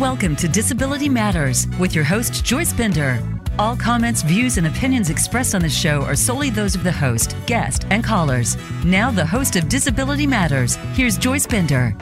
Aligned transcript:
Welcome 0.00 0.34
to 0.36 0.48
Disability 0.48 1.10
Matters 1.10 1.66
with 1.78 1.94
your 1.94 2.04
host, 2.04 2.42
Joyce 2.42 2.72
Bender. 2.72 3.22
All 3.58 3.76
comments, 3.76 4.22
views, 4.22 4.56
and 4.56 4.66
opinions 4.66 5.10
expressed 5.10 5.54
on 5.54 5.60
the 5.60 5.68
show 5.68 6.00
are 6.04 6.16
solely 6.16 6.48
those 6.48 6.74
of 6.74 6.84
the 6.84 6.90
host, 6.90 7.36
guest, 7.44 7.84
and 7.90 8.02
callers. 8.02 8.56
Now, 8.82 9.10
the 9.10 9.26
host 9.26 9.56
of 9.56 9.68
Disability 9.68 10.26
Matters, 10.26 10.76
here's 10.94 11.18
Joyce 11.18 11.46
Bender. 11.46 11.94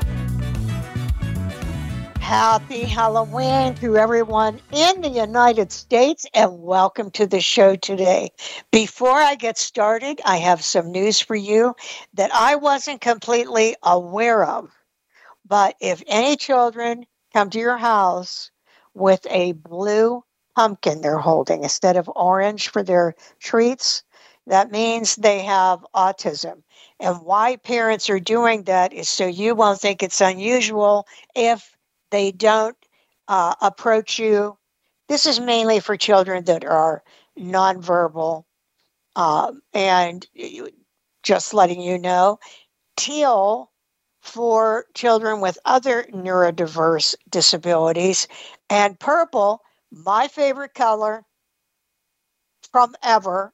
Happy 2.21 2.85
Halloween 2.85 3.75
to 3.75 3.97
everyone 3.97 4.61
in 4.71 5.01
the 5.01 5.09
United 5.09 5.73
States 5.73 6.25
and 6.33 6.63
welcome 6.63 7.11
to 7.11 7.27
the 7.27 7.41
show 7.41 7.75
today. 7.75 8.31
Before 8.71 9.19
I 9.19 9.35
get 9.35 9.59
started, 9.59 10.21
I 10.25 10.37
have 10.37 10.63
some 10.63 10.93
news 10.93 11.21
for 11.21 11.35
you 11.35 11.75
that 12.15 12.33
I 12.33 12.55
wasn't 12.55 13.01
completely 13.01 13.75
aware 13.83 14.45
of. 14.45 14.71
But 15.45 15.75
if 15.81 16.01
any 16.07 16.37
children 16.37 17.05
come 17.33 17.51
to 17.51 17.59
your 17.59 17.77
house 17.77 18.51
with 18.95 19.27
a 19.31 19.53
blue 19.53 20.25
pumpkin 20.57 21.01
they're 21.01 21.19
holding 21.19 21.63
instead 21.63 21.97
of 21.97 22.11
orange 22.17 22.69
for 22.69 22.83
their 22.83 23.15
treats, 23.41 24.03
that 24.47 24.71
means 24.71 25.15
they 25.17 25.41
have 25.41 25.87
autism. 25.95 26.63
And 26.99 27.23
why 27.23 27.57
parents 27.57 28.11
are 28.11 28.19
doing 28.21 28.65
that 28.65 28.93
is 28.93 29.09
so 29.09 29.27
you 29.27 29.55
won't 29.55 29.81
think 29.81 30.03
it's 30.03 30.21
unusual 30.21 31.07
if 31.37 31.77
they 32.11 32.33
don't 32.33 32.77
uh, 33.29 33.55
approach 33.61 34.19
you. 34.19 34.57
This 35.09 35.27
is 35.27 35.39
mainly 35.39 35.81
for 35.81 35.97
children 35.97 36.45
that 36.45 36.65
are 36.65 37.03
nonverbal. 37.39 38.45
Um, 39.17 39.63
and 39.75 40.27
just 41.23 41.53
letting 41.55 41.81
you 41.81 41.99
know, 41.99 42.39
teal 42.97 43.71
for 44.29 44.87
children 44.95 45.41
with 45.41 45.59
other 45.65 46.05
neurodiverse 46.13 47.15
disabilities, 47.31 48.29
and 48.71 48.99
purple, 49.01 49.63
my 49.91 50.29
favorite 50.29 50.75
color 50.75 51.25
from 52.71 52.95
ever. 53.03 53.53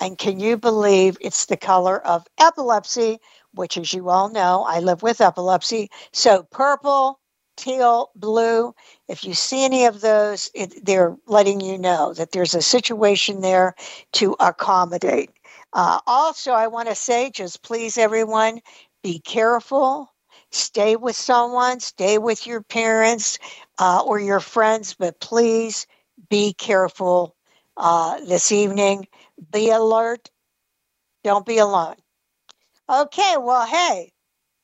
And 0.00 0.16
can 0.16 0.40
you 0.40 0.56
believe 0.56 1.18
it's 1.20 1.46
the 1.46 1.56
color 1.56 1.98
of 2.06 2.26
epilepsy, 2.38 3.18
which, 3.52 3.76
as 3.76 3.92
you 3.92 4.08
all 4.08 4.28
know, 4.28 4.64
I 4.66 4.80
live 4.80 5.02
with 5.02 5.20
epilepsy. 5.20 5.90
So, 6.12 6.44
purple, 6.50 7.20
teal, 7.56 8.10
blue. 8.14 8.74
If 9.08 9.24
you 9.24 9.34
see 9.34 9.64
any 9.64 9.84
of 9.86 10.00
those, 10.00 10.50
it, 10.54 10.84
they're 10.86 11.16
letting 11.26 11.60
you 11.60 11.76
know 11.76 12.14
that 12.14 12.30
there's 12.30 12.54
a 12.54 12.62
situation 12.62 13.40
there 13.40 13.74
to 14.12 14.36
accommodate. 14.38 15.30
Uh, 15.72 16.00
also, 16.06 16.52
I 16.52 16.68
want 16.68 16.88
to 16.88 16.94
say 16.94 17.30
just 17.30 17.62
please, 17.62 17.98
everyone, 17.98 18.60
be 19.02 19.18
careful. 19.20 20.12
Stay 20.50 20.96
with 20.96 21.16
someone, 21.16 21.80
stay 21.80 22.18
with 22.18 22.46
your 22.46 22.62
parents 22.62 23.38
uh, 23.78 24.02
or 24.04 24.18
your 24.20 24.40
friends, 24.40 24.94
but 24.94 25.20
please 25.20 25.86
be 26.30 26.52
careful 26.54 27.36
uh, 27.76 28.18
this 28.24 28.52
evening. 28.52 29.08
Be 29.52 29.70
alert. 29.70 30.30
Don't 31.24 31.46
be 31.46 31.58
alone. 31.58 31.96
Okay, 32.88 33.36
well, 33.38 33.66
hey, 33.66 34.12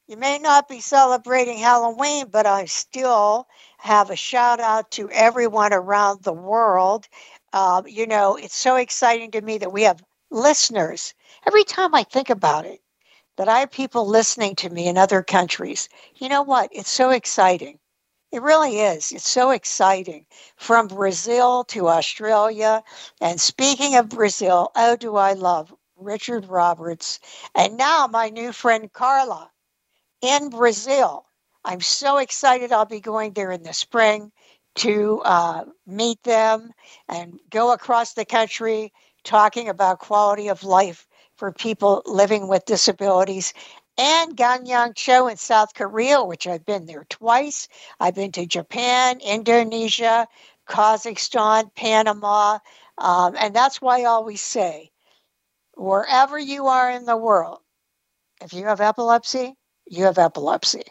you 0.07 0.17
may 0.17 0.39
not 0.39 0.69
be 0.69 0.81
celebrating 0.81 1.59
Halloween, 1.59 2.29
but 2.31 2.47
I 2.47 2.67
still 2.67 3.49
have 3.79 4.11
a 4.11 4.17
shout 4.17 4.61
out 4.61 4.91
to 4.93 5.11
everyone 5.11 5.73
around 5.73 6.23
the 6.23 6.33
world. 6.33 7.09
Uh, 7.53 7.83
you 7.87 8.07
know, 8.07 8.37
it's 8.37 8.57
so 8.57 8.77
exciting 8.77 9.33
to 9.33 9.43
me 9.43 9.59
that 9.59 9.73
we 9.73 9.83
have 9.85 10.05
listeners. 10.31 11.15
Every 11.47 11.65
time 11.65 11.95
I 11.95 12.05
think 12.05 12.31
about 12.31 12.67
it, 12.67 12.81
that 13.37 13.49
I 13.49 13.61
have 13.61 13.71
people 13.71 14.07
listening 14.07 14.55
to 14.57 14.71
me 14.71 14.87
in 14.87 14.99
other 14.99 15.23
countries. 15.23 15.89
You 16.17 16.29
know 16.29 16.43
what? 16.43 16.71
It's 16.73 16.91
so 16.91 17.11
exciting. 17.11 17.79
It 18.33 18.43
really 18.43 18.81
is. 18.81 19.13
It's 19.13 19.29
so 19.29 19.51
exciting. 19.51 20.27
From 20.57 20.89
Brazil 20.89 21.65
to 21.65 21.89
Australia. 21.89 22.83
And 23.21 23.41
speaking 23.41 23.97
of 23.97 24.09
Brazil, 24.09 24.71
oh, 24.77 24.97
do 24.97 25.17
I 25.17 25.34
love 25.34 25.73
Richard 25.97 26.47
Roberts. 26.47 27.21
And 27.55 27.77
now 27.77 28.09
my 28.09 28.28
new 28.28 28.53
friend 28.53 28.93
Carla 28.93 29.50
in 30.21 30.50
Brazil. 30.50 31.27
I'm 31.65 31.81
so 31.81 32.19
excited. 32.19 32.73
I'll 32.73 32.84
be 32.84 33.00
going 33.00 33.33
there 33.33 33.50
in 33.50 33.62
the 33.62 33.73
spring 33.73 34.33
to 34.77 35.23
uh, 35.25 35.65
meet 35.87 36.23
them 36.25 36.73
and 37.09 37.39
go 37.50 37.73
across 37.73 38.15
the 38.15 38.25
country 38.25 38.93
talking 39.23 39.69
about 39.69 40.00
quality 40.00 40.49
of 40.49 40.65
life 40.65 41.06
for 41.37 41.53
people 41.53 42.03
living 42.06 42.49
with 42.49 42.65
disabilities 42.67 43.53
and 43.99 44.37
Gangneung-cho 44.37 45.28
in 45.28 45.37
South 45.37 45.75
Korea, 45.75 46.22
which 46.25 46.47
I've 46.47 46.65
been 46.67 46.87
there 46.87 47.06
twice. 47.09 47.69
I've 48.00 48.15
been 48.15 48.33
to 48.33 48.47
Japan, 48.47 49.21
Indonesia, 49.21 50.27
Kazakhstan, 50.69 51.75
Panama. 51.75 52.59
Um, 52.99 53.37
and 53.39 53.55
that's 53.55 53.81
why 53.83 54.00
I 54.00 54.05
always 54.05 54.41
say 54.41 54.91
wherever 55.77 56.39
you 56.39 56.67
are 56.69 56.91
in 56.91 57.05
the 57.06 57.17
world, 57.17 57.61
if 58.43 58.53
you 58.53 58.67
have 58.67 58.81
epilepsy, 58.81 59.55
you 59.87 60.05
have 60.05 60.19
epilepsy. 60.19 60.83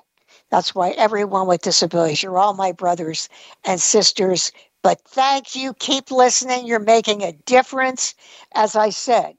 That's 0.52 0.76
why 0.76 0.92
everyone 0.92 1.48
with 1.48 1.62
disabilities, 1.62 2.24
you're 2.24 2.38
all 2.38 2.54
my 2.54 2.72
brothers 2.72 3.30
and 3.66 3.80
sisters. 3.82 4.52
But 4.84 5.02
thank 5.08 5.56
you. 5.56 5.74
Keep 5.76 6.12
listening. 6.12 6.68
You're 6.68 6.80
making 6.80 7.24
a 7.24 7.34
difference. 7.34 8.16
As 8.54 8.76
I 8.76 8.90
said, 8.90 9.36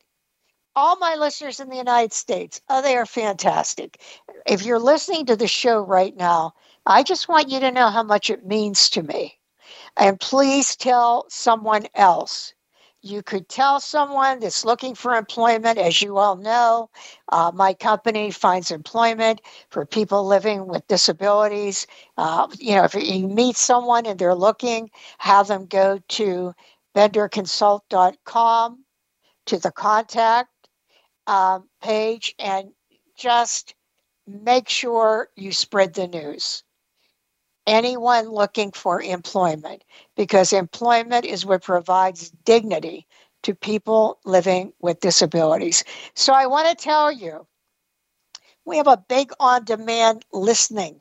all 0.76 0.96
my 0.96 1.14
listeners 1.14 1.60
in 1.60 1.68
the 1.68 1.76
United 1.76 2.12
States, 2.12 2.60
oh, 2.68 2.82
they 2.82 2.96
are 2.96 3.06
fantastic. 3.06 4.00
If 4.46 4.64
you're 4.64 4.78
listening 4.78 5.26
to 5.26 5.36
the 5.36 5.48
show 5.48 5.80
right 5.80 6.16
now, 6.16 6.54
I 6.86 7.02
just 7.02 7.28
want 7.28 7.48
you 7.48 7.60
to 7.60 7.70
know 7.70 7.88
how 7.90 8.02
much 8.02 8.30
it 8.30 8.46
means 8.46 8.90
to 8.90 9.02
me. 9.02 9.38
And 9.96 10.20
please 10.20 10.76
tell 10.76 11.26
someone 11.28 11.86
else. 11.94 12.52
You 13.02 13.22
could 13.22 13.48
tell 13.48 13.80
someone 13.80 14.40
that's 14.40 14.64
looking 14.64 14.94
for 14.94 15.14
employment. 15.14 15.78
As 15.78 16.00
you 16.00 16.16
all 16.16 16.36
know, 16.36 16.90
uh, 17.30 17.52
my 17.54 17.74
company 17.74 18.30
finds 18.30 18.70
employment 18.70 19.42
for 19.70 19.84
people 19.84 20.26
living 20.26 20.66
with 20.66 20.86
disabilities. 20.88 21.86
Uh, 22.16 22.48
you 22.58 22.74
know, 22.74 22.84
if 22.84 22.94
you 22.94 23.28
meet 23.28 23.56
someone 23.56 24.06
and 24.06 24.18
they're 24.18 24.34
looking, 24.34 24.90
have 25.18 25.48
them 25.48 25.66
go 25.66 26.00
to 26.08 26.54
benderconsult.com 26.96 28.84
to 29.46 29.58
the 29.58 29.70
contact 29.70 30.48
um, 31.26 31.68
page 31.82 32.34
and 32.38 32.70
just 33.16 33.74
make 34.26 34.68
sure 34.68 35.28
you 35.36 35.52
spread 35.52 35.94
the 35.94 36.08
news. 36.08 36.62
Anyone 37.66 38.28
looking 38.28 38.72
for 38.72 39.00
employment, 39.00 39.84
because 40.16 40.52
employment 40.52 41.24
is 41.24 41.46
what 41.46 41.62
provides 41.62 42.30
dignity 42.44 43.06
to 43.42 43.54
people 43.54 44.18
living 44.24 44.72
with 44.80 45.00
disabilities. 45.00 45.82
So 46.14 46.34
I 46.34 46.46
want 46.46 46.68
to 46.68 46.74
tell 46.74 47.10
you, 47.10 47.46
we 48.66 48.76
have 48.78 48.86
a 48.86 49.02
big 49.08 49.32
on 49.40 49.64
demand 49.64 50.24
listening 50.32 51.00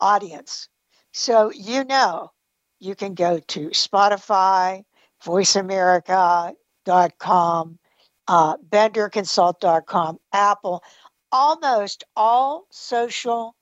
audience. 0.00 0.68
So 1.12 1.52
you 1.52 1.84
know 1.84 2.32
you 2.80 2.94
can 2.94 3.14
go 3.14 3.38
to 3.38 3.68
Spotify, 3.68 4.84
voiceamerica.com, 5.24 7.78
uh, 8.32 8.56
benderconsult.com, 8.56 10.18
Apple, 10.32 10.82
almost 11.32 12.02
all 12.16 12.66
social 12.70 13.54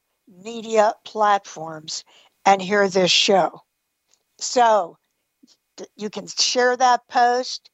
media 0.44 0.94
platforms 1.04 2.04
and 2.46 2.62
hear 2.62 2.88
this 2.88 3.10
show. 3.10 3.62
So 4.38 4.96
you 5.96 6.08
can 6.08 6.28
share 6.28 6.76
that 6.76 7.00
post, 7.08 7.68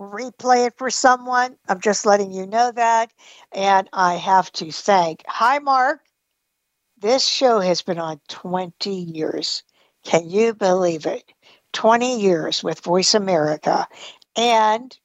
replay 0.00 0.68
it 0.68 0.78
for 0.78 0.88
someone. 0.88 1.58
I'm 1.68 1.82
just 1.82 2.06
letting 2.06 2.32
you 2.32 2.46
know 2.46 2.72
that. 2.72 3.10
And 3.52 3.86
I 3.92 4.14
have 4.14 4.50
to 4.52 4.72
thank, 4.72 5.24
hi, 5.26 5.58
Mark. 5.58 6.00
This 6.96 7.28
show 7.28 7.60
has 7.60 7.82
been 7.82 7.98
on 7.98 8.18
20 8.28 8.90
years. 8.90 9.62
Can 10.06 10.30
you 10.30 10.54
believe 10.54 11.04
it? 11.04 11.30
20 11.74 12.18
years 12.18 12.64
with 12.64 12.80
Voice 12.80 13.12
America. 13.12 13.86
And 14.34 14.96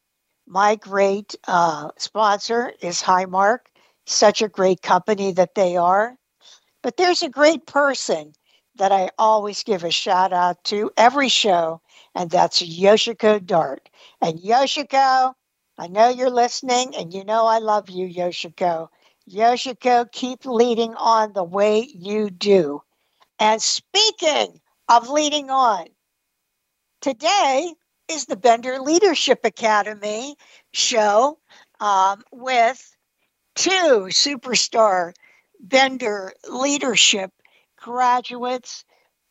my 0.48 0.76
great 0.76 1.36
uh, 1.48 1.90
sponsor 1.98 2.74
is 2.82 3.02
Highmark, 3.02 3.60
such 4.06 4.42
a 4.42 4.50
great 4.50 4.82
company 4.82 5.32
that 5.34 5.56
they 5.56 5.78
are. 5.78 6.18
But 6.82 6.98
there's 6.98 7.24
a 7.24 7.30
great 7.30 7.66
person 7.66 8.34
that 8.76 8.92
I 8.92 9.10
always 9.18 9.64
give 9.64 9.84
a 9.84 9.92
shout 9.92 10.34
out 10.34 10.64
to 10.66 10.92
every 10.98 11.30
show, 11.30 11.82
and 12.16 12.30
that's 12.30 12.62
Yoshiko 12.62 13.46
Dart. 13.46 13.90
And 14.22 14.40
Yoshiko, 14.40 15.34
I 15.78 15.88
know 15.88 16.10
you're 16.10 16.30
listening, 16.30 16.96
and 16.96 17.14
you 17.14 17.24
know 17.24 17.46
I 17.46 17.60
love 17.60 17.90
you, 17.90 18.08
Yoshiko. 18.08 18.90
Yoshiko, 19.30 20.12
keep 20.12 20.46
leading 20.46 20.96
on 20.96 21.34
the 21.34 21.44
way 21.44 21.82
you 21.96 22.30
do. 22.30 22.82
And 23.40 23.62
speaking 23.62 24.62
of 24.90 25.10
leading 25.10 25.50
on, 25.50 25.88
today 27.02 27.74
is 28.10 28.26
the 28.26 28.36
Bender 28.36 28.80
Leadership 28.80 29.40
Academy 29.44 30.36
show 30.72 31.38
um, 31.80 32.24
with 32.32 32.96
two 33.56 34.08
superstar 34.10 35.14
Bender 35.60 36.34
leadership 36.50 37.32
graduates 37.78 38.84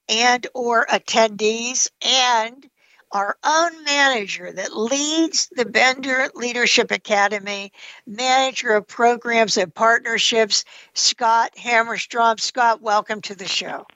and 0.08 0.46
or 0.54 0.86
attendees 0.86 1.90
and 2.04 2.69
our 3.12 3.36
own 3.44 3.84
manager 3.84 4.50
that 4.50 4.75
leads 4.75 5.48
the 5.54 5.66
Bender 5.66 6.30
Leadership 6.34 6.90
Academy, 6.90 7.70
manager 8.06 8.70
of 8.75 8.88
programs 8.88 9.58
and 9.58 9.75
partnerships, 9.75 10.64
Scott 10.94 11.52
Hammerstrom. 11.58 12.40
Scott, 12.40 12.80
welcome 12.80 13.20
to 13.22 13.34
the 13.34 13.46
show. 13.46 13.86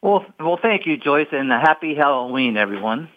Well, 0.00 0.24
well, 0.38 0.58
thank 0.62 0.86
you, 0.86 0.96
Joyce, 0.96 1.28
and 1.32 1.50
happy 1.50 1.96
Halloween, 1.96 2.56
everyone. 2.56 3.08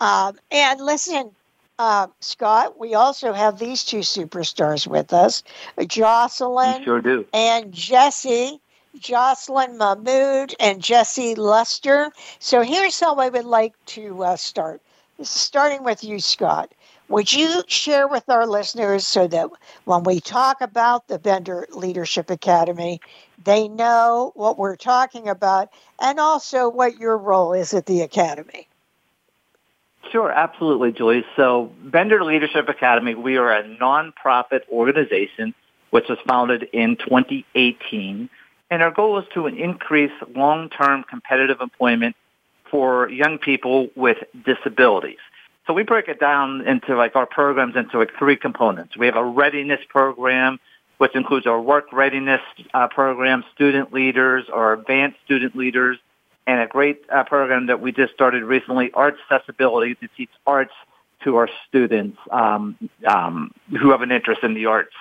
Um, 0.00 0.38
and 0.50 0.80
listen, 0.80 1.30
uh, 1.78 2.08
Scott, 2.20 2.78
we 2.78 2.94
also 2.94 3.32
have 3.32 3.58
these 3.58 3.84
two 3.84 3.98
superstars 3.98 4.86
with 4.86 5.12
us, 5.12 5.42
Jocelyn 5.86 6.84
sure 6.84 7.00
do. 7.00 7.26
and 7.32 7.72
Jesse. 7.72 8.60
Jocelyn 8.98 9.76
Mahmoud 9.76 10.54
and 10.60 10.80
Jesse 10.80 11.34
Lester. 11.34 12.12
So 12.38 12.62
here's 12.62 13.00
how 13.00 13.16
I 13.16 13.28
would 13.28 13.44
like 13.44 13.74
to 13.86 14.22
uh, 14.22 14.36
start. 14.36 14.80
This 15.18 15.34
is 15.34 15.40
starting 15.40 15.82
with 15.82 16.04
you, 16.04 16.20
Scott. 16.20 16.72
Would 17.08 17.32
you 17.32 17.62
share 17.66 18.08
with 18.08 18.28
our 18.28 18.46
listeners 18.46 19.06
so 19.06 19.26
that 19.28 19.50
when 19.84 20.04
we 20.04 20.20
talk 20.20 20.60
about 20.60 21.08
the 21.08 21.18
Bender 21.18 21.66
Leadership 21.72 22.30
Academy, 22.30 23.00
they 23.42 23.68
know 23.68 24.32
what 24.34 24.58
we're 24.58 24.76
talking 24.76 25.28
about 25.28 25.68
and 26.00 26.18
also 26.18 26.68
what 26.68 26.98
your 26.98 27.18
role 27.18 27.52
is 27.52 27.74
at 27.74 27.86
the 27.86 28.00
Academy? 28.00 28.68
Sure, 30.10 30.30
absolutely, 30.30 30.92
Julie. 30.92 31.24
So, 31.36 31.72
Bender 31.82 32.22
Leadership 32.22 32.68
Academy, 32.68 33.14
we 33.14 33.36
are 33.36 33.52
a 33.52 33.64
nonprofit 33.64 34.60
organization 34.70 35.54
which 35.90 36.08
was 36.08 36.18
founded 36.26 36.64
in 36.72 36.96
2018, 36.96 38.28
and 38.68 38.82
our 38.82 38.90
goal 38.90 39.16
is 39.20 39.24
to 39.32 39.46
increase 39.46 40.10
long-term 40.34 41.04
competitive 41.08 41.60
employment 41.60 42.16
for 42.68 43.08
young 43.08 43.38
people 43.38 43.88
with 43.94 44.18
disabilities. 44.44 45.20
So 45.68 45.72
we 45.72 45.84
break 45.84 46.08
it 46.08 46.18
down 46.18 46.66
into 46.66 46.96
like 46.96 47.14
our 47.14 47.26
programs 47.26 47.76
into 47.76 47.98
like 47.98 48.10
three 48.18 48.36
components. 48.36 48.96
We 48.96 49.06
have 49.06 49.14
a 49.14 49.24
readiness 49.24 49.78
program, 49.88 50.58
which 50.98 51.14
includes 51.14 51.46
our 51.46 51.60
work 51.60 51.92
readiness 51.92 52.40
uh, 52.74 52.88
program, 52.88 53.44
student 53.54 53.92
leaders, 53.92 54.46
our 54.52 54.72
advanced 54.72 55.18
student 55.24 55.54
leaders, 55.54 55.98
and 56.46 56.60
a 56.60 56.66
great 56.66 57.02
uh, 57.10 57.24
program 57.24 57.66
that 57.66 57.80
we 57.80 57.92
just 57.92 58.12
started 58.12 58.44
recently, 58.44 58.90
Arts 58.92 59.18
Accessibility, 59.30 59.94
to 59.96 60.08
teach 60.16 60.30
arts 60.46 60.72
to 61.24 61.36
our 61.36 61.48
students 61.68 62.18
um, 62.30 62.76
um, 63.06 63.50
who 63.70 63.90
have 63.90 64.02
an 64.02 64.12
interest 64.12 64.42
in 64.42 64.54
the 64.54 64.66
arts. 64.66 64.92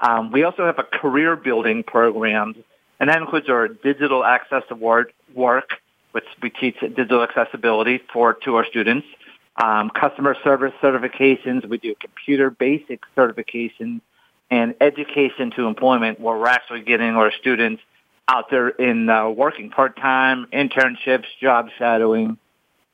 Um, 0.00 0.32
we 0.32 0.42
also 0.42 0.66
have 0.66 0.78
a 0.78 0.82
career 0.82 1.36
building 1.36 1.82
program, 1.82 2.54
and 3.00 3.08
that 3.08 3.20
includes 3.20 3.48
our 3.48 3.68
digital 3.68 4.24
access 4.24 4.64
award 4.70 5.12
work, 5.34 5.70
which 6.12 6.24
we 6.42 6.50
teach 6.50 6.78
digital 6.80 7.22
accessibility 7.22 8.00
for 8.12 8.34
to 8.44 8.56
our 8.56 8.66
students. 8.66 9.06
Um, 9.56 9.90
customer 9.90 10.36
service 10.42 10.72
certifications, 10.82 11.66
we 11.66 11.78
do 11.78 11.94
computer 12.00 12.50
basic 12.50 13.00
certifications, 13.16 14.00
and 14.50 14.74
education 14.80 15.50
to 15.52 15.66
employment, 15.66 16.20
where 16.20 16.36
we're 16.36 16.46
actually 16.46 16.82
getting 16.82 17.16
our 17.16 17.32
students 17.32 17.82
out 18.28 18.50
there 18.50 18.68
in 18.68 19.08
uh, 19.08 19.28
working 19.28 19.70
part-time, 19.70 20.46
internships, 20.52 21.24
job 21.40 21.68
shadowing. 21.78 22.38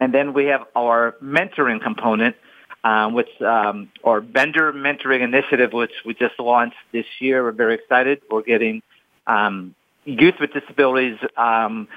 And 0.01 0.15
then 0.15 0.33
we 0.33 0.47
have 0.47 0.63
our 0.75 1.17
mentoring 1.23 1.83
component, 1.83 2.37
um, 2.85 3.15
which 3.15 3.29
um, 3.43 3.91
our 4.05 4.21
Bender 4.21 4.73
Mentoring 4.73 5.23
Initiative, 5.23 5.73
which 5.73 5.93
we 6.05 6.15
just 6.15 6.39
launched 6.39 6.77
this 6.93 7.07
year. 7.19 7.43
We're 7.43 7.53
very 7.53 7.75
excited. 7.75 8.23
We're 8.31 8.43
getting 8.43 8.83
um, 9.27 9.75
youth 10.05 10.37
with 10.41 10.53
disabilities, 10.53 11.19
um, 11.37 11.89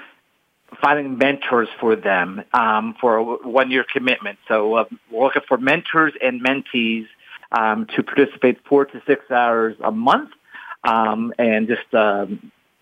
finding 0.80 1.16
mentors 1.16 1.68
for 1.80 1.96
them 1.96 2.42
um, 2.52 2.96
for 3.00 3.16
a 3.16 3.24
one-year 3.24 3.86
commitment. 3.92 4.38
So 4.48 4.74
uh, 4.74 4.84
we're 5.10 5.24
looking 5.24 5.42
for 5.48 5.56
mentors 5.56 6.12
and 6.22 6.44
mentees 6.44 7.06
um, 7.52 7.86
to 7.94 8.02
participate 8.02 8.58
four 8.66 8.84
to 8.86 9.02
six 9.06 9.30
hours 9.30 9.76
a 9.82 9.92
month, 9.92 10.30
and 10.84 11.68
just 11.68 11.94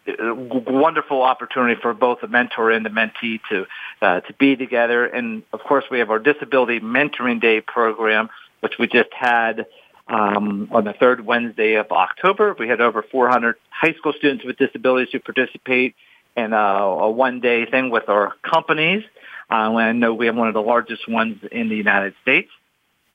wonderful 0.07 1.23
opportunity 1.23 1.81
for 1.81 1.93
both 1.95 2.21
the 2.21 2.29
mentor 2.29 2.71
and 2.71 2.85
the 2.85 2.91
mentee 2.91 3.41
to 3.51 3.67
uh, 4.03 4.21
to 4.21 4.33
be 4.35 4.57
together. 4.57 5.05
And 5.05 5.43
of 5.53 5.61
course, 5.61 5.85
we 5.91 5.99
have 5.99 6.11
our 6.11 6.19
Disability 6.19 6.81
Mentoring 6.81 7.41
Day 7.41 7.61
program, 7.61 8.29
which 8.61 8.75
we 8.79 8.87
just 8.87 9.11
had 9.13 9.67
um, 10.09 10.69
on 10.73 10.85
the 10.85 10.95
third 10.95 11.25
Wednesday 11.25 11.75
of 11.75 11.91
October. 11.93 12.57
We 12.59 12.69
had 12.69 12.81
over 12.81 13.03
400 13.03 13.57
high 13.71 13.95
school 13.95 14.13
students 14.17 14.45
with 14.45 14.57
disabilities 14.57 15.09
who 15.13 15.21
participate 15.21 15.95
in 16.37 16.53
a, 16.53 16.57
a 16.57 17.11
one-day 17.11 17.67
thing 17.67 17.91
with 17.91 18.09
our 18.09 18.33
companies. 18.43 19.05
Uh, 19.51 19.55
I 19.55 19.93
know 19.93 20.15
we 20.15 20.27
have 20.27 20.37
one 20.37 20.49
of 20.49 20.55
the 20.55 20.63
largest 20.63 21.09
ones 21.09 21.39
in 21.51 21.69
the 21.69 21.77
United 21.77 22.15
States. 22.23 22.51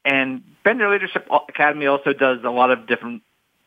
And 0.03 0.43
Bender 0.63 0.89
Leadership 0.89 1.27
Academy 1.49 1.87
also 1.87 2.13
does 2.13 2.39
a 2.43 2.49
lot 2.49 2.71
of 2.71 2.87
different 2.87 3.23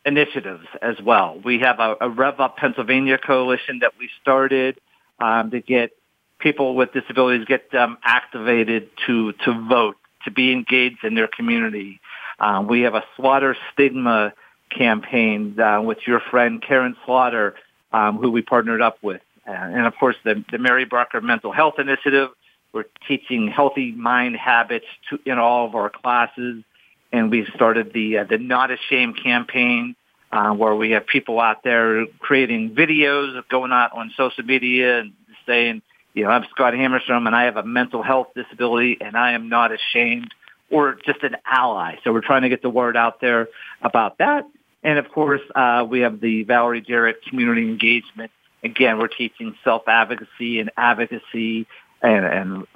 initiatives 0.09 0.65
as 0.81 0.95
well. 1.01 1.39
We 1.43 1.59
have 1.59 1.79
a, 1.79 1.95
a 2.01 2.09
Rev 2.09 2.39
Up 2.39 2.57
Pennsylvania 2.57 3.17
coalition 3.17 3.79
that 3.79 3.93
we 3.97 4.09
started 4.21 4.79
um, 5.19 5.51
to 5.51 5.61
get 5.61 5.91
people 6.39 6.75
with 6.75 6.93
disabilities 6.93 7.45
get 7.45 7.71
them 7.71 7.97
activated 8.03 8.89
to 9.05 9.33
to 9.45 9.67
vote, 9.67 9.97
to 10.25 10.31
be 10.31 10.51
engaged 10.51 11.03
in 11.03 11.15
their 11.15 11.27
community. 11.27 12.01
Um, 12.39 12.67
we 12.67 12.81
have 12.81 12.95
a 12.95 13.03
Slaughter 13.15 13.55
Stigma 13.73 14.33
campaign 14.75 15.59
uh, 15.59 15.81
with 15.81 15.99
your 16.07 16.21
friend 16.31 16.61
Karin 16.61 16.95
Slaughter, 17.05 17.55
um, 17.91 18.17
who 18.17 18.31
we 18.31 18.41
partnered 18.41 18.81
up 18.81 18.97
with, 19.01 19.21
uh, 19.47 19.51
and 19.51 19.85
of 19.85 19.93
course 19.99 20.15
the 20.23 20.43
the 20.51 20.57
Mary 20.57 20.85
Brocker 20.85 21.21
Mental 21.21 21.51
Health 21.51 21.75
Initiative. 21.77 22.29
We're 22.71 22.85
teaching 23.07 23.47
healthy 23.47 23.91
mind 23.91 24.35
habits 24.35 24.85
to, 25.09 25.19
in 25.25 25.39
all 25.39 25.65
of 25.65 25.73
our 25.75 25.89
classes 25.89 26.63
and 27.11 27.31
we 27.31 27.45
started 27.55 27.91
the 27.93 28.19
uh, 28.19 28.23
the 28.25 28.37
Not 28.37 28.71
Ashamed 28.71 29.21
campaign, 29.21 29.95
uh, 30.31 30.53
where 30.53 30.75
we 30.75 30.91
have 30.91 31.07
people 31.07 31.39
out 31.39 31.63
there 31.63 32.05
creating 32.19 32.75
videos 32.75 33.41
going 33.49 33.71
out 33.71 33.93
on 33.93 34.11
social 34.15 34.43
media 34.43 34.99
and 34.99 35.13
saying, 35.45 35.81
you 36.13 36.23
know, 36.23 36.29
I'm 36.29 36.45
Scott 36.51 36.73
Hammerstrom 36.73 37.25
and 37.25 37.35
I 37.35 37.43
have 37.45 37.57
a 37.57 37.63
mental 37.63 38.03
health 38.03 38.27
disability 38.35 38.97
and 39.01 39.15
I 39.15 39.33
am 39.33 39.49
not 39.49 39.71
ashamed 39.71 40.33
or 40.69 40.97
just 41.05 41.23
an 41.23 41.37
ally. 41.45 41.95
So 42.03 42.13
we're 42.13 42.21
trying 42.21 42.43
to 42.43 42.49
get 42.49 42.61
the 42.61 42.69
word 42.69 42.95
out 42.95 43.21
there 43.21 43.47
about 43.81 44.19
that. 44.19 44.45
And 44.83 44.99
of 44.99 45.09
course, 45.09 45.41
uh, 45.55 45.85
we 45.89 46.01
have 46.01 46.19
the 46.19 46.43
Valerie 46.43 46.81
Jarrett 46.81 47.23
community 47.27 47.67
engagement. 47.67 48.31
Again, 48.63 48.97
we're 48.97 49.07
teaching 49.07 49.55
self-advocacy 49.63 50.59
and 50.59 50.71
advocacy 50.77 51.67
and, 52.01 52.25
and 52.25 52.67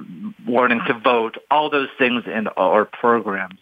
learning 0.48 0.82
to 0.88 0.94
vote, 1.00 1.38
all 1.50 1.70
those 1.70 1.90
things 1.98 2.24
in 2.26 2.48
our 2.48 2.86
programs. 2.86 3.60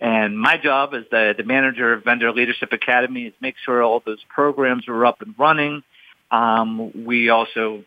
And 0.00 0.38
my 0.38 0.56
job 0.56 0.94
as 0.94 1.04
the, 1.10 1.34
the 1.36 1.44
manager 1.44 1.92
of 1.92 2.04
Bender 2.04 2.32
Leadership 2.32 2.72
Academy 2.72 3.26
is 3.26 3.34
make 3.40 3.56
sure 3.64 3.82
all 3.82 4.02
those 4.04 4.24
programs 4.28 4.88
are 4.88 5.04
up 5.04 5.20
and 5.20 5.34
running. 5.38 5.82
Um, 6.30 7.04
we 7.04 7.28
also 7.28 7.84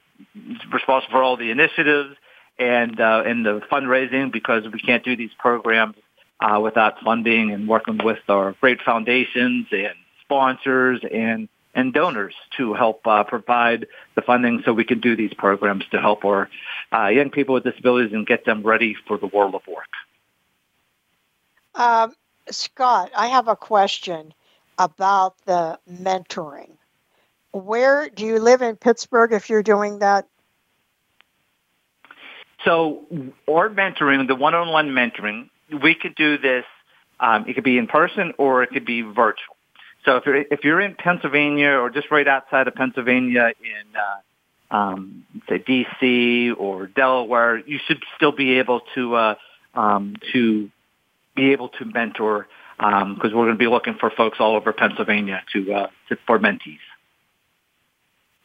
responsible 0.72 1.12
for 1.12 1.24
all 1.24 1.38
the 1.38 1.50
initiatives 1.50 2.16
and 2.60 3.00
uh, 3.00 3.24
and 3.26 3.46
the 3.46 3.62
fundraising 3.72 4.32
because 4.32 4.64
we 4.72 4.80
can't 4.80 5.04
do 5.04 5.16
these 5.16 5.32
programs 5.40 5.96
uh, 6.40 6.60
without 6.60 6.96
funding 7.04 7.52
and 7.52 7.68
working 7.68 8.00
with 8.04 8.20
our 8.30 8.56
great 8.62 8.80
foundations 8.86 9.68
and 9.72 9.96
sponsors 10.24 11.02
and 11.12 11.50
and 11.76 11.94
donors 11.94 12.36
to 12.58 12.76
help 12.76 13.06
uh, 13.08 13.24
provide 13.24 13.88
the 14.16 14.22
funding 14.22 14.62
so 14.64 14.74
we 14.74 14.84
can 14.84 15.00
do 15.00 15.16
these 15.16 15.34
programs 15.34 15.84
to 15.92 16.00
help 16.00 16.24
our 16.24 16.50
uh, 16.96 17.08
young 17.08 17.32
people 17.32 17.56
with 17.56 17.64
disabilities 17.64 18.14
and 18.14 18.28
get 18.28 18.46
them 18.46 18.62
ready 18.62 18.96
for 19.08 19.18
the 19.18 19.26
world 19.26 19.56
of 19.56 19.62
work. 19.68 19.90
Um, 21.76 22.14
Scott, 22.50 23.12
I 23.16 23.28
have 23.28 23.48
a 23.48 23.56
question 23.56 24.34
about 24.78 25.36
the 25.46 25.80
mentoring. 25.90 26.72
Where 27.52 28.10
do 28.10 28.26
you 28.26 28.40
live 28.40 28.62
in 28.62 28.76
Pittsburgh 28.76 29.32
if 29.34 29.50
you're 29.50 29.64
doing 29.64 30.00
that? 30.00 30.28
So, 32.66 33.06
or 33.46 33.70
mentoring, 33.70 34.28
the 34.28 34.36
one-on-one 34.36 34.90
mentoring, 34.90 35.50
we 35.82 35.96
could 35.96 36.16
do 36.16 36.38
this. 36.38 36.66
Um, 37.20 37.46
it 37.48 37.54
could 37.54 37.64
be 37.64 37.78
in 37.78 37.88
person 37.88 38.34
or 38.38 38.64
it 38.64 38.72
could 38.72 38.86
be 38.86 39.02
virtual. 39.02 39.56
So 40.06 40.18
if 40.18 40.26
you're 40.26 40.36
if 40.36 40.64
you're 40.64 40.82
in 40.82 40.96
Pennsylvania 40.96 41.70
or 41.70 41.90
just 41.90 42.12
right 42.12 42.28
outside 42.28 42.68
of 42.68 42.76
Pennsylvania 42.76 43.54
in 43.62 43.96
uh, 43.96 44.76
um, 44.76 45.26
say 45.48 45.60
DC 45.60 46.58
or 46.58 46.88
Delaware, 46.88 47.58
you 47.58 47.80
should 47.88 48.04
still 48.18 48.34
be 48.34 48.60
able 48.60 48.82
to 48.96 49.16
uh, 49.16 49.36
um, 49.74 50.16
to 50.34 50.70
be 51.36 51.52
able 51.52 51.70
to 51.70 51.86
mentor 51.86 52.48
because 52.78 53.02
um, 53.04 53.20
we're 53.22 53.46
going 53.46 53.50
to 53.50 53.56
be 53.56 53.68
looking 53.68 53.96
for 53.96 54.10
folks 54.10 54.40
all 54.40 54.56
over 54.56 54.74
Pennsylvania 54.74 55.44
to, 55.54 55.74
uh, 55.74 55.88
to 56.10 56.18
for 56.28 56.40
mentees. 56.40 56.80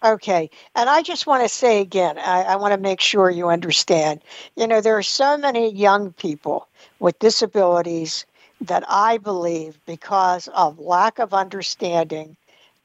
Okay. 0.05 0.49
And 0.77 0.89
I 0.89 1.03
just 1.03 1.27
want 1.27 1.43
to 1.43 1.49
say 1.49 1.81
again, 1.81 2.19
I, 2.19 2.43
I, 2.43 2.57
want 2.57 2.73
to 2.73 2.79
make 2.79 3.01
sure 3.01 3.31
you 3.31 3.49
understand. 3.49 4.21
You 4.55 4.69
know, 4.69 4.81
there 4.81 4.97
are 4.97 5.03
so 5.03 5.37
many 5.37 5.73
young 5.73 6.13
people 6.13 6.69
with 7.01 7.19
disabilities 7.19 8.25
that 8.61 8.85
I 8.89 9.19
believe, 9.19 9.79
because 9.87 10.49
of 10.49 10.79
lack 10.79 11.19
of 11.19 11.35
understanding, 11.35 12.37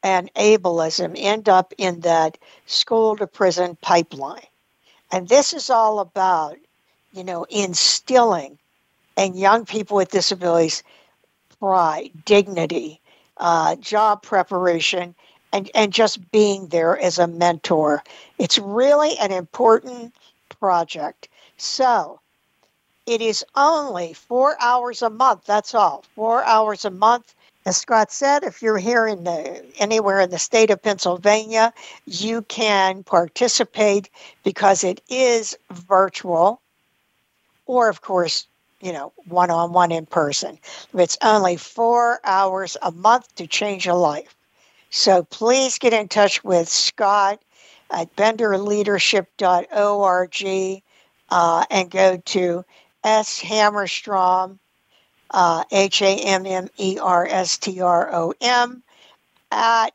and 0.01 0.33
ableism 0.33 1.13
end 1.15 1.49
up 1.49 1.73
in 1.77 2.01
that 2.01 2.37
school 2.65 3.15
to 3.17 3.27
prison 3.27 3.77
pipeline. 3.81 4.45
And 5.11 5.29
this 5.29 5.53
is 5.53 5.69
all 5.69 5.99
about, 5.99 6.57
you 7.13 7.23
know, 7.23 7.45
instilling 7.49 8.57
in 9.17 9.35
young 9.35 9.65
people 9.65 9.97
with 9.97 10.11
disabilities 10.11 10.83
pride, 11.59 12.11
dignity, 12.25 12.99
uh, 13.37 13.75
job 13.77 14.21
preparation, 14.21 15.15
and, 15.53 15.71
and 15.75 15.93
just 15.93 16.29
being 16.31 16.67
there 16.67 16.99
as 16.99 17.19
a 17.19 17.27
mentor. 17.27 18.03
It's 18.37 18.57
really 18.57 19.17
an 19.19 19.31
important 19.31 20.13
project. 20.59 21.29
So 21.57 22.19
it 23.05 23.21
is 23.21 23.45
only 23.55 24.13
four 24.13 24.57
hours 24.61 25.01
a 25.01 25.09
month. 25.09 25.45
That's 25.45 25.73
all. 25.73 26.03
Four 26.15 26.43
hours 26.43 26.83
a 26.85 26.91
month. 26.91 27.33
As 27.65 27.77
Scott 27.77 28.11
said, 28.11 28.43
if 28.43 28.61
you're 28.61 28.77
here 28.77 29.07
in 29.07 29.23
the, 29.23 29.65
anywhere 29.79 30.19
in 30.19 30.31
the 30.31 30.39
state 30.39 30.69
of 30.69 30.81
Pennsylvania, 30.81 31.71
you 32.05 32.41
can 32.41 33.03
participate 33.03 34.09
because 34.43 34.83
it 34.83 35.01
is 35.07 35.57
virtual, 35.71 36.59
or 37.65 37.87
of 37.87 38.01
course, 38.01 38.47
you 38.83 38.91
know, 38.91 39.13
one 39.29 39.49
on 39.49 39.71
one 39.71 39.93
in 39.93 40.05
person. 40.05 40.59
It's 40.93 41.17
only 41.21 41.55
four 41.55 42.19
hours 42.25 42.75
a 42.81 42.91
month 42.91 43.33
to 43.35 43.47
change 43.47 43.87
a 43.87 43.95
life. 43.95 44.35
So 44.89 45.23
please 45.23 45.79
get 45.79 45.93
in 45.93 46.09
touch 46.09 46.43
with 46.43 46.67
Scott 46.67 47.41
at 47.89 48.13
benderleadership.org 48.17 50.83
uh, 51.29 51.65
and 51.71 51.89
go 51.89 52.17
to 52.17 52.65
S. 53.05 53.41
Hammerstrom, 53.41 54.59
uh, 55.31 55.63
H 55.71 56.01
A 56.01 56.17
M 56.17 56.45
M 56.45 56.67
E 56.77 56.99
R 57.01 57.25
S 57.25 57.57
T 57.57 57.79
R 57.79 58.13
O 58.13 58.33
M, 58.41 58.83
at 59.51 59.91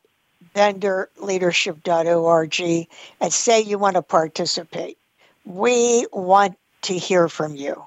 benderleadership.org 0.55 2.87
and 3.21 3.33
say 3.33 3.61
you 3.61 3.77
want 3.77 3.97
to 3.97 4.01
participate. 4.01 4.97
We 5.45 6.07
want 6.11 6.57
to 6.83 6.97
hear 6.97 7.27
from 7.29 7.55
you. 7.55 7.85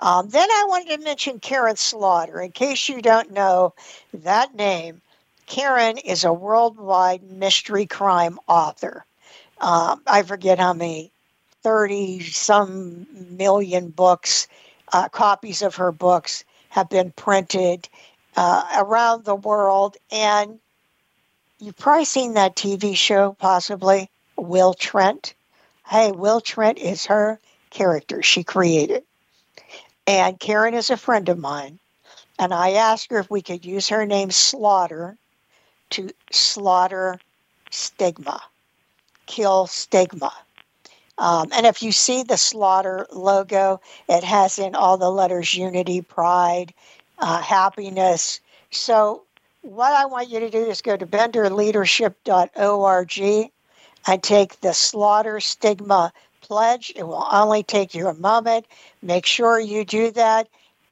Um, 0.00 0.30
then 0.30 0.50
I 0.50 0.64
wanted 0.66 0.96
to 0.96 1.04
mention 1.04 1.40
Karin 1.40 1.76
Slaughter. 1.76 2.40
In 2.40 2.52
case 2.52 2.88
you 2.88 3.02
don't 3.02 3.32
know 3.32 3.74
that 4.14 4.54
name, 4.54 5.02
Karin 5.46 5.98
is 5.98 6.24
a 6.24 6.32
worldwide 6.32 7.22
mystery 7.22 7.84
crime 7.84 8.38
author. 8.48 9.04
Um, 9.60 10.00
I 10.06 10.22
forget 10.22 10.58
how 10.58 10.72
many, 10.72 11.12
30 11.62 12.20
some 12.20 13.06
million 13.30 13.90
books, 13.90 14.48
uh, 14.94 15.10
copies 15.10 15.60
of 15.60 15.74
her 15.74 15.92
books 15.92 16.44
have 16.70 16.88
been 16.88 17.12
printed 17.12 17.86
uh, 18.36 18.64
around 18.78 19.26
the 19.26 19.34
world. 19.34 19.98
And 20.10 20.58
you've 21.58 21.76
probably 21.76 22.06
seen 22.06 22.34
that 22.34 22.56
TV 22.56 22.96
show, 22.96 23.36
possibly, 23.38 24.08
Will 24.36 24.72
Trent. 24.72 25.34
Hey, 25.86 26.10
Will 26.10 26.40
Trent 26.40 26.78
is 26.78 27.04
her 27.04 27.38
character 27.68 28.22
she 28.22 28.42
created. 28.42 29.04
And 30.10 30.38
Karin 30.40 30.74
is 30.74 30.90
a 30.90 30.96
friend 30.96 31.28
of 31.28 31.38
mine. 31.38 31.78
And 32.36 32.52
I 32.52 32.72
asked 32.72 33.12
her 33.12 33.20
if 33.20 33.30
we 33.30 33.42
could 33.42 33.64
use 33.64 33.90
her 33.90 34.04
name 34.04 34.32
Slaughter 34.32 35.16
to 35.90 36.10
slaughter 36.32 37.20
stigma, 37.70 38.42
kill 39.26 39.68
stigma. 39.68 40.32
Um, 41.16 41.50
and 41.52 41.64
if 41.64 41.80
you 41.80 41.92
see 41.92 42.24
the 42.24 42.36
slaughter 42.36 43.06
logo, 43.12 43.80
it 44.08 44.24
has 44.24 44.58
in 44.58 44.74
all 44.74 44.98
the 44.98 45.12
letters 45.12 45.54
unity, 45.54 46.02
pride, 46.02 46.74
uh, 47.20 47.40
happiness. 47.40 48.40
So, 48.72 49.22
what 49.62 49.92
I 49.92 50.06
want 50.06 50.28
you 50.28 50.40
to 50.40 50.50
do 50.50 50.66
is 50.66 50.82
go 50.82 50.96
to 50.96 51.06
benderleadership.org 51.06 53.50
and 54.06 54.22
take 54.24 54.60
the 54.60 54.72
slaughter 54.72 55.38
stigma 55.38 56.12
pledge. 56.50 56.92
It 56.96 57.04
will 57.04 57.28
only 57.30 57.62
take 57.62 57.94
you 57.94 58.08
a 58.08 58.14
moment. 58.14 58.66
Make 59.02 59.24
sure 59.24 59.60
you 59.60 59.84
do 59.84 60.10
that 60.10 60.48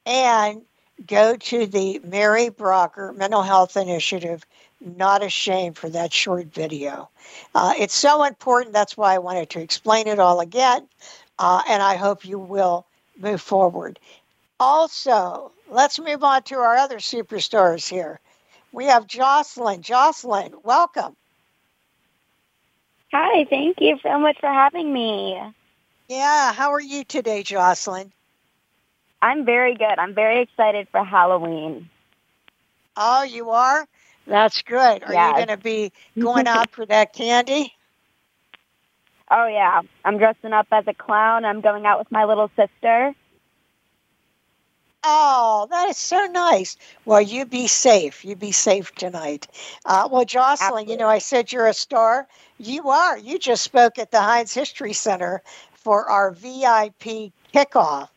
and 0.06 0.62
go 1.04 1.34
to 1.34 1.66
the 1.66 2.00
Mary 2.04 2.48
Brocker 2.48 3.12
Mental 3.16 3.42
Health 3.42 3.76
Initiative. 3.76 4.46
Not 4.80 5.24
ashamed 5.24 5.76
for 5.76 5.88
that 5.88 6.12
short 6.12 6.46
video. 6.46 7.08
Uh, 7.56 7.74
it's 7.76 7.96
so 7.96 8.22
important. 8.22 8.72
That's 8.72 8.96
why 8.96 9.16
I 9.16 9.18
wanted 9.18 9.50
to 9.50 9.60
explain 9.60 10.06
it 10.06 10.20
all 10.20 10.38
again. 10.38 10.86
Uh, 11.40 11.60
and 11.68 11.82
I 11.82 11.96
hope 11.96 12.24
you 12.24 12.38
will 12.38 12.86
move 13.18 13.40
forward. 13.40 13.98
Also, 14.60 15.50
let's 15.68 15.98
move 15.98 16.22
on 16.22 16.44
to 16.44 16.54
our 16.54 16.76
other 16.76 16.98
superstars 16.98 17.88
here. 17.88 18.20
We 18.70 18.84
have 18.84 19.08
Jocelyn. 19.08 19.82
Jocelyn, 19.82 20.54
welcome. 20.62 21.16
Hi, 23.12 23.46
thank 23.48 23.80
you 23.80 23.98
so 24.02 24.18
much 24.18 24.38
for 24.38 24.48
having 24.48 24.92
me. 24.92 25.40
Yeah, 26.08 26.52
how 26.52 26.72
are 26.72 26.80
you 26.80 27.04
today, 27.04 27.42
Jocelyn? 27.42 28.12
I'm 29.22 29.44
very 29.44 29.74
good. 29.74 29.98
I'm 29.98 30.14
very 30.14 30.42
excited 30.42 30.88
for 30.90 31.02
Halloween. 31.02 31.88
Oh, 32.96 33.22
you 33.22 33.50
are? 33.50 33.86
That's 34.26 34.60
good. 34.62 35.04
Are 35.04 35.12
yes. 35.12 35.28
you 35.30 35.34
going 35.46 35.58
to 35.58 35.62
be 35.62 35.92
going 36.18 36.46
out 36.46 36.70
for 36.70 36.84
that 36.86 37.12
candy? 37.12 37.74
Oh, 39.30 39.46
yeah. 39.46 39.82
I'm 40.06 40.16
dressing 40.16 40.54
up 40.54 40.68
as 40.72 40.84
a 40.86 40.94
clown. 40.94 41.44
I'm 41.44 41.60
going 41.60 41.84
out 41.84 41.98
with 41.98 42.10
my 42.10 42.24
little 42.24 42.50
sister. 42.56 43.14
Oh, 45.04 45.66
that 45.70 45.88
is 45.88 45.96
so 45.96 46.26
nice. 46.26 46.76
Well, 47.04 47.20
you 47.20 47.46
be 47.46 47.66
safe. 47.66 48.24
You 48.24 48.34
be 48.36 48.52
safe 48.52 48.94
tonight. 48.94 49.46
Uh, 49.86 50.08
well, 50.10 50.24
Jocelyn, 50.24 50.70
Absolutely. 50.70 50.92
you 50.92 50.98
know, 50.98 51.08
I 51.08 51.18
said 51.18 51.52
you're 51.52 51.66
a 51.66 51.74
star. 51.74 52.26
You 52.58 52.88
are. 52.88 53.16
You 53.16 53.38
just 53.38 53.62
spoke 53.62 53.98
at 53.98 54.10
the 54.10 54.20
Heinz 54.20 54.52
History 54.52 54.92
Center 54.92 55.42
for 55.74 56.10
our 56.10 56.32
VIP 56.32 57.32
kickoff 57.54 58.08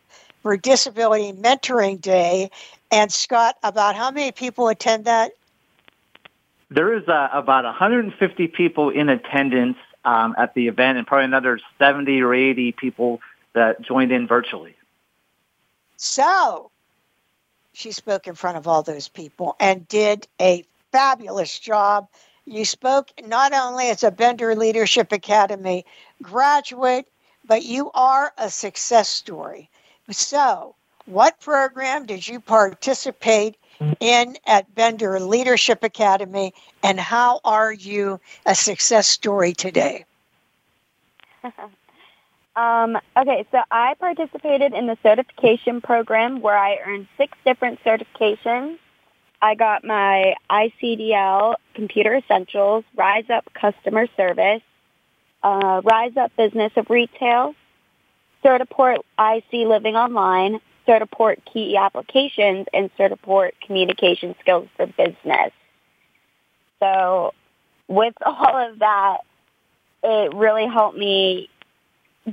for 0.42 0.58
Disability 0.58 1.34
Mentoring 1.34 2.02
Day. 2.02 2.50
And 2.92 3.12
Scott, 3.12 3.58
about 3.64 3.96
how 3.96 4.12
many 4.12 4.32
people 4.32 4.68
attend 4.68 5.06
that? 5.06 5.32
There 6.70 6.94
is 6.94 7.08
uh, 7.08 7.30
about 7.32 7.64
150 7.64 8.48
people 8.48 8.90
in 8.90 9.10
attendance 9.10 9.78
um, 10.04 10.34
at 10.38 10.54
the 10.56 10.68
event, 10.68 10.98
and 10.98 11.06
probably 11.06 11.26
another 11.26 11.60
70 11.78 12.22
or 12.22 12.34
80 12.34 12.72
people 12.72 13.22
that 13.54 13.82
joined 13.82 14.12
in 14.12 14.26
virtually. 14.26 14.76
So, 15.98 16.71
she 17.74 17.92
spoke 17.92 18.28
in 18.28 18.36
front 18.36 18.58
of 18.58 18.68
all 18.68 18.84
those 18.84 19.08
people 19.08 19.56
and 19.60 19.88
did 19.88 20.28
a 20.40 20.64
fabulous 20.92 21.58
job. 21.58 22.08
You 22.46 22.66
spoke 22.66 23.12
not 23.26 23.54
only 23.54 23.90
as 23.90 24.04
a 24.04 24.12
Bender 24.12 24.56
Leadership 24.56 25.12
Academy 25.12 25.86
graduate, 26.22 27.08
but 27.46 27.64
you 27.64 27.92
are 27.94 28.34
a 28.38 28.50
success 28.50 29.10
story. 29.10 29.70
So, 30.10 30.76
what 31.06 31.40
program 31.40 32.06
did 32.06 32.28
you 32.28 32.40
participate 32.40 33.56
in 34.00 34.38
at 34.46 34.74
Bender 34.76 35.20
Leadership 35.20 35.84
Academy, 35.84 36.54
and 36.84 37.00
how 37.00 37.40
are 37.44 37.72
you 37.72 38.20
a 38.46 38.54
success 38.56 39.08
story 39.08 39.54
today? 39.54 40.06
um, 42.56 42.98
okay, 43.16 43.46
so 43.52 43.60
I 43.72 43.94
participated 44.00 44.74
in 44.74 44.88
the 44.88 44.98
certification 45.04 45.82
program 45.82 46.42
where 46.42 46.58
I 46.58 46.78
earned 46.86 47.08
six 47.18 47.38
different 47.46 47.80
certifications. 47.84 48.78
I 49.42 49.56
got 49.56 49.84
my 49.84 50.36
ICDL 50.50 51.56
Computer 51.74 52.16
Essentials, 52.16 52.84
Rise 52.96 53.30
Up 53.30 53.46
Customer 53.54 54.08
Service, 54.18 54.62
uh, 55.44 55.82
Rise 55.84 56.18
Up 56.18 56.36
Business 56.36 56.74
of 56.76 56.90
Retail, 56.90 57.56
Certiport 58.44 58.98
IC 59.18 59.68
Living 59.68 59.96
Online, 59.96 60.60
Certiport 60.88 61.38
Key 61.52 61.78
Applications, 61.78 62.68
and 62.74 62.92
Certiport 62.98 63.52
Communication 63.66 64.36
Skills 64.42 64.68
for 64.76 64.88
Business. 64.88 65.52
So 66.80 67.34
with 67.88 68.14
all 68.26 68.72
of 68.72 68.80
that, 68.80 69.20
it 70.04 70.34
really 70.34 70.68
helped 70.68 70.98
me 70.98 71.50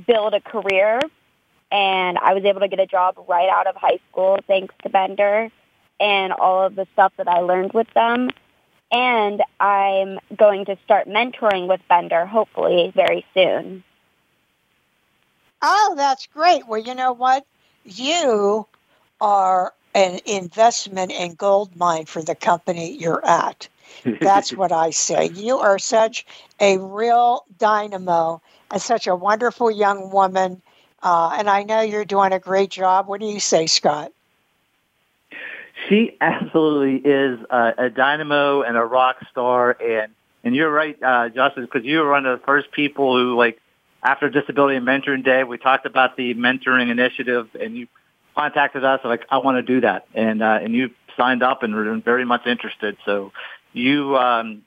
build 0.07 0.33
a 0.33 0.41
career 0.41 0.99
and 1.71 2.17
I 2.17 2.33
was 2.33 2.43
able 2.45 2.61
to 2.61 2.67
get 2.67 2.79
a 2.79 2.85
job 2.85 3.23
right 3.27 3.49
out 3.49 3.67
of 3.67 3.75
high 3.75 3.99
school 4.09 4.39
thanks 4.47 4.73
to 4.83 4.89
Bender 4.89 5.49
and 5.99 6.33
all 6.33 6.65
of 6.65 6.75
the 6.75 6.87
stuff 6.93 7.13
that 7.17 7.27
I 7.27 7.39
learned 7.39 7.73
with 7.73 7.91
them. 7.93 8.29
And 8.91 9.43
I'm 9.59 10.19
going 10.35 10.65
to 10.65 10.77
start 10.83 11.07
mentoring 11.07 11.67
with 11.67 11.81
Bender 11.87 12.25
hopefully 12.25 12.91
very 12.95 13.25
soon. 13.33 13.83
Oh, 15.61 15.93
that's 15.95 16.25
great. 16.27 16.67
Well, 16.67 16.79
you 16.79 16.95
know 16.95 17.13
what? 17.13 17.45
You 17.83 18.65
are 19.21 19.73
an 19.93 20.19
investment 20.25 21.11
and 21.11 21.37
gold 21.37 21.75
mine 21.75 22.05
for 22.05 22.23
the 22.23 22.35
company 22.35 22.97
you're 22.97 23.25
at. 23.25 23.67
That's 24.21 24.53
what 24.53 24.71
I 24.71 24.91
say. 24.91 25.29
You 25.33 25.57
are 25.57 25.79
such 25.79 26.25
a 26.59 26.77
real 26.77 27.43
dynamo 27.57 28.41
and 28.71 28.81
such 28.81 29.07
a 29.07 29.15
wonderful 29.15 29.71
young 29.71 30.11
woman. 30.11 30.61
Uh, 31.01 31.35
and 31.37 31.49
I 31.49 31.63
know 31.63 31.81
you're 31.81 32.05
doing 32.05 32.33
a 32.33 32.39
great 32.39 32.69
job. 32.69 33.07
What 33.07 33.21
do 33.21 33.27
you 33.27 33.39
say, 33.39 33.67
Scott? 33.67 34.11
She 35.87 36.17
absolutely 36.19 37.09
is 37.09 37.39
a, 37.49 37.73
a 37.77 37.89
dynamo 37.89 38.63
and 38.63 38.75
a 38.75 38.83
rock 38.83 39.17
star, 39.31 39.77
and 39.81 40.11
and 40.43 40.55
you're 40.55 40.71
right, 40.71 41.01
uh, 41.01 41.29
Justin, 41.29 41.65
because 41.65 41.85
you 41.85 41.99
were 41.99 42.11
one 42.11 42.25
of 42.25 42.39
the 42.39 42.45
first 42.45 42.71
people 42.71 43.17
who, 43.17 43.35
like, 43.37 43.59
after 44.03 44.29
Disability 44.29 44.77
and 44.77 44.85
Mentoring 44.85 45.23
Day, 45.23 45.43
we 45.43 45.57
talked 45.57 45.85
about 45.85 46.15
the 46.15 46.33
mentoring 46.33 46.89
initiative, 46.89 47.49
and 47.59 47.75
you 47.75 47.87
contacted 48.35 48.85
us 48.85 49.01
like, 49.03 49.25
I 49.29 49.39
want 49.39 49.57
to 49.57 49.61
do 49.61 49.81
that, 49.81 50.05
and 50.13 50.41
uh, 50.41 50.59
and 50.61 50.73
you 50.73 50.91
signed 51.17 51.43
up 51.43 51.63
and 51.63 51.73
were 51.75 51.97
very 51.97 52.25
much 52.25 52.45
interested. 52.45 52.97
So 53.05 53.31
you, 53.73 54.17
um, 54.17 54.63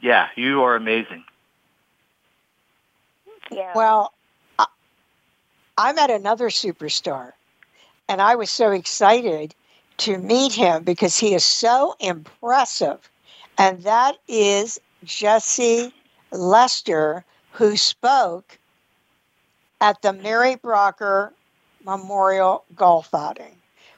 yeah, 0.00 0.28
you 0.36 0.62
are 0.62 0.76
amazing. 0.76 1.24
Yeah. 3.50 3.72
Well, 3.74 4.12
I, 4.58 4.66
I 5.76 5.92
met 5.92 6.10
another 6.10 6.48
superstar, 6.48 7.32
and 8.08 8.20
I 8.22 8.36
was 8.36 8.50
so 8.50 8.70
excited 8.70 9.54
to 9.98 10.18
meet 10.18 10.52
him 10.52 10.82
because 10.82 11.16
he 11.16 11.34
is 11.34 11.44
so 11.44 11.94
impressive. 12.00 13.10
And 13.58 13.82
that 13.82 14.16
is 14.28 14.80
Jesse 15.04 15.92
Lester, 16.30 17.24
who 17.52 17.76
spoke 17.76 18.58
at 19.80 20.00
the 20.02 20.12
Mary 20.12 20.56
Brocker 20.56 21.32
Memorial 21.84 22.64
Golf 22.74 23.12
Outing. 23.14 23.56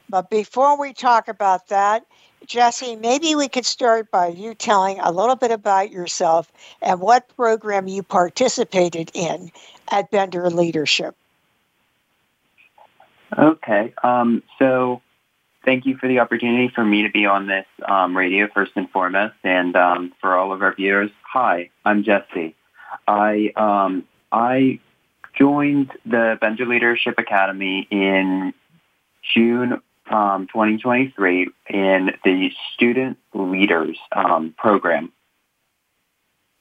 But 0.09 0.29
before 0.29 0.79
we 0.79 0.93
talk 0.93 1.27
about 1.27 1.67
that, 1.69 2.05
Jesse, 2.45 2.95
maybe 2.95 3.35
we 3.35 3.47
could 3.47 3.65
start 3.65 4.11
by 4.11 4.27
you 4.27 4.53
telling 4.53 4.99
a 4.99 5.11
little 5.11 5.35
bit 5.35 5.51
about 5.51 5.91
yourself 5.91 6.51
and 6.81 6.99
what 6.99 7.33
program 7.35 7.87
you 7.87 8.03
participated 8.03 9.11
in 9.13 9.51
at 9.89 10.11
Bender 10.11 10.49
Leadership. 10.49 11.15
Okay. 13.37 13.93
Um, 14.03 14.43
so 14.59 15.01
thank 15.65 15.85
you 15.85 15.97
for 15.97 16.07
the 16.07 16.19
opportunity 16.19 16.71
for 16.73 16.83
me 16.83 17.03
to 17.03 17.09
be 17.09 17.25
on 17.25 17.47
this 17.47 17.65
um, 17.87 18.15
radio 18.15 18.47
first 18.53 18.73
and 18.75 18.89
foremost. 18.89 19.35
And 19.43 19.75
um, 19.75 20.13
for 20.21 20.35
all 20.35 20.53
of 20.53 20.61
our 20.61 20.75
viewers, 20.75 21.11
hi, 21.23 21.69
I'm 21.85 22.03
Jesse. 22.03 22.55
I, 23.07 23.51
um, 23.55 24.03
I 24.31 24.79
joined 25.33 25.91
the 26.05 26.37
Bender 26.39 26.65
Leadership 26.65 27.15
Academy 27.17 27.87
in 27.89 28.53
June 29.33 29.81
um, 30.13 30.45
2023 30.47 31.49
in 31.69 32.11
the 32.23 32.51
Student 32.75 33.17
Leaders 33.33 33.97
um, 34.11 34.53
program. 34.55 35.11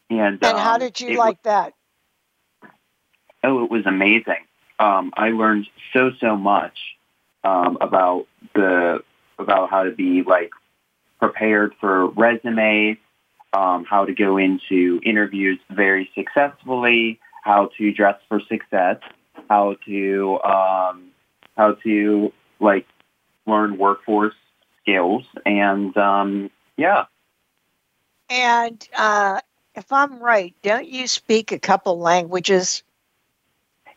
And, 0.08 0.42
And 0.42 0.58
how 0.58 0.74
um, 0.74 0.80
did 0.80 1.00
you 1.00 1.18
like 1.18 1.42
that? 1.42 1.74
Oh, 3.44 3.62
it 3.62 3.70
was 3.70 3.84
amazing. 3.84 4.46
Um, 4.78 5.12
I 5.16 5.30
learned 5.30 5.66
so 5.92 6.12
so 6.18 6.36
much 6.36 6.78
um, 7.44 7.76
about 7.80 8.26
the 8.54 9.02
about 9.38 9.68
how 9.68 9.84
to 9.84 9.90
be 9.90 10.22
like 10.22 10.50
prepared 11.18 11.74
for 11.78 12.06
resumes, 12.08 12.96
um, 13.52 13.84
how 13.84 14.06
to 14.06 14.14
go 14.14 14.38
into 14.38 15.00
interviews 15.04 15.58
very 15.70 16.10
successfully, 16.14 17.20
how 17.42 17.70
to 17.76 17.92
dress 17.92 18.18
for 18.28 18.40
success, 18.40 18.96
how 19.50 19.76
to 19.86 20.40
um, 20.42 21.10
how 21.56 21.72
to 21.84 22.32
like 22.60 22.86
learn 23.46 23.78
workforce 23.78 24.34
skills, 24.82 25.24
and 25.46 25.96
um, 25.96 26.50
yeah, 26.76 27.04
And 28.30 28.86
uh, 28.96 29.40
if 29.74 29.92
I'm 29.92 30.18
right, 30.18 30.54
don't 30.62 30.88
you 30.88 31.06
speak 31.06 31.52
a 31.52 31.58
couple 31.58 31.98
languages? 31.98 32.82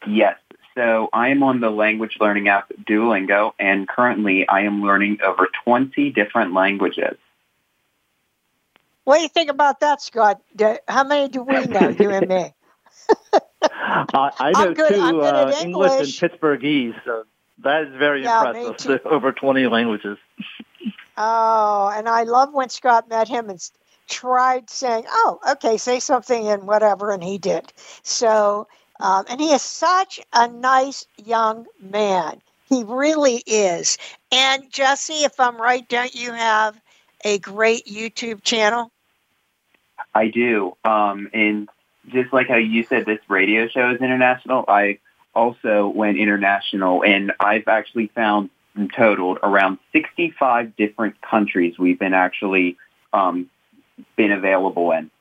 Yes. 0.08 0.38
So 0.76 1.08
I 1.14 1.30
am 1.30 1.42
on 1.42 1.62
the 1.62 1.70
language 1.70 2.18
learning 2.20 2.50
app 2.50 2.70
Duolingo, 2.84 3.54
and 3.58 3.88
currently 3.88 4.48
I 4.48 4.62
am 4.62 4.82
learning 4.84 5.20
over 5.26 5.48
20 5.64 6.10
different 6.12 6.54
languages. 6.54 7.18
What 9.06 9.18
do 9.18 9.24
you 9.24 9.30
think 9.30 9.50
about 9.50 9.80
that, 9.80 10.02
Scott? 10.02 10.42
How 10.88 11.04
many 11.06 11.30
do 11.30 11.44
we 11.44 11.66
know, 11.68 11.90
you 11.90 12.10
and 12.10 12.28
me? 12.28 12.54
Uh, 13.32 13.40
I 14.40 14.52
know 14.52 14.60
I'm 14.70 14.74
good- 14.74 14.90
two 14.90 15.00
I'm 15.00 15.14
good 15.16 15.36
uh, 15.36 15.48
at 15.50 15.64
English 15.64 15.92
and 16.22 16.32
Pittsburghese, 16.32 16.96
so 17.06 17.24
that 17.60 17.84
is 17.84 17.96
very 17.96 18.24
Yeah, 18.24 18.50
impressive. 18.50 19.02
Over 19.06 19.32
20 19.32 19.68
languages. 19.68 20.18
Oh, 21.18 21.92
and 21.96 22.10
I 22.10 22.24
love 22.24 22.54
when 22.54 22.70
Scott 22.70 23.10
met 23.10 23.28
him 23.28 23.50
and 23.50 23.60
tried 24.08 24.70
saying, 24.70 25.06
"Oh, 25.08 25.40
okay, 25.52 25.78
say 25.78 26.00
something 26.00 26.48
and 26.48 26.68
whatever," 26.68 27.12
and 27.12 27.24
he 27.24 27.38
did. 27.38 27.72
So, 28.04 28.68
um, 29.00 29.26
and 29.30 29.40
he 29.40 29.52
is 29.52 29.62
such 29.62 30.20
a 30.34 30.48
nice 30.48 31.06
young 31.18 31.66
man. 31.80 32.42
He 32.68 32.84
really 32.84 33.44
is. 33.46 33.98
And 34.32 34.70
Jesse, 34.72 35.24
if 35.24 35.40
I'm 35.40 35.58
right, 35.58 35.88
don't 35.88 36.14
you 36.14 36.34
have 36.34 36.80
a 37.24 37.40
great 37.40 37.86
YouTube 37.86 38.44
channel? 38.44 38.92
I 40.14 40.28
do. 40.28 40.76
Um, 40.84 41.30
and 41.34 41.70
just 42.08 42.34
like 42.34 42.48
how 42.48 42.58
you 42.58 42.84
said 42.84 43.06
this 43.06 43.20
radio 43.28 43.68
show 43.68 43.92
is 43.92 44.02
international, 44.02 44.66
I 44.68 45.00
also 45.36 45.88
went 45.88 46.18
international, 46.18 47.04
and 47.04 47.32
I've 47.40 47.68
actually 47.68 48.08
found 48.08 48.50
totaled 48.96 49.40
around 49.44 49.80
65 49.94 50.76
different 50.76 51.22
countries 51.22 51.78
we've 51.80 52.00
been 52.00 52.14
actually 52.14 52.78
um, 53.14 53.50
been 54.18 54.32
available 54.32 54.92
in. 54.92 55.12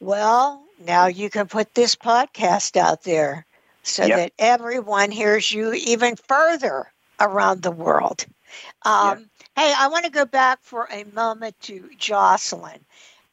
Well, 0.00 0.64
now 0.78 1.06
you 1.06 1.30
can 1.30 1.48
put 1.48 1.74
this 1.74 1.94
podcast 1.96 2.76
out 2.76 3.02
there 3.02 3.46
so 3.82 4.08
Yep. 4.08 4.16
that 4.16 4.32
everyone 4.38 5.10
hears 5.10 5.50
you 5.52 5.72
even 5.74 6.16
further 6.16 6.92
around 7.20 7.62
the 7.62 7.70
world. 7.70 8.24
Um, 8.84 9.30
Hey, 9.56 9.72
I 9.76 9.88
want 9.88 10.04
to 10.04 10.10
go 10.10 10.24
back 10.24 10.60
for 10.62 10.88
a 10.90 11.04
moment 11.04 11.58
to 11.62 11.90
Jocelyn. 11.98 12.84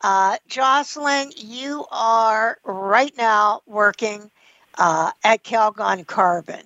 Uh, 0.01 0.37
Jocelyn, 0.47 1.31
you 1.37 1.85
are 1.91 2.57
right 2.63 3.15
now 3.17 3.61
working 3.65 4.31
uh, 4.77 5.11
at 5.23 5.43
Calgon 5.43 6.05
Carbon. 6.05 6.61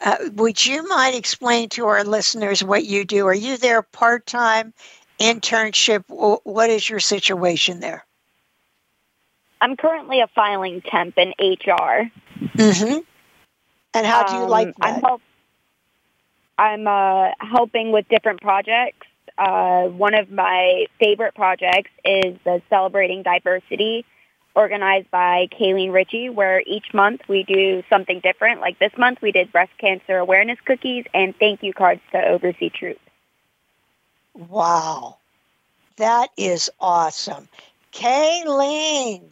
Uh, 0.00 0.16
would 0.34 0.64
you 0.64 0.86
mind 0.86 1.16
explaining 1.16 1.68
to 1.70 1.86
our 1.86 2.04
listeners 2.04 2.62
what 2.62 2.84
you 2.84 3.04
do? 3.04 3.26
Are 3.26 3.34
you 3.34 3.56
there 3.56 3.82
part 3.82 4.26
time, 4.26 4.72
internship? 5.18 6.04
What 6.44 6.70
is 6.70 6.88
your 6.88 7.00
situation 7.00 7.80
there? 7.80 8.04
I'm 9.60 9.76
currently 9.76 10.20
a 10.20 10.28
filing 10.28 10.82
temp 10.82 11.18
in 11.18 11.30
HR. 11.40 12.10
Mm-hmm. 12.56 12.98
And 13.94 14.06
how 14.06 14.22
do 14.22 14.34
you 14.36 14.42
Um, 14.42 14.50
like 14.50 14.68
I'm 14.80 14.94
that? 14.94 15.02
help- 15.02 15.22
I'm 16.58 16.86
uh, 16.86 17.30
helping 17.40 17.92
with 17.92 18.08
different 18.08 18.40
projects. 18.40 19.06
Uh, 19.36 19.84
one 19.84 20.14
of 20.14 20.30
my 20.30 20.86
favorite 20.98 21.34
projects 21.34 21.90
is 22.04 22.36
the 22.44 22.60
Celebrating 22.68 23.22
Diversity, 23.22 24.04
organized 24.58 25.08
by 25.12 25.46
Kayleen 25.52 25.92
Ritchie, 25.92 26.30
where 26.30 26.62
each 26.66 26.92
month 26.92 27.20
we 27.28 27.44
do 27.44 27.84
something 27.88 28.18
different. 28.20 28.60
Like 28.60 28.78
this 28.80 28.92
month, 28.98 29.22
we 29.22 29.30
did 29.30 29.52
breast 29.52 29.70
cancer 29.78 30.18
awareness 30.18 30.58
cookies 30.64 31.04
and 31.14 31.34
thank 31.36 31.62
you 31.62 31.72
cards 31.72 32.00
to 32.10 32.20
overseas 32.20 32.72
troops. 32.72 33.00
Wow. 34.34 35.18
That 35.96 36.30
is 36.36 36.70
awesome. 36.80 37.48
Kayleen, 37.92 39.22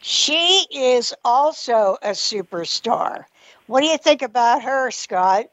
she 0.00 0.66
is 0.70 1.12
also 1.24 1.98
a 2.00 2.10
superstar. 2.10 3.24
What 3.66 3.80
do 3.80 3.88
you 3.88 3.98
think 3.98 4.22
about 4.22 4.62
her, 4.62 4.92
Scott? 4.92 5.46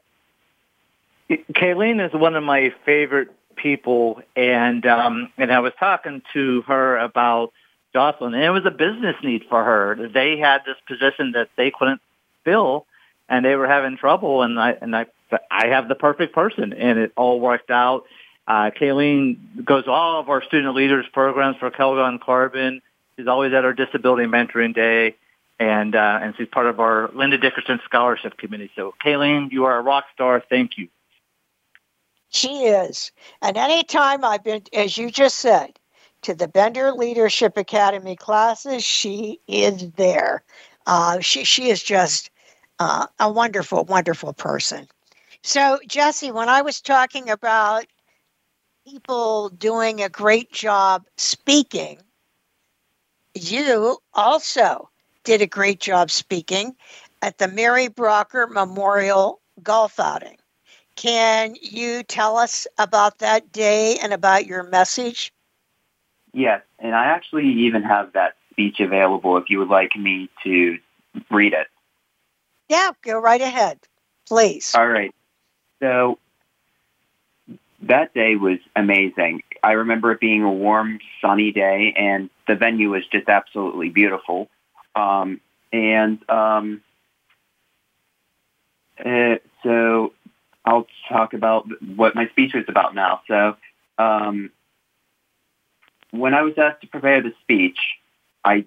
Kayleen 1.28 2.04
is 2.04 2.12
one 2.12 2.36
of 2.36 2.44
my 2.44 2.72
favorite 2.84 3.30
people, 3.56 4.22
and 4.36 4.86
um, 4.86 5.32
and 5.38 5.52
I 5.52 5.58
was 5.58 5.72
talking 5.80 6.22
to 6.34 6.62
her 6.62 6.98
about 6.98 7.52
Jocelyn, 7.94 8.34
and 8.34 8.42
it 8.42 8.50
was 8.50 8.66
a 8.66 8.70
business 8.70 9.16
need 9.22 9.44
for 9.48 9.64
her. 9.64 10.08
They 10.12 10.36
had 10.36 10.62
this 10.66 10.76
position 10.86 11.32
that 11.32 11.48
they 11.56 11.70
couldn't 11.70 12.00
fill, 12.44 12.86
and 13.28 13.44
they 13.44 13.54
were 13.54 13.68
having 13.68 13.96
trouble, 13.96 14.42
and 14.42 14.58
I 14.58 14.76
and 14.80 14.94
I 14.94 15.06
I 15.50 15.68
have 15.68 15.88
the 15.88 15.94
perfect 15.94 16.34
person, 16.34 16.72
and 16.72 16.98
it 16.98 17.12
all 17.16 17.40
worked 17.40 17.70
out. 17.70 18.04
Uh, 18.46 18.70
Kayleen 18.70 19.64
goes 19.64 19.84
all 19.86 20.20
of 20.20 20.28
our 20.28 20.42
student 20.42 20.74
leaders 20.74 21.06
programs 21.12 21.56
for 21.56 21.70
Calgon 21.70 22.20
Carbon. 22.20 22.82
She's 23.16 23.26
always 23.26 23.52
at 23.54 23.64
our 23.64 23.72
disability 23.72 24.26
mentoring 24.26 24.74
day, 24.74 25.14
and 25.58 25.94
uh, 25.94 26.18
and 26.20 26.34
she's 26.36 26.48
part 26.48 26.66
of 26.66 26.80
our 26.80 27.10
Linda 27.14 27.38
Dickerson 27.38 27.80
Scholarship 27.84 28.36
Committee. 28.36 28.70
So, 28.74 28.94
Kayleen, 29.04 29.52
you 29.52 29.64
are 29.64 29.78
a 29.78 29.82
rock 29.82 30.04
star. 30.12 30.42
Thank 30.48 30.78
you. 30.78 30.88
She 32.30 32.64
is. 32.64 33.12
And 33.40 33.56
anytime 33.56 34.24
I've 34.24 34.42
been, 34.42 34.62
as 34.72 34.98
you 34.98 35.08
just 35.10 35.38
said, 35.38 35.78
to 36.24 36.34
the 36.34 36.48
Bender 36.48 36.92
Leadership 36.92 37.56
Academy 37.56 38.16
classes, 38.16 38.82
she 38.82 39.40
is 39.46 39.90
there. 39.92 40.42
Uh, 40.86 41.20
she, 41.20 41.44
she 41.44 41.68
is 41.68 41.82
just 41.82 42.30
uh, 42.78 43.06
a 43.20 43.30
wonderful, 43.30 43.84
wonderful 43.84 44.32
person. 44.32 44.88
So, 45.42 45.78
Jesse, 45.86 46.32
when 46.32 46.48
I 46.48 46.62
was 46.62 46.80
talking 46.80 47.28
about 47.28 47.84
people 48.86 49.50
doing 49.50 50.02
a 50.02 50.08
great 50.08 50.50
job 50.50 51.04
speaking, 51.18 51.98
you 53.34 53.98
also 54.14 54.88
did 55.24 55.42
a 55.42 55.46
great 55.46 55.80
job 55.80 56.10
speaking 56.10 56.74
at 57.20 57.36
the 57.38 57.48
Mary 57.48 57.88
Brocker 57.88 58.48
Memorial 58.50 59.40
Golf 59.62 60.00
Outing. 60.00 60.38
Can 60.96 61.54
you 61.60 62.02
tell 62.02 62.36
us 62.38 62.66
about 62.78 63.18
that 63.18 63.52
day 63.52 63.98
and 63.98 64.12
about 64.12 64.46
your 64.46 64.62
message? 64.62 65.32
Yes, 66.34 66.62
and 66.80 66.94
I 66.94 67.06
actually 67.06 67.46
even 67.46 67.84
have 67.84 68.12
that 68.14 68.34
speech 68.50 68.80
available 68.80 69.36
if 69.36 69.48
you 69.48 69.60
would 69.60 69.68
like 69.68 69.96
me 69.96 70.28
to 70.42 70.78
read 71.30 71.52
it. 71.52 71.68
Yeah, 72.68 72.90
go 73.02 73.18
right 73.18 73.40
ahead, 73.40 73.78
please. 74.26 74.74
All 74.74 74.86
right. 74.86 75.14
So 75.80 76.18
that 77.82 78.14
day 78.14 78.34
was 78.34 78.58
amazing. 78.74 79.42
I 79.62 79.72
remember 79.72 80.10
it 80.10 80.20
being 80.20 80.42
a 80.42 80.50
warm, 80.50 80.98
sunny 81.20 81.52
day, 81.52 81.94
and 81.96 82.30
the 82.48 82.56
venue 82.56 82.90
was 82.90 83.06
just 83.06 83.28
absolutely 83.28 83.90
beautiful. 83.90 84.48
Um, 84.96 85.40
and 85.72 86.18
um, 86.28 86.82
uh, 89.04 89.36
so 89.62 90.12
I'll 90.64 90.86
talk 91.08 91.32
about 91.32 91.66
what 91.96 92.16
my 92.16 92.26
speech 92.28 92.54
was 92.54 92.64
about 92.66 92.94
now. 92.94 93.20
So 93.28 93.56
um, 93.98 94.50
when 96.18 96.34
I 96.34 96.42
was 96.42 96.54
asked 96.56 96.82
to 96.82 96.86
prepare 96.86 97.22
the 97.22 97.32
speech, 97.42 97.78
I 98.44 98.64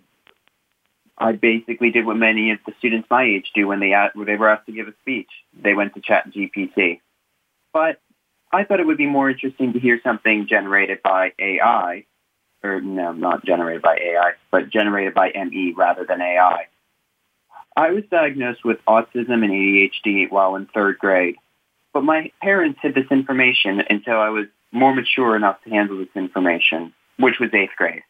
I 1.18 1.32
basically 1.32 1.92
did 1.92 2.06
what 2.06 2.18
many 2.18 2.52
of 2.52 2.60
the 2.66 2.74
students 2.78 3.08
my 3.10 3.24
age 3.24 3.52
do 3.56 3.68
when 3.68 3.80
they 3.80 3.94
when 4.14 4.28
they 4.28 4.36
were 4.36 4.50
asked 4.50 4.68
to 4.68 4.72
give 4.72 4.88
a 4.88 4.94
speech. 5.02 5.30
They 5.60 5.74
went 5.74 5.96
to 5.96 6.02
Chat 6.02 6.32
GPT. 6.32 7.00
But 7.74 8.00
I 8.52 8.64
thought 8.64 8.80
it 8.80 8.86
would 8.86 8.98
be 8.98 9.08
more 9.08 9.30
interesting 9.30 9.74
to 9.74 9.80
hear 9.80 10.00
something 10.04 10.48
generated 10.48 11.02
by 11.04 11.34
AI, 11.40 12.06
or 12.64 12.82
no, 12.82 13.12
not 13.14 13.46
generated 13.46 13.82
by 13.82 13.98
AI, 13.98 14.34
but 14.52 14.70
generated 14.70 15.14
by 15.14 15.32
ME 15.32 15.74
rather 15.76 16.06
than 16.06 16.22
AI. 16.22 16.68
I 17.76 17.92
was 17.92 18.04
diagnosed 18.10 18.66
with 18.66 18.84
autism 18.88 19.44
and 19.44 19.52
ADHD 19.52 20.32
while 20.32 20.56
in 20.56 20.66
third 20.68 20.98
grade, 20.98 21.36
but 21.94 22.04
my 22.04 22.32
parents 22.42 22.80
hid 22.82 22.96
this 22.96 23.12
information 23.12 23.84
until 23.90 24.20
I 24.20 24.30
was 24.30 24.48
more 24.72 24.94
mature 24.94 25.36
enough 25.36 25.62
to 25.64 25.70
handle 25.70 25.98
this 25.98 26.16
information, 26.16 26.94
which 27.18 27.40
was 27.40 27.54
eighth 27.54 27.76
grade. 27.78 28.04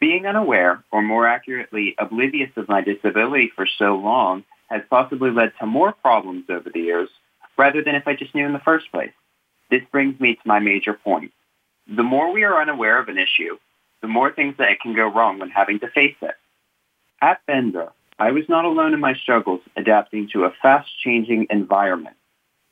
Being 0.00 0.26
unaware, 0.26 0.84
or 0.92 1.02
more 1.02 1.26
accurately, 1.26 1.94
oblivious 1.98 2.50
of 2.56 2.68
my 2.68 2.80
disability 2.80 3.50
for 3.54 3.66
so 3.66 3.96
long 3.96 4.44
has 4.68 4.82
possibly 4.88 5.30
led 5.30 5.52
to 5.58 5.66
more 5.66 5.92
problems 5.92 6.44
over 6.48 6.70
the 6.70 6.80
years, 6.80 7.08
rather 7.56 7.82
than 7.82 7.94
if 7.94 8.06
I 8.06 8.14
just 8.14 8.34
knew 8.34 8.46
in 8.46 8.52
the 8.52 8.58
first 8.60 8.90
place. 8.92 9.12
This 9.70 9.82
brings 9.90 10.18
me 10.20 10.34
to 10.34 10.40
my 10.44 10.60
major 10.60 10.92
point. 10.92 11.32
The 11.88 12.02
more 12.02 12.32
we 12.32 12.44
are 12.44 12.60
unaware 12.60 12.98
of 12.98 13.08
an 13.08 13.18
issue, 13.18 13.58
the 14.00 14.08
more 14.08 14.30
things 14.30 14.54
that 14.58 14.80
can 14.80 14.94
go 14.94 15.08
wrong 15.08 15.38
when 15.38 15.50
having 15.50 15.80
to 15.80 15.88
face 15.88 16.16
it. 16.22 16.34
At 17.20 17.44
Bender, 17.46 17.88
I 18.18 18.30
was 18.30 18.48
not 18.48 18.64
alone 18.64 18.94
in 18.94 19.00
my 19.00 19.14
struggles 19.14 19.60
adapting 19.76 20.28
to 20.32 20.44
a 20.44 20.54
fast-changing 20.62 21.48
environment. 21.50 22.16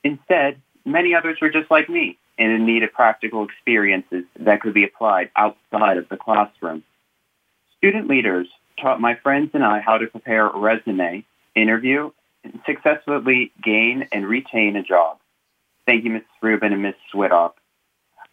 Instead, 0.05 0.61
many 0.85 1.15
others 1.15 1.39
were 1.41 1.51
just 1.51 1.71
like 1.71 1.89
me 1.89 2.19
and 2.39 2.53
in 2.53 2.67
need 2.67 2.83
of 2.83 2.93
practical 2.93 3.45
experiences 3.45 4.25
that 4.39 4.61
could 4.61 4.75
be 4.75 4.85
applied 4.85 5.31
outside 5.37 5.97
of 5.97 6.09
the 6.09 6.17
classroom. 6.17 6.83
Student 7.79 8.09
leaders 8.09 8.49
taught 8.81 9.01
my 9.01 9.15
friends 9.15 9.51
and 9.55 9.65
I 9.65 9.81
how 9.81 9.99
to 9.99 10.07
prepare 10.07 10.49
a 10.49 10.59
resume, 10.59 11.25
interview, 11.55 12.11
and 12.45 12.61
successfully 12.67 13.53
gain 13.63 14.09
and 14.13 14.27
retain 14.27 14.77
a 14.77 14.83
job. 14.83 15.19
Thank 15.87 16.05
you, 16.05 16.11
Mrs. 16.11 16.25
Rubin 16.43 16.73
and 16.73 16.83
Ms. 16.83 16.95
Switoff. 17.13 17.53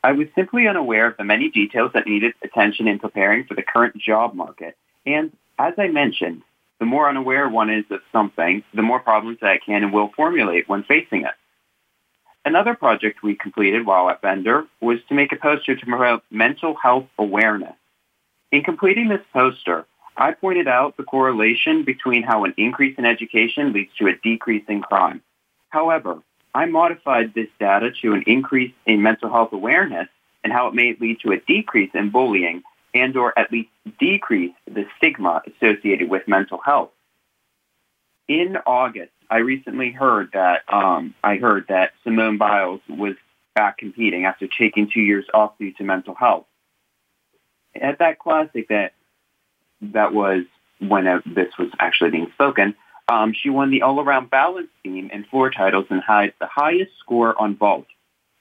I 0.04 0.12
was 0.12 0.28
simply 0.36 0.68
unaware 0.68 1.08
of 1.08 1.18
the 1.18 1.24
many 1.24 1.50
details 1.50 1.92
that 1.94 2.08
needed 2.08 2.34
attention 2.44 2.88
in 2.88 3.00
preparing 3.00 3.46
for 3.46 3.54
the 3.54 3.64
current 3.64 3.96
job 3.98 4.34
market. 4.34 4.76
And 5.06 5.32
as 5.58 5.74
I 5.78 5.88
mentioned, 5.88 6.42
the 6.80 6.86
more 6.86 7.08
unaware 7.08 7.48
one 7.48 7.70
is 7.70 7.86
of 7.90 8.02
something, 8.12 8.64
the 8.74 8.82
more 8.82 9.00
problems 9.00 9.40
that 9.40 9.50
I 9.50 9.60
can 9.60 9.84
and 9.84 9.94
will 9.94 10.12
formulate 10.16 10.68
when 10.68 10.84
facing 10.84 11.22
it. 11.22 11.34
Another 12.46 12.76
project 12.76 13.24
we 13.24 13.36
completed 13.36 13.86
while 13.86 14.10
at 14.10 14.22
Bender 14.22 14.66
was 14.82 15.00
to 15.08 15.14
make 15.14 15.32
a 15.32 15.38
poster 15.38 15.76
to 15.76 15.86
promote 15.86 16.24
mental 16.30 16.76
health 16.76 17.08
awareness. 17.18 17.76
In 18.52 18.64
completing 18.64 19.08
this 19.08 19.26
poster, 19.32 19.86
I 20.18 20.34
pointed 20.34 20.68
out 20.68 20.98
the 20.98 21.04
correlation 21.04 21.84
between 21.84 22.24
how 22.24 22.44
an 22.44 22.54
increase 22.58 22.98
in 22.98 23.06
education 23.06 23.74
leads 23.74 23.96
to 23.98 24.08
a 24.08 24.16
decrease 24.16 24.64
in 24.68 24.82
crime. 24.82 25.22
However, 25.70 26.22
I 26.54 26.66
modified 26.66 27.34
this 27.34 27.48
data 27.60 27.92
to 28.02 28.14
an 28.14 28.24
increase 28.28 28.74
in 28.86 29.02
mental 29.02 29.32
health 29.32 29.54
awareness 29.54 30.08
and 30.44 30.54
how 30.54 30.68
it 30.68 30.76
may 30.76 30.96
lead 31.00 31.22
to 31.22 31.32
a 31.32 31.40
decrease 31.40 31.90
in 31.94 32.12
bullying 32.12 32.62
and 32.94 33.16
or 33.18 33.38
at 33.40 33.52
least 33.52 33.70
decrease 34.00 34.54
the 34.68 34.86
stigma 34.98 35.42
associated 35.48 36.10
with 36.10 36.28
mental 36.28 36.60
health. 36.64 36.92
In 38.28 38.58
August, 38.68 39.12
I 39.34 39.38
recently 39.38 39.90
heard 39.90 40.30
that 40.34 40.62
um, 40.72 41.16
I 41.24 41.38
heard 41.38 41.66
that 41.70 41.94
Simone 42.04 42.38
Biles 42.38 42.82
was 42.88 43.16
back 43.56 43.80
competing 43.80 44.26
after 44.26 44.48
taking 44.48 44.92
two 44.92 45.02
years 45.02 45.26
off 45.34 45.58
due 45.58 45.74
to 45.74 45.84
mental 45.84 46.14
health. 46.14 46.46
At 47.74 47.98
that 47.98 48.20
classic 48.20 48.68
that 48.68 48.94
that 49.82 50.14
was 50.14 50.44
when 50.78 51.06
this 51.26 51.52
was 51.58 51.70
actually 51.80 52.12
being 52.12 52.30
spoken, 52.36 52.76
um, 53.08 53.34
she 53.34 53.50
won 53.50 53.72
the 53.72 53.82
all-around 53.82 54.30
balance 54.30 54.70
beam 54.84 55.10
and 55.12 55.26
four 55.26 55.50
titles 55.50 55.88
and 55.90 56.04
had 56.04 56.34
the 56.40 56.46
highest 56.46 56.92
score 57.00 57.34
on 57.42 57.56
vault. 57.56 57.88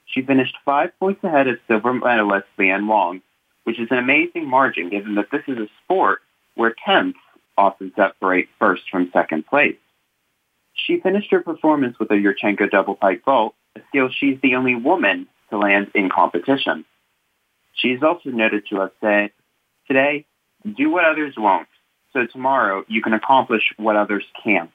She 0.04 0.20
finished 0.20 0.58
five 0.62 0.90
points 1.00 1.24
ahead 1.24 1.48
of 1.48 1.58
silver 1.68 1.94
medalist 1.94 2.48
Leanne 2.58 2.86
Wong, 2.86 3.22
which 3.64 3.80
is 3.80 3.88
an 3.90 3.96
amazing 3.96 4.46
margin 4.46 4.90
given 4.90 5.14
that 5.14 5.30
this 5.30 5.44
is 5.48 5.56
a 5.56 5.68
sport 5.82 6.20
where 6.54 6.74
tenths 6.84 7.18
often 7.56 7.94
separate 7.96 8.50
first 8.58 8.82
from 8.90 9.10
second 9.10 9.46
place. 9.46 9.76
She 10.86 11.00
finished 11.00 11.30
her 11.30 11.40
performance 11.40 11.98
with 11.98 12.10
a 12.10 12.14
Yurchenko 12.14 12.70
double 12.70 12.96
pike 12.96 13.24
vault, 13.24 13.54
a 13.76 13.80
skill 13.88 14.08
she's 14.10 14.38
the 14.42 14.56
only 14.56 14.74
woman 14.74 15.28
to 15.50 15.58
land 15.58 15.90
in 15.94 16.10
competition. 16.10 16.84
She's 17.74 18.02
also 18.02 18.30
noted 18.30 18.66
to 18.68 18.80
have 18.80 18.90
said, 19.00 19.30
today, 19.86 20.26
do 20.76 20.90
what 20.90 21.04
others 21.04 21.34
won't 21.36 21.68
so 22.12 22.26
tomorrow 22.26 22.84
you 22.88 23.02
can 23.02 23.14
accomplish 23.14 23.72
what 23.76 23.96
others 23.96 24.24
can't. 24.42 24.70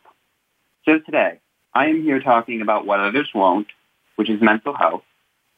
So 0.85 0.99
today, 0.99 1.39
I 1.73 1.87
am 1.87 2.01
here 2.01 2.19
talking 2.19 2.61
about 2.61 2.85
what 2.85 2.99
others 2.99 3.29
won't, 3.35 3.67
which 4.15 4.29
is 4.29 4.41
mental 4.41 4.73
health, 4.73 5.03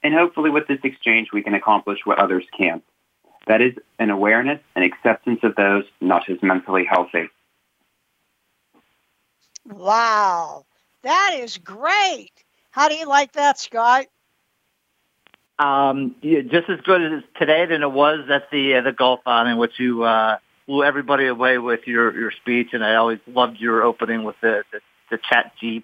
and 0.03 0.13
hopefully 0.13 0.49
with 0.49 0.67
this 0.67 0.79
exchange 0.83 1.29
we 1.31 1.43
can 1.43 1.53
accomplish 1.53 1.99
what 2.03 2.19
others 2.19 2.43
can't. 2.57 2.83
That 3.47 3.61
is 3.61 3.73
an 3.99 4.09
awareness 4.09 4.59
and 4.75 4.83
acceptance 4.83 5.39
of 5.43 5.55
those 5.55 5.85
not 6.01 6.29
as 6.29 6.37
mentally 6.41 6.85
healthy. 6.85 7.29
Wow, 9.69 10.65
that 11.03 11.37
is 11.39 11.57
great. 11.57 12.31
How 12.71 12.89
do 12.89 12.95
you 12.95 13.05
like 13.05 13.33
that, 13.33 13.59
Scott? 13.59 14.07
Um, 15.59 16.15
yeah, 16.21 16.41
just 16.41 16.69
as 16.69 16.79
good 16.81 17.01
as 17.01 17.23
today 17.37 17.65
than 17.65 17.83
it 17.83 17.91
was 17.91 18.29
at 18.31 18.49
the 18.51 18.75
uh, 18.75 18.81
the 18.81 18.93
golf 18.93 19.19
outing, 19.25 19.57
which 19.57 19.79
you 19.79 20.03
uh, 20.03 20.37
blew 20.67 20.83
everybody 20.83 21.27
away 21.27 21.57
with 21.57 21.81
your 21.85 22.17
your 22.17 22.31
speech, 22.31 22.69
and 22.73 22.83
I 22.83 22.95
always 22.95 23.19
loved 23.27 23.57
your 23.57 23.83
opening 23.83 24.23
with 24.23 24.35
the 24.41 24.63
the, 24.71 24.79
the 25.11 25.19
chat 25.29 25.51
G 25.59 25.83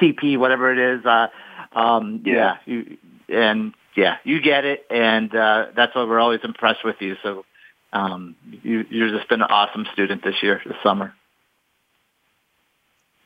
TP, 0.00 0.38
whatever 0.38 0.72
it 0.72 0.98
is. 0.98 1.04
Uh, 1.04 1.28
um, 1.72 2.22
yeah. 2.24 2.34
yeah, 2.34 2.56
you, 2.64 2.96
and 3.28 3.74
yeah, 3.96 4.16
you 4.24 4.40
get 4.40 4.64
it, 4.64 4.86
and 4.90 5.34
uh, 5.34 5.66
that's 5.76 5.94
why 5.94 6.04
we're 6.04 6.20
always 6.20 6.40
impressed 6.42 6.84
with 6.84 6.96
you. 7.00 7.16
So 7.22 7.44
um, 7.92 8.36
you, 8.62 8.84
you've 8.88 9.12
just 9.12 9.28
been 9.28 9.42
an 9.42 9.48
awesome 9.50 9.86
student 9.92 10.24
this 10.24 10.42
year, 10.42 10.60
this 10.64 10.76
summer. 10.82 11.14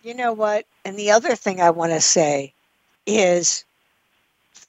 You 0.02 0.14
know 0.14 0.32
what? 0.32 0.66
And 0.84 0.96
the 0.96 1.10
other 1.10 1.34
thing 1.34 1.60
I 1.60 1.70
want 1.70 1.92
to 1.92 2.00
say 2.00 2.54
is 3.06 3.64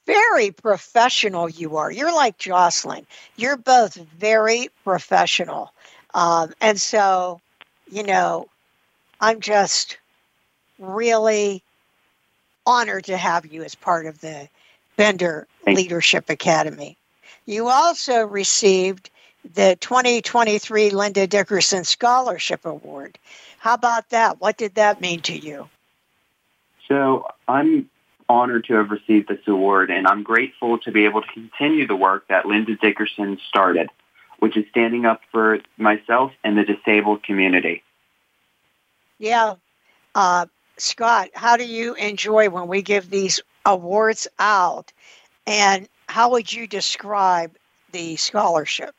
very 0.06 0.50
professional 0.50 1.48
you 1.48 1.76
are. 1.76 1.90
You're 1.90 2.14
like 2.14 2.38
Jocelyn. 2.38 3.06
You're 3.36 3.56
both 3.56 3.94
very 3.94 4.68
professional. 4.84 5.72
Um, 6.12 6.52
and 6.60 6.80
so, 6.80 7.40
you 7.90 8.02
know, 8.02 8.48
I'm 9.20 9.40
just 9.40 9.96
really 10.78 11.62
honored 12.66 13.04
to 13.04 13.16
have 13.16 13.46
you 13.46 13.62
as 13.62 13.74
part 13.74 14.06
of 14.06 14.20
the 14.20 14.48
Bender 14.96 15.46
Leadership 15.66 16.28
Academy. 16.28 16.96
You 17.46 17.68
also 17.68 18.26
received 18.26 19.10
the 19.54 19.76
2023 19.80 20.90
Linda 20.90 21.26
Dickerson 21.26 21.84
Scholarship 21.84 22.64
Award. 22.64 23.18
How 23.62 23.74
about 23.74 24.10
that? 24.10 24.40
What 24.40 24.56
did 24.56 24.74
that 24.74 25.00
mean 25.00 25.20
to 25.20 25.38
you? 25.38 25.68
So 26.88 27.28
I'm 27.46 27.88
honored 28.28 28.64
to 28.64 28.74
have 28.74 28.90
received 28.90 29.28
this 29.28 29.38
award, 29.46 29.88
and 29.88 30.04
I'm 30.08 30.24
grateful 30.24 30.78
to 30.78 30.90
be 30.90 31.04
able 31.04 31.22
to 31.22 31.28
continue 31.28 31.86
the 31.86 31.94
work 31.94 32.26
that 32.26 32.44
Linda 32.44 32.74
Dickerson 32.74 33.38
started, 33.48 33.88
which 34.40 34.56
is 34.56 34.64
standing 34.70 35.06
up 35.06 35.20
for 35.30 35.60
myself 35.76 36.32
and 36.42 36.58
the 36.58 36.64
disabled 36.64 37.22
community. 37.22 37.84
Yeah. 39.20 39.54
Uh, 40.12 40.46
Scott, 40.76 41.30
how 41.32 41.56
do 41.56 41.64
you 41.64 41.94
enjoy 41.94 42.50
when 42.50 42.66
we 42.66 42.82
give 42.82 43.10
these 43.10 43.38
awards 43.64 44.26
out? 44.40 44.92
And 45.46 45.88
how 46.08 46.32
would 46.32 46.52
you 46.52 46.66
describe 46.66 47.54
the 47.92 48.16
scholarship? 48.16 48.92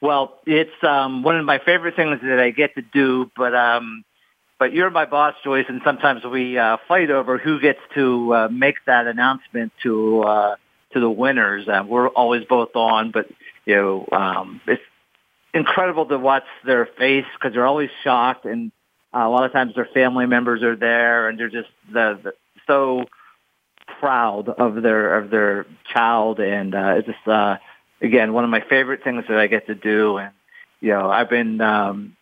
Well, 0.00 0.38
it's 0.46 0.82
um, 0.82 1.22
one 1.22 1.36
of 1.36 1.44
my 1.44 1.58
favorite 1.58 1.94
things 1.94 2.20
that 2.22 2.40
I 2.40 2.50
get 2.50 2.74
to 2.76 2.82
do, 2.82 3.30
but 3.36 3.54
um, 3.54 4.04
but 4.58 4.72
you're 4.72 4.90
my 4.90 5.04
boss, 5.04 5.34
Joyce, 5.44 5.66
and 5.68 5.82
sometimes 5.84 6.24
we 6.24 6.56
uh, 6.56 6.78
fight 6.88 7.10
over 7.10 7.38
who 7.38 7.60
gets 7.60 7.80
to 7.94 8.34
uh, 8.34 8.48
make 8.50 8.76
that 8.86 9.06
announcement 9.06 9.72
to 9.82 10.22
uh, 10.22 10.56
to 10.92 11.00
the 11.00 11.10
winners. 11.10 11.68
Uh, 11.68 11.82
we're 11.86 12.08
always 12.08 12.44
both 12.44 12.74
on, 12.76 13.10
but 13.10 13.26
you 13.66 13.76
know, 13.76 14.08
um, 14.12 14.60
it's 14.66 14.82
incredible 15.52 16.06
to 16.06 16.18
watch 16.18 16.44
their 16.64 16.86
face 16.86 17.26
because 17.34 17.52
they're 17.54 17.66
always 17.66 17.90
shocked, 18.02 18.46
and 18.46 18.72
uh, 19.14 19.18
a 19.18 19.28
lot 19.28 19.44
of 19.44 19.52
times 19.52 19.74
their 19.74 19.88
family 19.92 20.26
members 20.26 20.62
are 20.62 20.76
there, 20.76 21.28
and 21.28 21.38
they're 21.38 21.50
just 21.50 21.68
the, 21.92 22.18
the 22.22 22.34
so 22.66 23.04
proud 23.98 24.48
of 24.48 24.82
their 24.82 25.18
of 25.18 25.30
their 25.30 25.66
child, 25.92 26.40
and 26.40 26.74
uh, 26.74 26.94
it's 26.96 27.06
just 27.06 27.28
uh, 27.28 27.58
again 28.00 28.32
one 28.32 28.44
of 28.44 28.50
my 28.50 28.60
favorite 28.60 29.04
things 29.04 29.24
that 29.28 29.38
I 29.38 29.46
get 29.46 29.66
to 29.66 29.74
do, 29.74 30.18
and 30.18 30.32
you 30.80 30.90
know, 30.90 31.10
I've 31.10 31.30
been 31.30 31.60
um, 31.60 32.16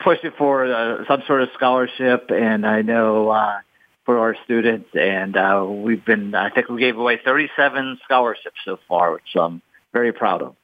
pushing 0.00 0.32
for 0.36 0.64
uh, 0.64 1.04
some 1.06 1.22
sort 1.26 1.42
of 1.42 1.50
scholarship, 1.54 2.30
and 2.30 2.66
I 2.66 2.82
know. 2.82 3.30
Uh, 3.30 3.58
for 4.06 4.20
our 4.20 4.36
students, 4.44 4.88
and 4.94 5.36
uh, 5.36 5.66
we've 5.68 6.04
been, 6.04 6.32
I 6.34 6.48
think 6.48 6.68
we 6.68 6.80
gave 6.80 6.96
away 6.96 7.20
37 7.22 7.98
scholarships 8.04 8.56
so 8.64 8.78
far, 8.88 9.12
which 9.12 9.34
I'm 9.34 9.60
very 9.92 10.12
proud 10.12 10.42
of. 10.42 10.56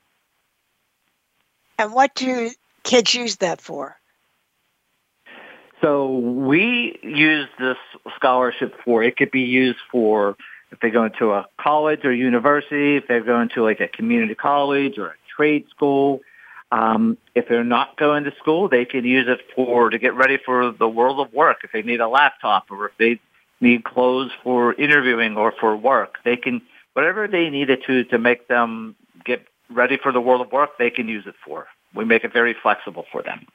And 1.76 1.92
what 1.92 2.14
do 2.14 2.50
kids 2.84 3.12
use 3.12 3.36
that 3.38 3.60
for? 3.60 3.96
So 5.80 6.16
we 6.18 6.96
use 7.02 7.48
this 7.58 7.76
scholarship 8.14 8.76
for, 8.84 9.02
it 9.02 9.16
could 9.16 9.32
be 9.32 9.40
used 9.40 9.80
for 9.90 10.36
if 10.72 10.80
they 10.80 10.90
go 10.90 11.04
into 11.04 11.32
a 11.32 11.46
college 11.60 12.04
or 12.04 12.12
university, 12.12 12.96
if 12.96 13.06
they're 13.06 13.22
going 13.22 13.50
to 13.50 13.62
like 13.62 13.80
a 13.80 13.88
community 13.88 14.34
college 14.34 14.98
or 14.98 15.08
a 15.08 15.14
trade 15.36 15.66
school. 15.70 16.20
Um, 16.72 17.18
if 17.34 17.48
they're 17.48 17.64
not 17.64 17.98
going 17.98 18.24
to 18.24 18.34
school, 18.36 18.70
they 18.70 18.86
can 18.86 19.04
use 19.04 19.26
it 19.28 19.40
for 19.54 19.90
to 19.90 19.98
get 19.98 20.14
ready 20.14 20.38
for 20.38 20.72
the 20.72 20.88
world 20.88 21.20
of 21.20 21.32
work. 21.34 21.58
If 21.64 21.72
they 21.72 21.82
need 21.82 22.00
a 22.00 22.08
laptop 22.08 22.70
or 22.70 22.86
if 22.86 22.92
they 22.98 23.20
need 23.60 23.84
clothes 23.84 24.30
for 24.42 24.72
interviewing 24.72 25.36
or 25.36 25.52
for 25.60 25.76
work, 25.76 26.16
they 26.24 26.36
can 26.36 26.62
whatever 26.94 27.28
they 27.28 27.50
need 27.50 27.68
it 27.68 27.84
to 27.84 28.04
to 28.04 28.18
make 28.18 28.48
them 28.48 28.96
get 29.24 29.46
ready 29.70 29.98
for 30.02 30.12
the 30.12 30.20
world 30.20 30.40
of 30.40 30.50
work. 30.50 30.78
They 30.78 30.90
can 30.90 31.08
use 31.08 31.26
it 31.26 31.34
for. 31.44 31.66
We 31.94 32.06
make 32.06 32.24
it 32.24 32.32
very 32.32 32.54
flexible 32.62 33.04
for 33.12 33.22
them. 33.22 33.46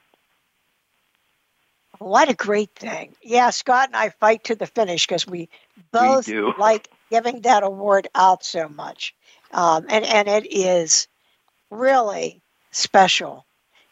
What 2.00 2.30
a 2.30 2.36
great 2.36 2.74
thing. 2.76 3.16
Yeah, 3.22 3.50
Scott 3.50 3.90
and 3.90 3.96
I 3.96 4.10
fight 4.10 4.46
to 4.46 4.56
the 4.56 4.68
finish 4.68 5.08
because 5.08 5.26
we 5.26 5.50
both 5.92 6.28
we 6.28 6.54
like 6.60 6.90
giving 7.10 7.42
that 7.42 7.64
award 7.64 8.08
out 8.14 8.44
so 8.44 8.70
much. 8.70 9.16
Um, 9.52 9.86
and, 9.90 10.06
and 10.06 10.28
it 10.28 10.48
is 10.52 11.08
really 11.70 12.42
special 12.72 13.46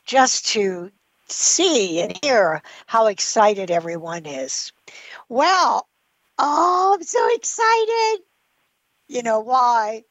just 0.05 0.47
to 0.47 0.91
see 1.27 2.01
and 2.01 2.17
hear 2.23 2.61
how 2.85 3.07
excited 3.07 3.71
everyone 3.71 4.25
is. 4.25 4.71
Well, 5.29 5.87
oh, 6.37 6.95
I'm 6.95 7.03
so 7.03 7.27
excited. 7.33 8.23
You 9.07 9.23
know 9.23 9.39
why? 9.39 10.03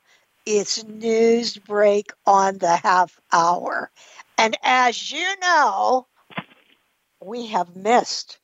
It's 0.46 0.84
news 0.84 1.56
break 1.56 2.12
on 2.26 2.58
the 2.58 2.76
half 2.76 3.18
hour. 3.32 3.90
And 4.36 4.56
as 4.62 5.10
you 5.10 5.26
know, 5.40 6.06
we 7.24 7.46
have 7.46 7.74
missed 7.74 8.38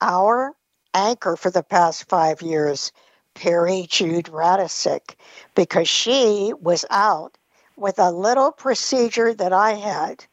our 0.00 0.54
anchor 0.94 1.36
for 1.36 1.50
the 1.50 1.62
past 1.62 2.08
five 2.08 2.40
years, 2.42 2.92
Peri 3.34 3.86
Jude 3.88 4.26
Radecic, 4.26 5.14
because 5.54 5.88
she 5.88 6.52
was 6.60 6.84
out 6.90 7.36
with 7.76 7.98
a 7.98 8.10
little 8.10 8.50
procedure 8.50 9.34
that 9.34 9.52
I 9.52 9.74
had 9.74 10.24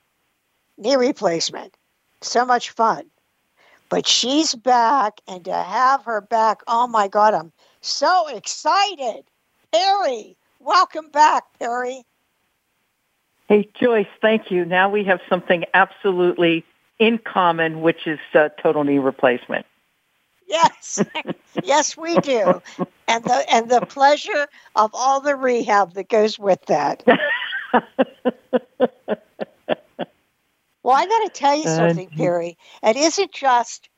knee 0.78 0.96
replacement. 0.96 1.76
So 2.22 2.46
much 2.46 2.72
fun. 2.72 3.06
But 3.90 4.08
she's 4.08 4.56
back, 4.56 5.22
and 5.28 5.46
to 5.46 5.54
have 5.54 6.06
her 6.06 6.22
back, 6.22 6.62
oh 6.68 6.88
my 6.88 7.08
God, 7.08 7.34
I'm 7.34 7.52
so 7.82 8.28
excited. 8.28 9.26
Peri, 9.72 10.36
welcome 10.60 11.10
back, 11.10 11.44
Perry. 11.60 12.04
Hey, 13.48 13.70
Joyce, 13.80 14.08
thank 14.22 14.50
you. 14.50 14.66
Now 14.66 14.90
we 14.90 15.04
have 15.04 15.20
something 15.30 15.66
absolutely 15.76 16.66
in 17.00 17.18
common, 17.18 17.82
which 17.82 18.08
is 18.08 18.20
uh, 18.34 18.50
total 18.62 18.84
knee 18.84 19.00
replacement. 19.00 19.66
Yes, 20.48 21.04
yes, 21.64 21.98
we 21.98 22.16
do, 22.20 22.62
and 23.08 23.24
the 23.24 23.46
and 23.52 23.70
the 23.70 23.82
pleasure 23.82 24.48
of 24.76 24.92
all 24.94 25.22
the 25.22 25.36
rehab 25.36 25.94
that 25.94 26.08
goes 26.08 26.38
with 26.38 26.64
that. 26.68 27.04
well, 30.84 30.96
I 30.96 31.06
got 31.08 31.24
to 31.24 31.30
tell 31.34 31.56
you 31.56 31.68
something, 31.68 32.10
Peri. 32.16 32.58
It 32.84 32.96
isn't 32.96 33.32
just 33.32 33.90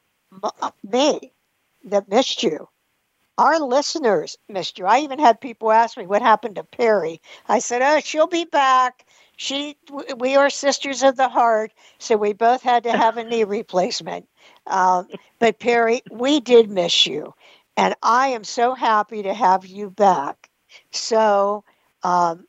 me 0.89 1.33
that 1.85 2.09
missed 2.09 2.43
you. 2.43 2.69
Our 3.37 3.59
listeners 3.59 4.37
missed 4.49 4.79
you. 4.79 4.85
I 4.85 4.99
even 4.99 5.19
had 5.19 5.39
people 5.41 5.71
ask 5.71 5.97
me 5.97 6.05
what 6.07 6.21
happened 6.21 6.55
to 6.55 6.63
Peri. 6.63 7.21
I 7.47 7.59
said, 7.59 7.81
"Oh, 7.81 7.99
she'll 7.99 8.27
be 8.27 8.45
back." 8.45 9.05
she 9.37 9.77
we 10.17 10.35
are 10.35 10.49
sisters 10.49 11.03
of 11.03 11.15
the 11.15 11.29
heart 11.29 11.71
so 11.97 12.17
we 12.17 12.33
both 12.33 12.61
had 12.63 12.83
to 12.83 12.93
have 12.93 13.17
a 13.17 13.23
knee 13.23 13.43
replacement 13.45 14.27
um, 14.67 15.07
but 15.39 15.59
peri 15.59 16.01
we 16.09 16.39
did 16.39 16.69
miss 16.69 17.05
you 17.05 17.33
and 17.77 17.95
i 18.03 18.27
am 18.29 18.43
so 18.43 18.73
happy 18.73 19.23
to 19.23 19.33
have 19.33 19.65
you 19.65 19.89
back 19.89 20.49
so 20.91 21.63
um, 22.03 22.45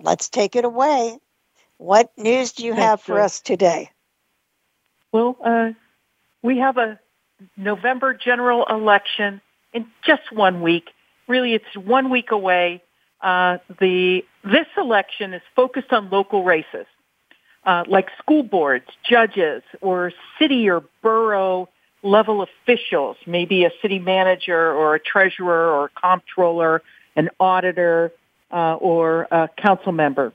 let's 0.00 0.28
take 0.28 0.56
it 0.56 0.64
away 0.64 1.18
what 1.78 2.10
news 2.16 2.52
do 2.52 2.64
you 2.64 2.74
have 2.74 3.00
for 3.00 3.18
us 3.20 3.40
today 3.40 3.90
well 5.12 5.36
uh, 5.44 5.70
we 6.42 6.58
have 6.58 6.76
a 6.76 6.98
november 7.56 8.14
general 8.14 8.64
election 8.68 9.40
in 9.74 9.86
just 10.06 10.32
one 10.32 10.62
week 10.62 10.88
really 11.28 11.52
it's 11.52 11.76
one 11.76 12.08
week 12.08 12.30
away 12.30 12.80
uh, 13.24 13.56
the 13.80 14.22
this 14.44 14.66
election 14.76 15.32
is 15.32 15.40
focused 15.56 15.92
on 15.92 16.10
local 16.10 16.44
races, 16.44 16.86
uh, 17.64 17.82
like 17.88 18.08
school 18.18 18.42
boards, 18.42 18.84
judges, 19.08 19.62
or 19.80 20.12
city 20.38 20.68
or 20.68 20.84
borough 21.02 21.66
level 22.02 22.42
officials, 22.42 23.16
maybe 23.26 23.64
a 23.64 23.70
city 23.80 23.98
manager 23.98 24.70
or 24.72 24.94
a 24.94 25.00
treasurer 25.00 25.70
or 25.72 25.86
a 25.86 26.00
comptroller, 26.00 26.82
an 27.16 27.30
auditor, 27.40 28.12
uh, 28.52 28.74
or 28.74 29.26
a 29.30 29.48
council 29.56 29.92
member. 29.92 30.34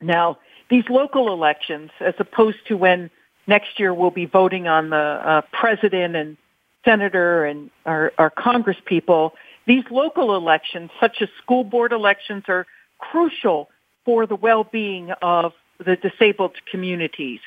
Now, 0.00 0.38
these 0.70 0.84
local 0.88 1.30
elections, 1.34 1.90
as 2.00 2.14
opposed 2.18 2.56
to 2.68 2.78
when 2.78 3.10
next 3.46 3.78
year 3.78 3.92
we'll 3.92 4.10
be 4.10 4.24
voting 4.24 4.68
on 4.68 4.88
the 4.88 4.96
uh, 4.96 5.42
president 5.52 6.16
and 6.16 6.38
senator 6.86 7.44
and 7.44 7.70
our, 7.84 8.12
our 8.18 8.30
congress 8.30 8.76
people, 8.86 9.34
these 9.66 9.84
local 9.90 10.36
elections, 10.36 10.90
such 11.00 11.16
as 11.20 11.28
school 11.42 11.64
board 11.64 11.92
elections, 11.92 12.44
are 12.48 12.66
crucial 12.98 13.68
for 14.04 14.26
the 14.26 14.36
well-being 14.36 15.10
of 15.20 15.52
the 15.84 15.96
disabled 15.96 16.56
communities. 16.70 17.40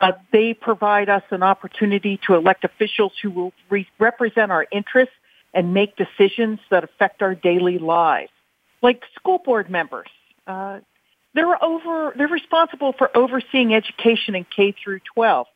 Uh, 0.00 0.12
they 0.32 0.54
provide 0.54 1.08
us 1.08 1.22
an 1.30 1.42
opportunity 1.42 2.18
to 2.26 2.34
elect 2.34 2.64
officials 2.64 3.12
who 3.22 3.30
will 3.30 3.52
re- 3.70 3.86
represent 3.98 4.50
our 4.50 4.66
interests 4.72 5.14
and 5.54 5.72
make 5.72 5.94
decisions 5.96 6.58
that 6.70 6.84
affect 6.84 7.22
our 7.22 7.34
daily 7.34 7.78
lives. 7.78 8.30
Like 8.82 9.02
school 9.14 9.38
board 9.38 9.70
members, 9.70 10.08
uh, 10.46 10.80
they're 11.34 11.62
over, 11.62 12.14
they're 12.16 12.26
responsible 12.26 12.94
for 12.96 13.16
overseeing 13.16 13.74
education 13.74 14.34
in 14.34 14.44
K 14.44 14.74
through 14.82 15.00
12. 15.14 15.46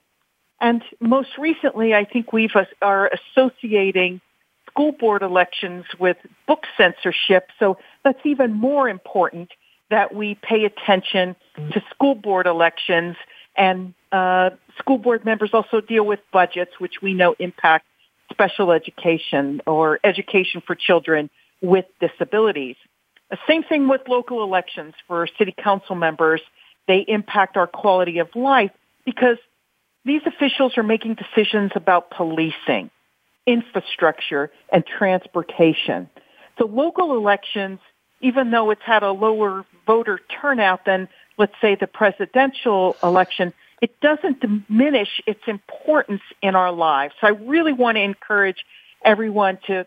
And 0.63 0.83
most 1.01 1.31
recently, 1.39 1.93
I 1.93 2.05
think 2.05 2.33
we 2.33 2.49
are 2.81 3.11
associating 3.11 4.21
school 4.71 4.93
board 4.93 5.23
elections 5.23 5.85
with 5.99 6.17
book 6.47 6.65
censorship. 6.79 7.49
So 7.59 7.79
that's 8.05 8.25
even 8.25 8.53
more 8.53 8.89
important 8.89 9.51
that 9.91 10.15
we 10.15 10.37
pay 10.41 10.65
attention 10.65 11.35
to 11.73 11.83
school 11.91 12.15
board 12.15 12.47
elections 12.47 13.17
and 13.57 13.93
uh, 14.13 14.51
school 14.79 14.99
board 14.99 15.25
members 15.25 15.51
also 15.53 15.81
deal 15.81 16.07
with 16.07 16.21
budgets, 16.33 16.71
which 16.79 17.03
we 17.03 17.13
know 17.13 17.35
impact 17.41 17.85
special 18.31 18.71
education 18.71 19.61
or 19.67 19.99
education 20.05 20.63
for 20.65 20.77
children 20.77 21.29
with 21.61 21.85
disabilities. 22.01 22.77
The 23.31 23.39
same 23.49 23.65
thing 23.65 23.89
with 23.89 24.03
local 24.07 24.45
elections 24.45 24.95
for 25.09 25.27
city 25.39 25.55
council 25.63 25.97
members. 25.97 26.41
They 26.87 27.05
impact 27.07 27.57
our 27.57 27.67
quality 27.67 28.19
of 28.19 28.29
life 28.37 28.71
because 29.05 29.39
these 30.05 30.23
officials 30.27 30.77
are 30.77 30.83
making 30.83 31.15
decisions 31.15 31.73
about 31.75 32.11
policing 32.11 32.91
infrastructure, 33.47 34.51
and 34.73 34.85
transportation. 34.87 36.09
So 36.59 36.67
local 36.67 37.17
elections, 37.17 37.81
even 38.21 38.51
though 38.51 38.71
it's 38.71 38.83
had 38.83 39.03
a 39.03 39.11
lower 39.11 39.65
voter 39.87 40.21
turnout 40.41 40.85
than, 40.85 41.09
let's 41.39 41.55
say, 41.61 41.75
the 41.75 41.87
presidential 41.87 42.97
election, 43.03 43.53
it 43.81 43.99
doesn't 44.01 44.41
diminish 44.41 45.21
its 45.27 45.41
importance 45.47 46.23
in 46.41 46.55
our 46.55 46.71
lives. 46.71 47.15
So 47.21 47.27
I 47.27 47.31
really 47.31 47.73
want 47.73 47.97
to 47.97 48.03
encourage 48.03 48.65
everyone 49.05 49.59
to 49.67 49.87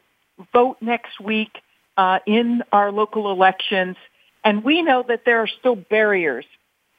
vote 0.51 0.77
next 0.81 1.19
week 1.21 1.61
uh, 1.95 2.19
in 2.25 2.61
our 2.73 2.91
local 2.91 3.31
elections. 3.31 3.95
And 4.43 4.65
we 4.65 4.81
know 4.81 5.05
that 5.07 5.23
there 5.25 5.39
are 5.39 5.47
still 5.47 5.77
barriers 5.77 6.45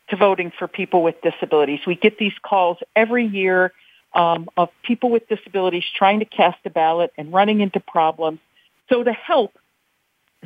to 0.09 0.17
voting 0.17 0.53
for 0.57 0.69
people 0.69 1.03
with 1.03 1.17
disabilities. 1.23 1.81
We 1.87 1.97
get 1.97 2.19
these 2.19 2.33
calls 2.43 2.79
every 2.95 3.27
year 3.27 3.73
um, 4.15 4.49
of 4.57 4.69
people 4.83 5.11
with 5.11 5.29
disabilities 5.29 5.85
trying 5.97 6.21
to 6.21 6.25
cast 6.25 6.59
a 6.65 6.71
ballot 6.71 7.13
and 7.19 7.33
running 7.33 7.61
into 7.61 7.81
problems. 7.81 8.39
So 8.89 9.03
to 9.03 9.13
help, 9.13 9.53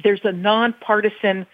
there's 0.02 0.20
a 0.24 0.32
nonpartisan 0.32 1.46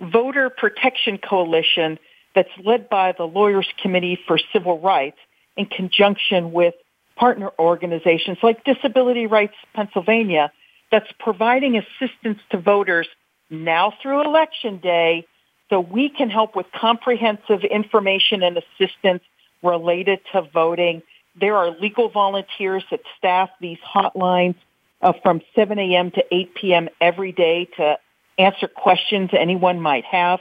voter 0.00 0.50
protection 0.50 1.18
coalition 1.18 1.98
that's 2.34 2.50
led 2.64 2.88
by 2.88 3.12
the 3.16 3.24
Lawyers 3.24 3.68
Committee 3.80 4.18
for 4.26 4.38
Civil 4.52 4.80
Rights 4.80 5.18
in 5.56 5.66
conjunction 5.66 6.52
with 6.52 6.74
partner 7.16 7.50
organizations 7.58 8.38
like 8.42 8.64
Disability 8.64 9.26
Rights 9.26 9.54
Pennsylvania 9.74 10.50
that's 10.90 11.10
providing 11.18 11.76
assistance 11.76 12.38
to 12.50 12.58
voters 12.58 13.06
now 13.50 13.92
through 14.02 14.24
election 14.24 14.78
day 14.78 15.26
so 15.72 15.80
we 15.80 16.10
can 16.10 16.28
help 16.28 16.54
with 16.54 16.66
comprehensive 16.78 17.64
information 17.64 18.42
and 18.42 18.58
assistance 18.58 19.22
related 19.62 20.20
to 20.30 20.42
voting. 20.42 21.02
There 21.40 21.56
are 21.56 21.70
legal 21.70 22.10
volunteers 22.10 22.84
that 22.90 23.00
staff 23.16 23.48
these 23.58 23.78
hotlines 23.78 24.56
uh, 25.00 25.14
from 25.22 25.40
7 25.54 25.78
a.m. 25.78 26.10
to 26.10 26.22
8 26.30 26.54
p.m. 26.54 26.88
every 27.00 27.32
day 27.32 27.70
to 27.78 27.98
answer 28.36 28.68
questions 28.68 29.30
anyone 29.32 29.80
might 29.80 30.04
have. 30.04 30.40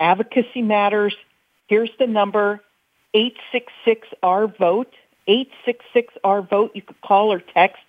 Advocacy 0.00 0.62
matters. 0.62 1.14
Here's 1.66 1.90
the 1.98 2.06
number, 2.06 2.62
866-R-VOTE, 3.14 4.94
866-R-VOTE. 5.28 6.70
You 6.74 6.80
could 6.80 7.00
call 7.02 7.30
or 7.30 7.40
text 7.40 7.82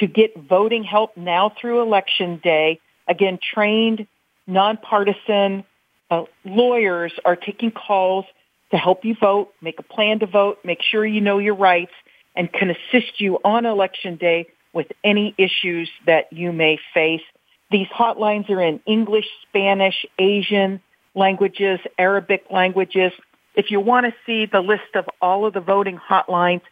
to 0.00 0.06
get 0.06 0.36
voting 0.36 0.84
help 0.84 1.16
now 1.16 1.50
through 1.58 1.80
election 1.80 2.42
day. 2.44 2.78
Again, 3.08 3.38
trained, 3.42 4.06
nonpartisan 4.46 5.64
uh, 6.10 6.24
lawyers 6.44 7.12
are 7.24 7.36
taking 7.36 7.70
calls 7.70 8.24
to 8.70 8.76
help 8.76 9.04
you 9.04 9.14
vote, 9.18 9.52
make 9.60 9.78
a 9.78 9.82
plan 9.82 10.20
to 10.20 10.26
vote, 10.26 10.58
make 10.64 10.82
sure 10.82 11.04
you 11.04 11.20
know 11.20 11.38
your 11.38 11.54
rights, 11.54 11.92
and 12.36 12.52
can 12.52 12.70
assist 12.70 13.20
you 13.20 13.38
on 13.44 13.66
election 13.66 14.16
day 14.16 14.46
with 14.72 14.86
any 15.02 15.34
issues 15.36 15.90
that 16.06 16.32
you 16.32 16.52
may 16.52 16.78
face. 16.94 17.22
These 17.70 17.88
hotlines 17.88 18.48
are 18.50 18.62
in 18.62 18.80
English, 18.86 19.26
Spanish, 19.48 20.06
Asian 20.18 20.80
languages, 21.14 21.80
Arabic 21.98 22.44
languages. 22.50 23.12
If 23.54 23.70
you 23.70 23.80
want 23.80 24.06
to 24.06 24.14
see 24.26 24.46
the 24.46 24.60
list 24.60 24.94
of 24.94 25.08
all 25.20 25.46
of 25.46 25.52
the 25.54 25.60
voting 25.60 25.98
hotlines, 25.98 26.62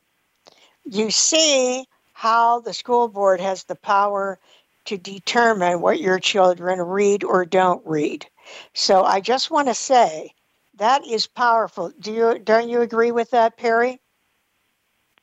You 0.86 1.12
see 1.12 1.86
how 2.14 2.62
the 2.62 2.74
school 2.74 3.08
board 3.08 3.40
has 3.42 3.64
the 3.66 3.76
power 3.76 4.40
to 4.86 4.98
determine 4.98 5.82
what 5.82 6.00
your 6.02 6.20
children 6.20 6.82
read 6.82 7.24
or 7.24 7.46
don't 7.46 7.86
read. 7.86 8.28
So 8.74 9.04
I 9.04 9.22
just 9.22 9.52
want 9.52 9.68
to 9.70 9.76
say 9.76 10.34
that 10.76 11.08
is 11.08 11.28
powerful. 11.28 11.92
Do 12.00 12.12
you 12.14 12.40
don't 12.40 12.70
you 12.70 12.82
agree 12.82 13.12
with 13.12 13.32
that, 13.32 13.58
Peri? 13.58 14.02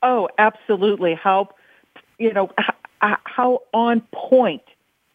Oh, 0.02 0.28
absolutely. 0.38 1.14
How 1.14 1.50
you 2.18 2.32
know 2.32 2.50
how 3.00 3.62
on 3.72 4.00
point 4.12 4.62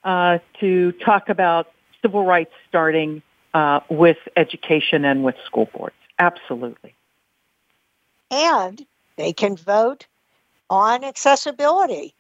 uh, 0.03 0.39
to 0.59 0.91
talk 0.93 1.29
about 1.29 1.71
civil 2.01 2.25
rights 2.25 2.51
starting 2.69 3.21
uh, 3.53 3.79
with 3.89 4.17
education 4.35 5.05
and 5.05 5.23
with 5.23 5.35
school 5.45 5.69
boards. 5.73 5.95
Absolutely. 6.19 6.93
And 8.31 8.85
they 9.15 9.33
can 9.33 9.55
vote 9.55 10.07
on 10.69 11.03
accessibility 11.03 12.13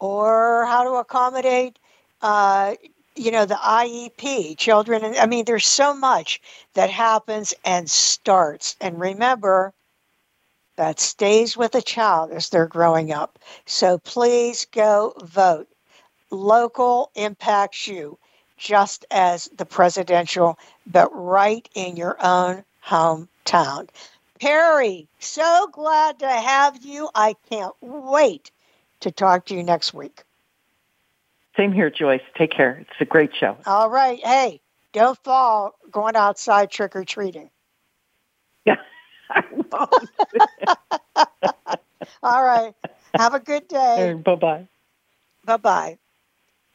or 0.00 0.66
how 0.66 0.84
to 0.84 0.90
accommodate, 0.94 1.78
uh, 2.22 2.74
you 3.14 3.30
know, 3.30 3.44
the 3.44 3.54
IEP, 3.54 4.56
children. 4.56 5.14
I 5.18 5.26
mean, 5.26 5.44
there's 5.44 5.66
so 5.66 5.94
much 5.94 6.40
that 6.74 6.90
happens 6.90 7.54
and 7.64 7.88
starts. 7.88 8.76
And 8.80 8.98
remember, 8.98 9.72
that 10.76 11.00
stays 11.00 11.56
with 11.56 11.74
a 11.74 11.82
child 11.82 12.30
as 12.30 12.48
they're 12.48 12.66
growing 12.66 13.12
up. 13.12 13.38
So 13.66 13.98
please 13.98 14.66
go 14.72 15.14
vote. 15.22 15.68
Local 16.30 17.10
impacts 17.14 17.86
you 17.86 18.18
just 18.56 19.04
as 19.10 19.48
the 19.56 19.66
presidential, 19.66 20.58
but 20.86 21.10
right 21.12 21.68
in 21.74 21.96
your 21.96 22.16
own 22.20 22.64
hometown. 22.84 23.88
Peri, 24.40 25.08
so 25.18 25.68
glad 25.72 26.18
to 26.20 26.28
have 26.28 26.84
you. 26.84 27.08
I 27.14 27.36
can't 27.50 27.74
wait 27.80 28.50
to 29.00 29.10
talk 29.10 29.46
to 29.46 29.54
you 29.54 29.62
next 29.62 29.92
week. 29.92 30.22
Same 31.56 31.72
here, 31.72 31.90
Joyce. 31.90 32.22
Take 32.36 32.50
care. 32.50 32.78
It's 32.80 33.00
a 33.00 33.04
great 33.04 33.30
show. 33.38 33.56
All 33.66 33.90
right. 33.90 34.18
Hey, 34.24 34.60
don't 34.92 35.18
fall 35.22 35.74
going 35.90 36.16
outside 36.16 36.70
trick 36.70 36.96
or 36.96 37.04
treating. 37.04 37.50
Yeah, 38.64 38.76
All 42.22 42.44
right. 42.44 42.74
Have 43.16 43.34
a 43.34 43.40
good 43.40 43.68
day. 43.68 44.14
Bye 44.24 44.36
bye. 44.36 44.68
Bye 45.44 45.56
bye. 45.56 45.98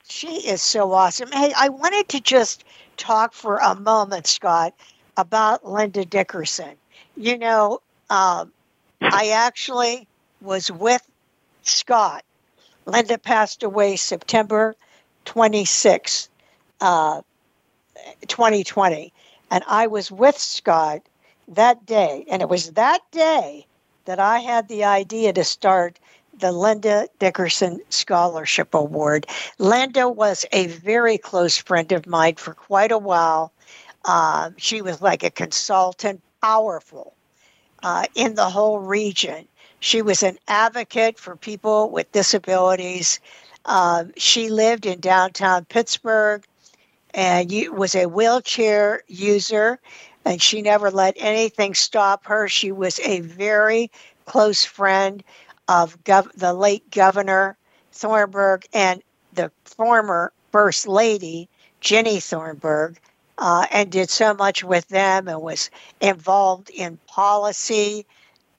She 0.08 0.48
is 0.48 0.62
so 0.62 0.92
awesome. 0.94 1.32
Hey, 1.32 1.52
I 1.58 1.70
wanted 1.70 2.10
to 2.10 2.20
just 2.22 2.64
talk 2.98 3.34
for 3.34 3.58
a 3.58 3.76
moment, 3.76 4.28
Scott, 4.28 4.74
about 5.18 5.68
Linda 5.68 6.06
Dickerson. 6.06 6.76
You 7.16 7.38
know, 7.38 7.80
um, 8.10 8.52
I 9.12 9.30
actually 9.30 10.08
was 10.42 10.72
with 10.72 11.02
Scott. 11.64 12.24
Linda 12.86 13.18
passed 13.18 13.64
away 13.64 13.96
September 13.98 14.76
26, 15.26 16.30
uh, 16.82 17.22
2020. 18.28 19.14
And 19.52 19.64
I 19.68 19.88
was 19.88 20.12
with 20.12 20.38
Scott 20.38 21.02
that 21.48 21.86
day. 21.86 22.26
And 22.30 22.42
it 22.42 22.50
was 22.50 22.72
that 22.72 23.02
day 23.12 23.66
that 24.06 24.20
I 24.20 24.40
had 24.40 24.68
the 24.68 24.84
idea 24.84 25.34
to 25.34 25.44
start 25.44 26.00
the 26.40 26.52
Linda 26.52 27.08
Dickerson 27.20 27.82
Scholarship 27.90 28.74
Award. 28.74 29.26
Linda 29.58 30.08
was 30.08 30.46
a 30.52 30.68
very 30.68 31.18
close 31.18 31.58
friend 31.58 31.92
of 31.92 32.06
mine 32.06 32.36
for 32.36 32.54
quite 32.54 32.92
a 32.92 32.98
while. 32.98 33.52
Uh, 34.06 34.52
she 34.58 34.82
was 34.82 35.02
like 35.02 35.24
a 35.24 35.32
consultant, 35.32 36.22
powerful 36.42 37.14
uh, 37.84 38.06
in 38.16 38.36
the 38.36 38.50
whole 38.50 38.80
region. 38.80 39.48
She 39.80 40.02
was 40.02 40.24
an 40.24 40.38
advocate 40.48 41.20
for 41.20 41.36
people 41.36 41.90
with 41.90 42.12
disabilities. 42.12 43.20
Um, 43.66 44.12
she 44.16 44.50
lived 44.50 44.86
in 44.86 45.00
downtown 45.00 45.66
Pittsburgh 45.66 46.44
and 47.14 47.52
was 47.72 47.96
a 47.96 48.06
wheelchair 48.06 49.04
user, 49.08 49.80
and 50.28 50.42
she 50.42 50.62
never 50.64 50.92
let 50.92 51.16
anything 51.18 51.76
stop 51.76 52.26
her. 52.28 52.50
She 52.50 52.72
was 52.74 53.00
a 53.02 53.22
very 53.22 53.92
close 54.26 54.66
friend 54.66 55.24
of 55.70 56.04
gov- 56.06 56.34
the 56.36 56.54
late 56.54 56.90
Governor 56.92 57.58
Thornburgh 57.94 58.66
and 58.74 59.04
the 59.34 59.52
former 59.66 60.34
First 60.52 60.88
Lady, 60.88 61.50
Ginny 61.82 62.22
Thornburgh, 62.22 63.00
uh, 63.40 63.68
and 63.72 63.92
did 63.92 64.10
so 64.12 64.34
much 64.36 64.64
with 64.64 64.88
them 64.90 65.30
and 65.30 65.42
was 65.42 65.72
involved 66.02 66.72
in 66.72 67.00
policy 67.08 68.06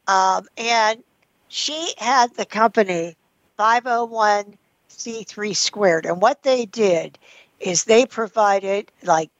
Um, 0.09 0.47
and 0.59 1.05
she 1.49 1.95
had 1.99 2.35
the 2.35 2.47
company 2.47 3.16
501c3 3.59 5.55
squared. 5.55 6.07
And 6.07 6.21
what 6.23 6.43
they 6.43 6.66
did 6.66 7.19
is 7.61 7.85
they 7.85 8.07
provided 8.07 8.93
like 9.05 9.31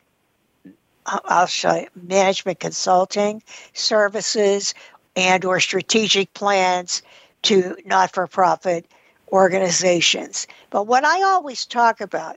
I'll 1.24 1.46
show 1.46 1.74
you, 1.74 1.88
management 1.94 2.61
consulting 2.61 3.42
services 3.72 4.74
and 5.16 5.44
or 5.44 5.61
strategic 5.61 6.32
plans 6.34 7.02
to 7.42 7.76
not-for-profit 7.84 8.86
organizations. 9.32 10.46
But 10.70 10.86
what 10.86 11.04
I 11.04 11.22
always 11.22 11.66
talk 11.66 12.00
about, 12.00 12.36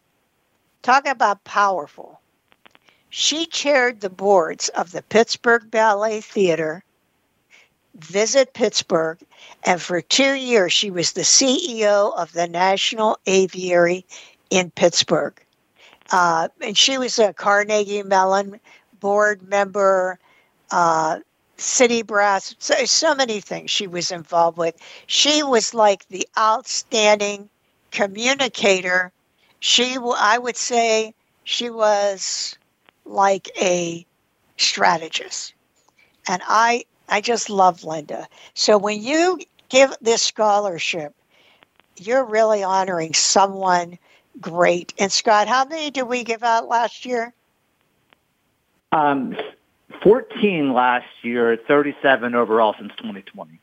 talk 0.82 1.08
about 1.08 1.44
powerful. 1.44 2.20
She 3.10 3.46
chaired 3.46 4.02
the 4.02 4.10
boards 4.10 4.70
of 4.70 4.92
the 4.92 5.02
Pittsburgh 5.04 5.70
Ballet 5.70 6.22
Theater, 6.22 6.84
Visit 7.96 8.54
Pittsburgh, 8.54 9.20
and 9.66 9.82
for 9.82 10.00
two 10.02 10.34
years 10.34 10.72
she 10.72 10.90
was 10.90 11.12
the 11.12 11.22
CEO 11.22 12.18
of 12.18 12.32
the 12.32 12.48
National 12.48 13.20
Aviary 13.26 14.06
in 14.50 14.72
Pittsburgh. 14.72 15.34
Uh, 16.12 16.50
and 16.62 16.78
she 16.78 16.98
was 16.98 17.20
a 17.20 17.34
Carnegie 17.34 18.04
Mellon 18.04 18.60
board 19.00 19.42
member, 19.48 20.20
uh, 20.72 21.20
city 21.58 22.02
brass, 22.02 22.56
so, 22.60 22.74
so 22.86 23.16
many 23.16 23.40
things 23.40 23.72
she 23.72 23.88
was 23.88 24.12
involved 24.12 24.58
with. 24.58 24.76
She 25.08 25.44
was 25.44 25.74
like 25.74 26.08
the 26.10 26.28
outstanding 26.38 27.50
communicator. 27.92 29.12
She, 29.60 29.98
I 30.18 30.38
would 30.38 30.58
say, 30.58 31.14
she 31.44 31.70
was 31.70 32.58
like 33.06 33.50
a 33.62 34.06
strategist. 34.58 35.54
And 36.28 36.42
I, 36.48 36.86
I 37.10 37.22
just 37.22 37.50
love 37.50 37.84
Linda. 37.84 38.28
So 38.54 38.78
when 38.78 39.02
you 39.02 39.40
give 39.70 39.96
this 40.02 40.22
scholarship, 40.22 41.14
you're 41.98 42.26
really 42.26 42.64
honoring 42.64 43.14
someone 43.14 43.98
great. 44.40 44.94
And 44.98 45.12
Scott, 45.12 45.48
how 45.48 45.66
many 45.66 45.92
did 45.92 46.04
we 46.04 46.24
give 46.24 46.44
out 46.44 46.68
last 46.68 47.06
year? 47.06 47.34
Um, 48.92 49.36
14 50.04 50.74
last 50.74 51.08
year, 51.22 51.58
37 51.68 52.36
overall 52.36 52.76
since 52.78 52.92
2020. 52.98 53.60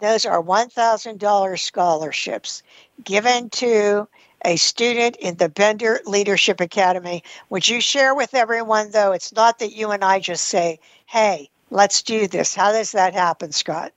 Those 0.00 0.24
are 0.24 0.42
$1,000 0.42 1.58
scholarships 1.58 2.62
given 3.04 3.50
to 3.50 4.08
a 4.44 4.56
student 4.56 5.16
in 5.16 5.36
the 5.36 5.50
Bender 5.50 6.00
Leadership 6.06 6.60
Academy. 6.60 7.22
Would 7.50 7.68
you 7.68 7.82
share 7.82 8.14
with 8.14 8.34
everyone, 8.34 8.90
though? 8.92 9.12
It's 9.12 9.32
not 9.34 9.58
that 9.58 9.72
you 9.72 9.90
and 9.90 10.02
I 10.02 10.18
just 10.18 10.44
say, 10.44 10.80
hey, 11.04 11.50
let's 11.68 12.02
do 12.02 12.26
this. 12.26 12.54
How 12.54 12.72
does 12.72 12.92
that 12.92 13.12
happen, 13.12 13.52
Scott? 13.52 13.92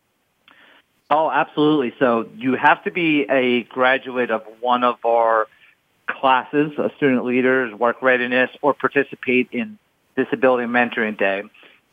Oh, 1.16 1.30
absolutely. 1.30 1.93
So 1.99 2.28
you 2.38 2.55
have 2.55 2.84
to 2.86 2.91
be 2.91 3.28
a 3.30 3.66
graduate 3.66 4.32
of 4.32 4.41
one 4.61 4.84
of 4.84 4.95
our 5.05 5.47
classes, 6.07 6.72
a 6.80 6.89
student 6.97 7.24
leaders, 7.24 7.72
work 7.72 8.01
readiness, 8.01 8.49
or 8.64 8.74
participate 8.74 9.49
in 9.51 9.78
Disability 10.18 10.68
Mentoring 10.68 11.16
Day. 11.16 11.43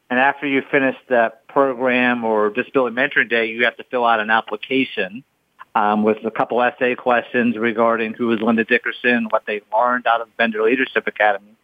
And 0.08 0.18
after 0.18 0.46
you 0.46 0.62
finish 0.70 0.96
that 1.10 1.46
program 1.48 2.24
or 2.24 2.48
Disability 2.48 2.96
Mentoring 2.96 3.28
Day, 3.28 3.50
you 3.50 3.66
have 3.66 3.76
to 3.76 3.84
fill 3.84 4.06
out 4.06 4.20
an 4.20 4.30
application 4.30 5.22
um, 5.74 6.02
with 6.02 6.24
a 6.24 6.30
couple 6.30 6.62
essay 6.62 6.94
questions 6.94 7.58
regarding 7.58 8.14
who 8.14 8.32
is 8.32 8.40
Linda 8.40 8.64
Dickerson, 8.64 9.26
what 9.28 9.44
they 9.46 9.60
learned 9.70 10.06
out 10.06 10.22
of 10.22 10.34
Bender 10.38 10.62
Leadership 10.62 11.06
Academy. 11.06 11.54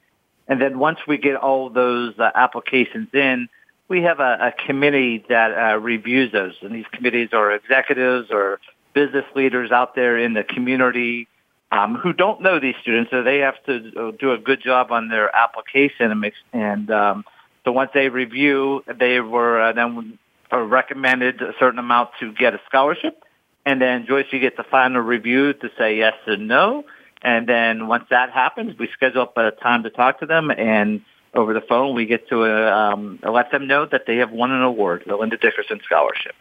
And 0.46 0.60
then 0.60 0.78
once 0.78 0.98
we 1.08 1.16
get 1.16 1.36
all 1.36 1.70
those 1.70 2.18
uh, 2.18 2.30
applications 2.34 3.08
in, 3.14 3.48
we 3.88 4.02
have 4.02 4.20
a, 4.20 4.52
a 4.54 4.66
committee 4.66 5.24
that 5.28 5.52
uh, 5.52 5.78
reviews 5.78 6.32
those. 6.32 6.54
And 6.62 6.74
these 6.74 6.86
committees 6.92 7.30
are 7.32 7.52
executives 7.52 8.28
or 8.30 8.60
business 8.94 9.24
leaders 9.34 9.70
out 9.70 9.94
there 9.94 10.18
in 10.18 10.32
the 10.32 10.42
community 10.42 11.28
um, 11.72 11.96
who 11.96 12.12
don't 12.12 12.40
know 12.40 12.60
these 12.60 12.76
students, 12.80 13.10
so 13.10 13.22
they 13.22 13.38
have 13.38 13.62
to 13.64 14.12
do 14.18 14.32
a 14.32 14.38
good 14.38 14.62
job 14.62 14.92
on 14.92 15.08
their 15.08 15.34
application 15.34 16.10
and 16.10 16.32
and 16.52 16.90
um, 16.90 17.24
so 17.64 17.72
once 17.72 17.90
they 17.92 18.08
review, 18.08 18.84
they 18.98 19.18
were 19.20 19.60
uh, 19.60 19.72
then 19.72 20.18
recommended 20.52 21.42
a 21.42 21.52
certain 21.58 21.80
amount 21.80 22.10
to 22.20 22.32
get 22.32 22.54
a 22.54 22.60
scholarship, 22.66 23.24
and 23.64 23.82
then 23.82 24.06
Joyce, 24.06 24.26
you 24.30 24.38
get 24.38 24.56
the 24.56 24.62
final 24.62 25.02
review 25.02 25.52
to 25.52 25.70
say 25.76 25.96
yes 25.98 26.14
or 26.28 26.36
no, 26.36 26.84
and 27.22 27.48
then 27.48 27.88
once 27.88 28.04
that 28.10 28.30
happens, 28.30 28.78
we 28.78 28.88
schedule 28.92 29.22
up 29.22 29.36
a 29.36 29.50
time 29.50 29.82
to 29.82 29.90
talk 29.90 30.20
to 30.20 30.26
them, 30.26 30.52
and 30.52 31.00
over 31.34 31.52
the 31.52 31.60
phone 31.60 31.94
we 31.94 32.06
get 32.06 32.28
to 32.28 32.44
uh, 32.44 32.70
um, 32.70 33.18
let 33.22 33.50
them 33.50 33.66
know 33.66 33.86
that 33.86 34.06
they 34.06 34.16
have 34.16 34.32
won 34.32 34.50
an 34.50 34.62
award, 34.62 35.04
the 35.06 35.16
Linda 35.16 35.36
Dickerson 35.36 35.80
Scholarship. 35.84 36.34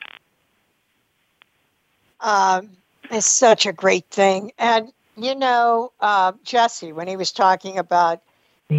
Um, 2.22 2.70
it's 3.12 3.28
such 3.28 3.66
a 3.66 3.74
great 3.74 4.06
thing, 4.10 4.52
and 4.58 4.92
you 5.18 5.36
know, 5.36 5.92
uh, 6.00 6.34
Jesse, 6.44 6.92
when 6.92 7.08
he 7.08 7.16
was 7.18 7.32
talking 7.32 7.78
about 7.78 8.22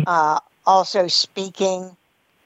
uh, 0.06 0.40
also 0.66 1.06
speaking 1.06 1.96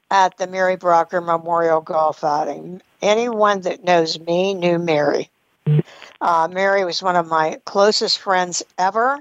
at 0.09 0.37
the 0.37 0.47
Mary 0.47 0.77
Brocker 0.77 1.25
Memorial 1.25 1.81
Golf 1.81 2.23
Outing, 2.23 2.81
anyone 3.01 3.61
that 3.61 3.83
knows 3.83 4.19
me 4.19 4.53
knew 4.53 4.77
Mary. 4.77 5.29
Uh, 6.21 6.47
Mary 6.51 6.85
was 6.85 7.01
one 7.01 7.15
of 7.15 7.27
my 7.27 7.59
closest 7.65 8.19
friends 8.19 8.63
ever. 8.77 9.19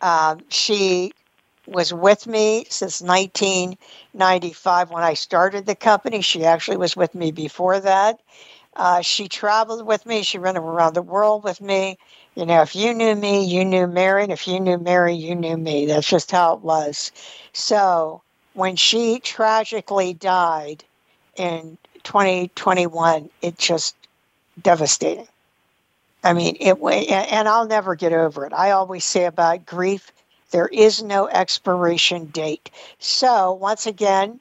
Uh, 0.00 0.36
she 0.48 1.12
was 1.66 1.92
with 1.92 2.26
me 2.26 2.66
since 2.68 3.00
1995 3.00 4.90
when 4.90 5.02
I 5.02 5.14
started 5.14 5.66
the 5.66 5.74
company. 5.74 6.20
She 6.20 6.44
actually 6.44 6.76
was 6.76 6.96
with 6.96 7.14
me 7.14 7.30
before 7.32 7.80
that. 7.80 8.20
Uh, 8.76 9.00
she 9.00 9.28
traveled 9.28 9.86
with 9.86 10.04
me. 10.04 10.22
She 10.22 10.38
ran 10.38 10.56
around 10.56 10.94
the 10.94 11.02
world 11.02 11.44
with 11.44 11.60
me. 11.60 11.98
You 12.34 12.46
know, 12.46 12.62
if 12.62 12.74
you 12.74 12.92
knew 12.92 13.14
me, 13.14 13.44
you 13.44 13.64
knew 13.64 13.86
Mary, 13.86 14.24
and 14.24 14.32
if 14.32 14.48
you 14.48 14.58
knew 14.58 14.78
Mary, 14.78 15.14
you 15.14 15.34
knew 15.36 15.56
me. 15.56 15.86
That's 15.86 16.08
just 16.08 16.30
how 16.32 16.54
it 16.54 16.60
was. 16.60 17.12
So 17.52 18.22
when 18.54 18.74
she 18.76 19.20
tragically 19.20 20.14
died 20.14 20.82
in 21.36 21.78
2021, 22.02 23.30
it 23.42 23.56
just 23.56 23.94
devastating. 24.60 25.28
I 26.24 26.32
mean, 26.32 26.56
it 26.58 26.78
and 26.82 27.48
I'll 27.48 27.66
never 27.66 27.94
get 27.94 28.12
over 28.12 28.46
it. 28.46 28.52
I 28.52 28.70
always 28.70 29.04
say 29.04 29.26
about 29.26 29.66
grief, 29.66 30.10
there 30.50 30.68
is 30.68 31.02
no 31.02 31.28
expiration 31.28 32.26
date. 32.26 32.70
So 32.98 33.52
once 33.52 33.86
again, 33.86 34.40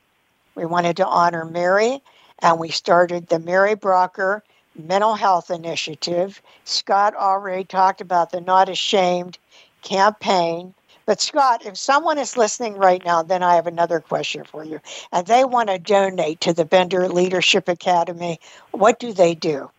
we 0.55 0.65
wanted 0.65 0.97
to 0.97 1.07
honor 1.07 1.45
Mary, 1.45 2.01
and 2.39 2.59
we 2.59 2.69
started 2.69 3.27
the 3.27 3.39
Mary 3.39 3.75
Brocker 3.75 4.41
mental 4.75 5.15
health 5.15 5.49
initiative. 5.49 6.41
Scott 6.65 7.15
already 7.15 7.63
talked 7.63 8.01
about 8.01 8.31
the 8.31 8.41
Not 8.41 8.69
Ashamed 8.69 9.37
campaign. 9.81 10.73
But 11.05 11.21
Scott, 11.21 11.65
if 11.65 11.77
someone 11.77 12.17
is 12.17 12.37
listening 12.37 12.75
right 12.75 13.03
now, 13.03 13.23
then 13.23 13.43
I 13.43 13.55
have 13.55 13.67
another 13.67 13.99
question 13.99 14.45
for 14.45 14.63
you. 14.63 14.79
And 15.11 15.27
they 15.27 15.43
want 15.43 15.69
to 15.69 15.77
donate 15.77 16.39
to 16.41 16.53
the 16.53 16.63
Bender 16.63 17.09
Leadership 17.09 17.67
Academy, 17.67 18.39
what 18.71 18.99
do 18.99 19.11
they 19.11 19.35
do? 19.35 19.69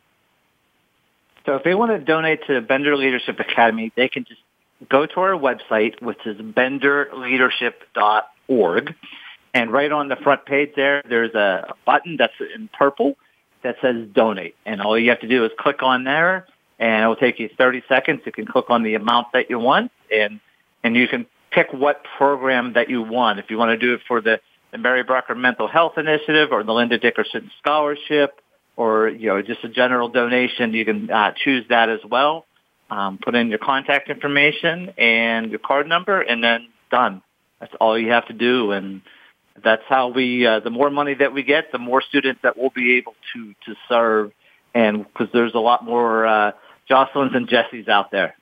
So 1.47 1.57
if 1.57 1.65
they 1.65 1.75
want 1.75 1.93
to 1.93 1.99
donate 1.99 2.47
to 2.47 2.55
the 2.55 2.61
Bender 2.61 2.97
Leadership 2.97 3.41
Academy, 3.41 3.91
they 3.97 4.09
can 4.09 4.25
just 4.25 4.41
go 4.89 5.07
to 5.07 5.21
our 5.21 5.33
website, 5.33 6.01
which 6.03 6.27
is 6.27 6.37
benderleadership.org. 6.39 8.95
And 9.53 9.73
right 9.73 9.93
on 9.93 10.09
the 10.09 10.17
front 10.17 10.47
page 10.47 10.73
there, 10.75 11.03
there's 11.09 11.35
a 11.35 11.75
button 11.87 12.17
that's 12.17 12.35
in 12.55 12.69
purple 12.77 13.17
that 13.63 13.77
says 13.81 14.09
donate. 14.13 14.57
And 14.67 14.81
all 14.81 14.99
you 14.99 15.11
have 15.11 15.21
to 15.21 15.29
do 15.29 15.45
is 15.45 15.53
click 15.59 15.83
on 15.83 16.03
there 16.05 16.47
and 16.79 17.05
it 17.05 17.07
will 17.07 17.17
take 17.17 17.39
you 17.39 17.49
30 17.57 17.85
seconds. 17.89 18.23
You 18.27 18.33
can 18.33 18.47
click 18.47 18.69
on 18.69 18.83
the 18.83 18.95
amount 18.95 19.29
that 19.33 19.51
you 19.51 19.59
want 19.59 19.91
and, 20.11 20.41
and 20.83 20.97
you 20.97 21.09
can 21.09 21.27
pick 21.51 21.73
what 21.73 22.03
program 22.19 22.75
that 22.75 22.91
you 22.91 23.03
want. 23.03 23.39
If 23.39 23.49
you 23.49 23.57
want 23.57 23.71
to 23.71 23.77
do 23.77 23.95
it 23.95 24.01
for 24.09 24.21
the, 24.21 24.41
the 24.73 24.79
Mary 24.79 25.05
Brocker 25.05 25.37
Mental 25.37 25.69
Health 25.69 25.99
Initiative 25.99 26.51
or 26.51 26.65
the 26.65 26.73
Linda 26.73 26.99
Dickerson 26.99 27.53
Scholarship 27.61 28.41
or, 28.77 29.09
you 29.09 29.29
know, 29.29 29.41
just 29.41 29.63
a 29.63 29.69
general 29.69 30.09
donation, 30.09 30.75
you 30.75 30.85
can 30.85 31.09
uh, 31.11 31.33
choose 31.33 31.65
that 31.69 31.89
as 31.89 32.01
well. 32.05 32.45
Um, 32.95 33.19
put 33.19 33.35
in 33.35 33.49
your 33.49 33.59
contact 33.59 34.09
information 34.09 34.93
and 34.97 35.51
your 35.51 35.59
card 35.59 35.89
number 35.89 36.21
and 36.21 36.45
then 36.45 36.69
done. 36.93 37.23
That's 37.59 37.75
all 37.81 37.99
you 37.99 38.13
have 38.13 38.29
to 38.29 38.33
do. 38.33 38.71
And 38.71 39.03
that's 39.65 39.83
how 39.89 40.09
we, 40.09 40.47
uh, 40.47 40.61
the 40.61 40.71
more 40.71 40.91
money 40.91 41.15
that 41.15 41.33
we 41.33 41.43
get, 41.43 41.73
the 41.73 41.79
more 41.79 42.01
students 42.01 42.43
that 42.43 42.57
we'll 42.57 42.71
be 42.71 42.99
able 42.99 43.17
to, 43.33 43.53
to 43.67 43.75
serve. 43.89 44.31
And 44.75 45.05
because 45.05 45.27
there's 45.33 45.55
a 45.55 45.59
lot 45.59 45.85
more, 45.85 46.25
uh, 46.25 46.53
Jocelyn's 46.89 47.35
and 47.35 47.49
Jesse's 47.49 47.89
out 47.89 48.13
there. 48.13 48.37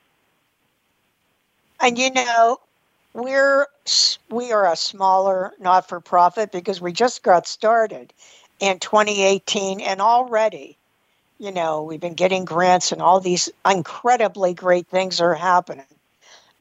And 1.81 1.97
you 1.97 2.13
know, 2.13 2.59
we're, 3.15 3.69
we 4.29 4.53
are 4.53 4.71
a 4.71 4.77
smaller 4.77 5.53
not-for-profit 5.61 6.53
because 6.53 6.79
we 6.79 6.93
just 6.93 7.23
got 7.23 7.47
started 7.47 8.13
in 8.61 8.81
2018 8.81 9.81
and 9.81 10.03
already, 10.03 10.77
you 11.43 11.51
know, 11.51 11.83
we've 11.83 11.99
been 11.99 12.15
getting 12.15 12.45
grants 12.45 12.93
and 12.93 13.03
all 13.03 13.19
these 13.19 13.49
incredibly 13.69 14.55
great 14.55 14.87
things 14.87 15.21
are 15.21 15.35
happening. 15.35 15.85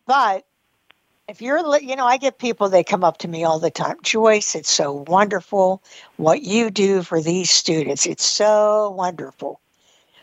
But 0.07 0.43
if 1.27 1.39
you're, 1.39 1.77
you 1.77 1.95
know, 1.95 2.07
I 2.07 2.17
get 2.17 2.39
people, 2.39 2.67
they 2.67 2.83
come 2.83 3.03
up 3.03 3.19
to 3.19 3.27
me 3.27 3.43
all 3.43 3.59
the 3.59 3.69
time. 3.69 3.97
Joyce, 4.01 4.55
it's 4.55 4.71
so 4.71 5.05
wonderful 5.07 5.83
what 6.17 6.41
you 6.41 6.71
do 6.71 7.03
for 7.03 7.21
these 7.21 7.51
students. 7.51 8.07
It's 8.07 8.25
so 8.25 8.89
wonderful. 8.97 9.59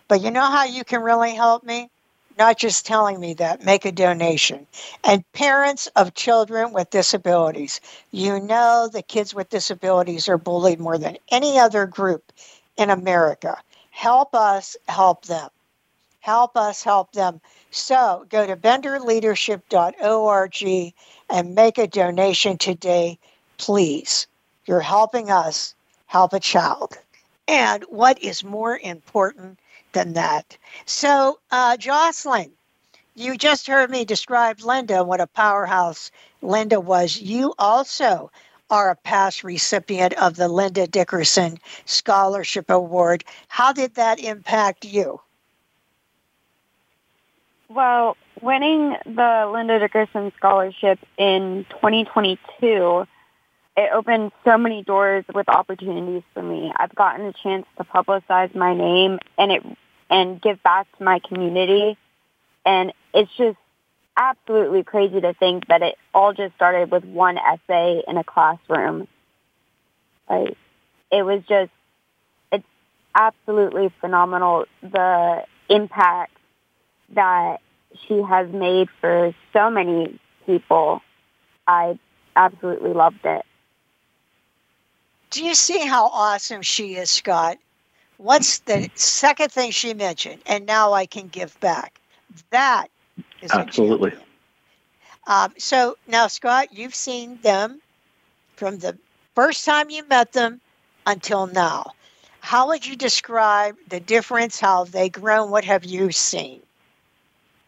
But 0.09 0.23
you 0.23 0.33
know 0.33 0.51
how 0.51 0.65
you 0.65 0.83
can 0.83 1.03
really 1.03 1.37
help 1.37 1.63
me? 1.63 1.89
Not 2.37 2.59
just 2.59 2.85
telling 2.85 3.21
me 3.21 3.35
that, 3.35 3.65
make 3.65 3.85
a 3.85 3.93
donation. 3.93 4.67
And 5.05 5.31
parents 5.35 5.87
of 5.95 6.15
children 6.15 6.73
with 6.73 6.91
disabilities, 6.91 7.81
you 8.11 8.41
know 8.41 8.89
the 8.93 9.03
kids 9.03 9.37
with 9.37 9.51
disabilities 9.51 10.29
are 10.29 10.37
bullied 10.37 10.81
more 10.81 10.99
than 10.99 11.17
any 11.31 11.61
other 11.61 11.87
group 11.87 12.33
in 12.77 12.91
America. 12.91 13.57
Help 13.99 14.33
us 14.33 14.77
help 14.87 15.25
them. 15.25 15.51
Help 16.21 16.57
us 16.57 16.85
help 16.85 17.11
them. 17.11 17.41
So 17.73 18.27
go 18.29 18.47
to 18.47 18.57
benderleadership.org 18.57 20.95
and 21.29 21.55
make 21.57 21.79
a 21.79 21.89
donation 21.89 22.59
today, 22.59 23.19
please. 23.57 24.29
You're 24.67 24.79
helping 24.79 25.33
us 25.33 25.75
help 26.07 26.33
a 26.33 26.39
child. 26.39 26.97
And 27.49 27.83
what 27.89 28.23
is 28.23 28.45
more 28.45 28.79
important 28.79 29.59
than 29.93 30.13
that? 30.13 30.57
So, 30.87 31.41
uh, 31.51 31.77
Jocelyn, 31.77 32.53
you 33.17 33.37
just 33.37 33.67
heard 33.67 33.91
me 33.91 34.05
describe 34.05 34.61
Linda, 34.61 35.03
what 35.03 35.21
a 35.21 35.27
powerhouse 35.27 36.13
Linda 36.41 36.79
was. 36.79 37.21
You 37.21 37.53
also 37.59 38.31
are 38.71 38.91
a 38.91 38.97
past 38.97 39.45
recipient 39.45 40.15
of 40.15 40.37
the 40.37 40.49
Linda 40.49 40.87
Dickerson 40.87 41.59
Scholarship 41.85 42.71
Award. 42.71 43.25
How 43.49 43.73
did 43.73 43.95
that 43.95 44.19
impact 44.21 44.85
you? 44.85 45.21
Well, 47.69 48.17
winning 48.41 48.97
the 49.05 49.51
Linda 49.53 49.79
Dickerson 49.79 50.33
Scholarship 50.37 50.99
in 51.19 51.67
2022, 51.71 53.07
it 53.77 53.91
opened 53.93 54.33
so 54.45 54.57
many 54.59 54.83
doors 54.83 55.25
with 55.33 55.49
opportunities 55.49 56.23
for 56.35 56.43
me. 56.43 56.73
I've 56.77 56.95
gotten 56.95 57.27
a 57.27 57.33
chance 57.33 57.67
to 57.77 57.85
publicize 57.85 58.55
my 58.55 58.75
name 58.75 59.19
and 59.37 59.53
it 59.53 59.63
and 60.11 60.41
give 60.41 60.63
back 60.63 60.87
to 60.97 61.05
my 61.05 61.21
community. 61.21 61.97
And 62.65 62.93
it's 63.13 63.31
just 63.37 63.59
absolutely 64.19 64.83
crazy 64.83 65.21
to 65.21 65.33
think 65.35 65.69
that 65.69 65.81
it 65.81 65.97
all 66.13 66.35
just 66.35 66.55
started 66.57 66.91
with 66.91 67.05
one 67.05 67.39
essay 67.39 68.03
in 68.07 68.19
a 68.19 68.25
classroom. 68.25 69.07
Like 70.29 70.57
it 71.11 71.23
was 71.23 71.43
just 71.49 71.71
it's 72.53 72.67
absolutely 73.15 73.91
phenomenal 74.01 74.67
the 74.83 75.45
impact 75.71 76.37
that 77.15 77.59
she 78.07 78.21
has 78.21 78.51
made 78.53 78.89
for 79.01 79.35
so 79.53 79.71
many 79.71 80.19
people. 80.45 81.01
I 81.67 81.99
absolutely 82.37 82.93
loved 82.93 83.25
it. 83.25 83.45
Do 85.31 85.45
you 85.45 85.55
see 85.55 85.87
how 85.87 86.07
awesome 86.07 86.63
she 86.63 86.97
is, 86.97 87.11
Scott? 87.11 87.59
What's 88.17 88.61
the 88.61 88.91
second 88.95 89.53
thing 89.53 89.71
she 89.71 89.95
mentioned? 89.95 90.43
And 90.47 90.67
now 90.67 90.93
I 90.93 91.07
can 91.07 91.29
give 91.29 91.59
back. 91.61 92.01
That 92.51 92.89
absolutely. 93.51 94.13
Um, 95.27 95.53
so 95.59 95.97
now, 96.07 96.27
Scott, 96.27 96.73
you've 96.73 96.95
seen 96.95 97.39
them 97.43 97.81
from 98.57 98.79
the 98.79 98.97
first 99.35 99.65
time 99.65 99.91
you 99.91 100.07
met 100.09 100.33
them 100.33 100.61
until 101.07 101.47
now. 101.47 101.93
How 102.41 102.69
would 102.69 102.87
you 102.87 102.97
describe 102.97 103.77
the 103.89 104.01
difference? 104.01 104.59
How 104.59 104.85
have 104.85 104.93
they 104.93 105.09
grown? 105.09 105.51
What 105.51 105.65
have 105.65 105.85
you 105.85 106.13
seen? 106.13 106.61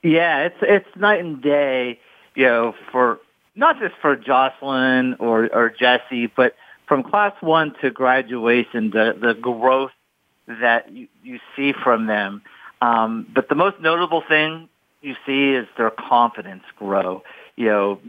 Yeah, 0.02 0.44
it's 0.44 0.56
it's 0.62 0.96
night 0.96 1.20
and 1.20 1.42
day, 1.42 2.00
you 2.34 2.46
know, 2.46 2.74
for 2.90 3.20
not 3.54 3.78
just 3.78 3.94
for 4.00 4.16
Jocelyn 4.16 5.16
or 5.18 5.54
or 5.54 5.68
Jesse, 5.70 6.26
but 6.26 6.56
from 6.86 7.02
class 7.02 7.34
one 7.40 7.74
to 7.82 7.90
graduation, 7.90 8.90
the 8.90 9.14
the 9.20 9.34
growth 9.34 9.92
that 10.46 10.90
you, 10.90 11.08
you 11.22 11.38
see 11.54 11.72
from 11.72 12.06
them. 12.06 12.42
Um, 12.80 13.26
but 13.34 13.48
the 13.50 13.54
most 13.54 13.80
notable 13.80 14.22
thing 14.26 14.68
you 15.02 15.14
see 15.26 15.52
is 15.52 15.66
their 15.76 15.90
confidence 15.90 16.62
grow. 16.76 17.22
You 17.56 17.66
know, 17.66 18.00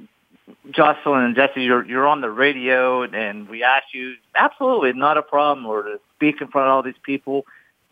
Jocelyn 0.72 1.24
and 1.24 1.36
Jesse, 1.36 1.64
you're 1.64 1.86
you're 1.86 2.08
on 2.08 2.22
the 2.22 2.30
radio, 2.30 3.04
and 3.04 3.48
we 3.50 3.64
ask 3.64 3.86
you 3.94 4.16
absolutely 4.36 4.94
not 4.94 5.18
a 5.18 5.22
problem, 5.22 5.66
or 5.66 5.84
to 5.84 6.00
speak 6.16 6.42
in 6.42 6.48
front 6.48 6.68
of 6.68 6.74
all 6.74 6.84
these 6.84 6.94
people. 7.04 7.46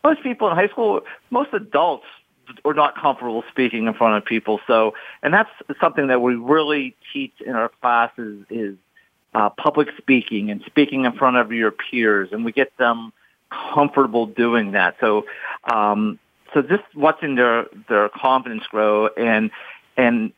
Most 0.04 0.24
people 0.24 0.50
in 0.50 0.56
high 0.56 0.68
school, 0.68 1.02
most 1.30 1.50
adults 1.54 2.06
are 2.66 2.74
not 2.74 2.95
comfortable 2.95 3.43
speaking 3.50 3.88
in 3.88 3.93
front 3.93 4.18
of 4.18 4.26
people. 4.26 4.60
So, 4.66 4.93
and 5.22 5.34
that's 5.34 5.50
something 5.80 6.08
that 6.08 6.22
we 6.22 6.36
really 6.36 6.95
teach 7.14 7.34
in 7.45 7.54
our 7.54 7.70
classes 7.82 8.45
is 8.50 8.76
uh, 9.34 9.50
public 9.50 9.89
speaking 9.97 10.50
and 10.50 10.62
speaking 10.66 11.06
in 11.06 11.14
front 11.14 11.38
of 11.38 11.52
your 11.52 11.72
peers, 11.72 12.30
and 12.32 12.43
we 12.43 12.52
get 12.52 12.76
them 12.78 13.14
comfortable 13.50 14.26
doing 14.26 14.72
that. 14.72 14.95
So, 15.00 15.26
um, 15.72 16.20
so 16.54 16.62
just 16.62 16.84
watching 16.95 17.36
their 17.36 17.66
their 17.88 18.10
confidence 18.10 18.64
grow 18.70 19.08
and 19.08 19.52
and 19.97 20.34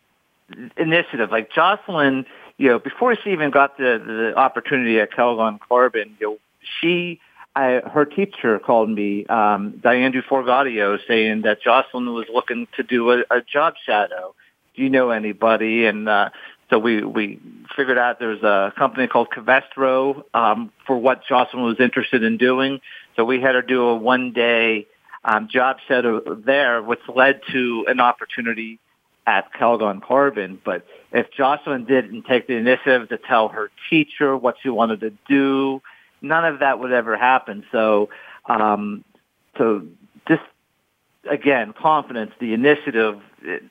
initiative 0.77 1.31
like 1.31 1.51
Jocelyn, 1.51 2.25
you 2.57 2.69
know, 2.69 2.79
before 2.79 3.15
she 3.15 3.31
even 3.31 3.51
got 3.51 3.77
the 3.77 4.01
the 4.05 4.33
opportunity 4.37 4.99
at 4.99 5.11
Calgon 5.11 5.59
Carbon, 5.59 6.15
you 6.19 6.27
know, 6.27 6.37
she 6.79 7.19
I, 7.55 7.81
her 7.85 8.05
teacher 8.05 8.59
called 8.59 8.89
me, 8.89 9.25
um, 9.25 9.79
Diane 9.83 10.13
Duforgadio, 10.13 10.97
saying 11.05 11.41
that 11.41 11.61
Jocelyn 11.61 12.13
was 12.13 12.27
looking 12.33 12.67
to 12.77 12.83
do 12.83 13.11
a, 13.11 13.23
a 13.29 13.41
job 13.41 13.73
shadow. 13.85 14.33
Do 14.75 14.83
you 14.83 14.89
know 14.89 15.09
anybody? 15.09 15.85
And 15.85 16.07
uh, 16.07 16.29
so 16.69 16.79
we 16.79 17.03
we 17.03 17.39
figured 17.75 17.97
out 17.97 18.19
there's 18.19 18.41
a 18.41 18.71
company 18.77 19.07
called 19.07 19.29
Covestro 19.35 20.23
um, 20.33 20.71
for 20.87 20.97
what 20.97 21.25
Jocelyn 21.27 21.63
was 21.63 21.79
interested 21.79 22.23
in 22.23 22.37
doing. 22.37 22.79
So 23.17 23.25
we 23.25 23.41
had 23.41 23.55
her 23.55 23.61
do 23.61 23.83
a 23.83 23.95
one 23.95 24.31
day 24.31 24.87
um, 25.23 25.47
job 25.51 25.77
shadow 25.87 26.35
there, 26.35 26.81
which 26.81 27.01
led 27.13 27.41
to 27.51 27.85
an 27.87 27.99
opportunity 27.99 28.79
at 29.27 29.53
Calgon 29.53 30.01
Carbon. 30.01 30.59
But 30.63 30.85
if 31.11 31.27
Jocelyn 31.31 31.85
didn't 31.85 32.23
take 32.23 32.47
the 32.47 32.55
initiative 32.55 33.09
to 33.09 33.17
tell 33.17 33.49
her 33.49 33.69
teacher 33.89 34.35
what 34.35 34.55
she 34.61 34.69
wanted 34.69 35.01
to 35.01 35.11
do, 35.27 35.81
none 36.21 36.45
of 36.45 36.59
that 36.59 36.79
would 36.79 36.91
ever 36.91 37.17
happen. 37.17 37.63
So, 37.71 38.09
um, 38.47 39.03
so 39.57 39.85
just 40.27 40.41
again, 41.29 41.73
confidence, 41.79 42.31
the 42.39 42.53
initiative, 42.53 43.19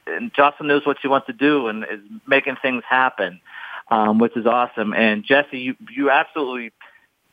and 0.06 0.32
Jocelyn 0.34 0.68
knows 0.68 0.86
what 0.86 0.98
she 1.00 1.08
wants 1.08 1.26
to 1.26 1.32
do 1.32 1.66
and 1.66 1.84
is 1.84 2.00
making 2.26 2.56
things 2.62 2.82
happen, 2.88 3.40
um, 3.90 4.18
which 4.18 4.36
is 4.36 4.46
awesome. 4.46 4.92
And 4.94 5.24
Jesse, 5.24 5.58
you 5.58 5.76
you 5.90 6.10
absolutely 6.10 6.72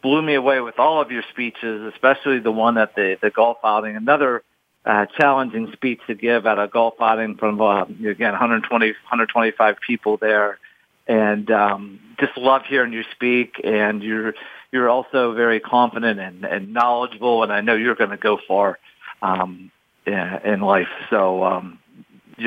blew 0.01 0.21
me 0.21 0.35
away 0.35 0.61
with 0.61 0.79
all 0.79 1.01
of 1.01 1.11
your 1.11 1.23
speeches, 1.31 1.91
especially 1.93 2.39
the 2.39 2.51
one 2.51 2.77
at 2.77 2.95
the 2.95 3.17
the 3.21 3.29
golf 3.29 3.57
outing. 3.63 3.95
Another 3.95 4.43
uh, 4.85 5.05
challenging 5.17 5.71
speech 5.73 5.99
to 6.07 6.15
give 6.15 6.45
at 6.45 6.59
a 6.59 6.67
golf 6.67 6.95
outing 6.99 7.35
from 7.35 7.61
uh, 7.61 7.83
again 7.83 8.31
120 8.31 8.87
125 8.87 9.75
people 9.85 10.17
there, 10.17 10.59
and 11.07 11.49
um, 11.51 11.99
just 12.19 12.37
love 12.37 12.63
hearing 12.67 12.93
you 12.93 13.03
speak 13.13 13.61
and 13.63 14.03
you're 14.03 14.33
you're 14.71 14.89
also 14.89 15.33
very 15.33 15.59
confident 15.59 16.19
and, 16.19 16.45
and 16.45 16.73
knowledgeable, 16.73 17.43
and 17.43 17.51
I 17.51 17.61
know 17.61 17.75
you're 17.75 17.95
going 17.95 18.09
to 18.09 18.17
go 18.17 18.37
far 18.47 18.77
um, 19.21 19.71
in, 20.05 20.13
in 20.13 20.61
life. 20.61 20.89
So, 21.09 21.43
um, 21.43 21.79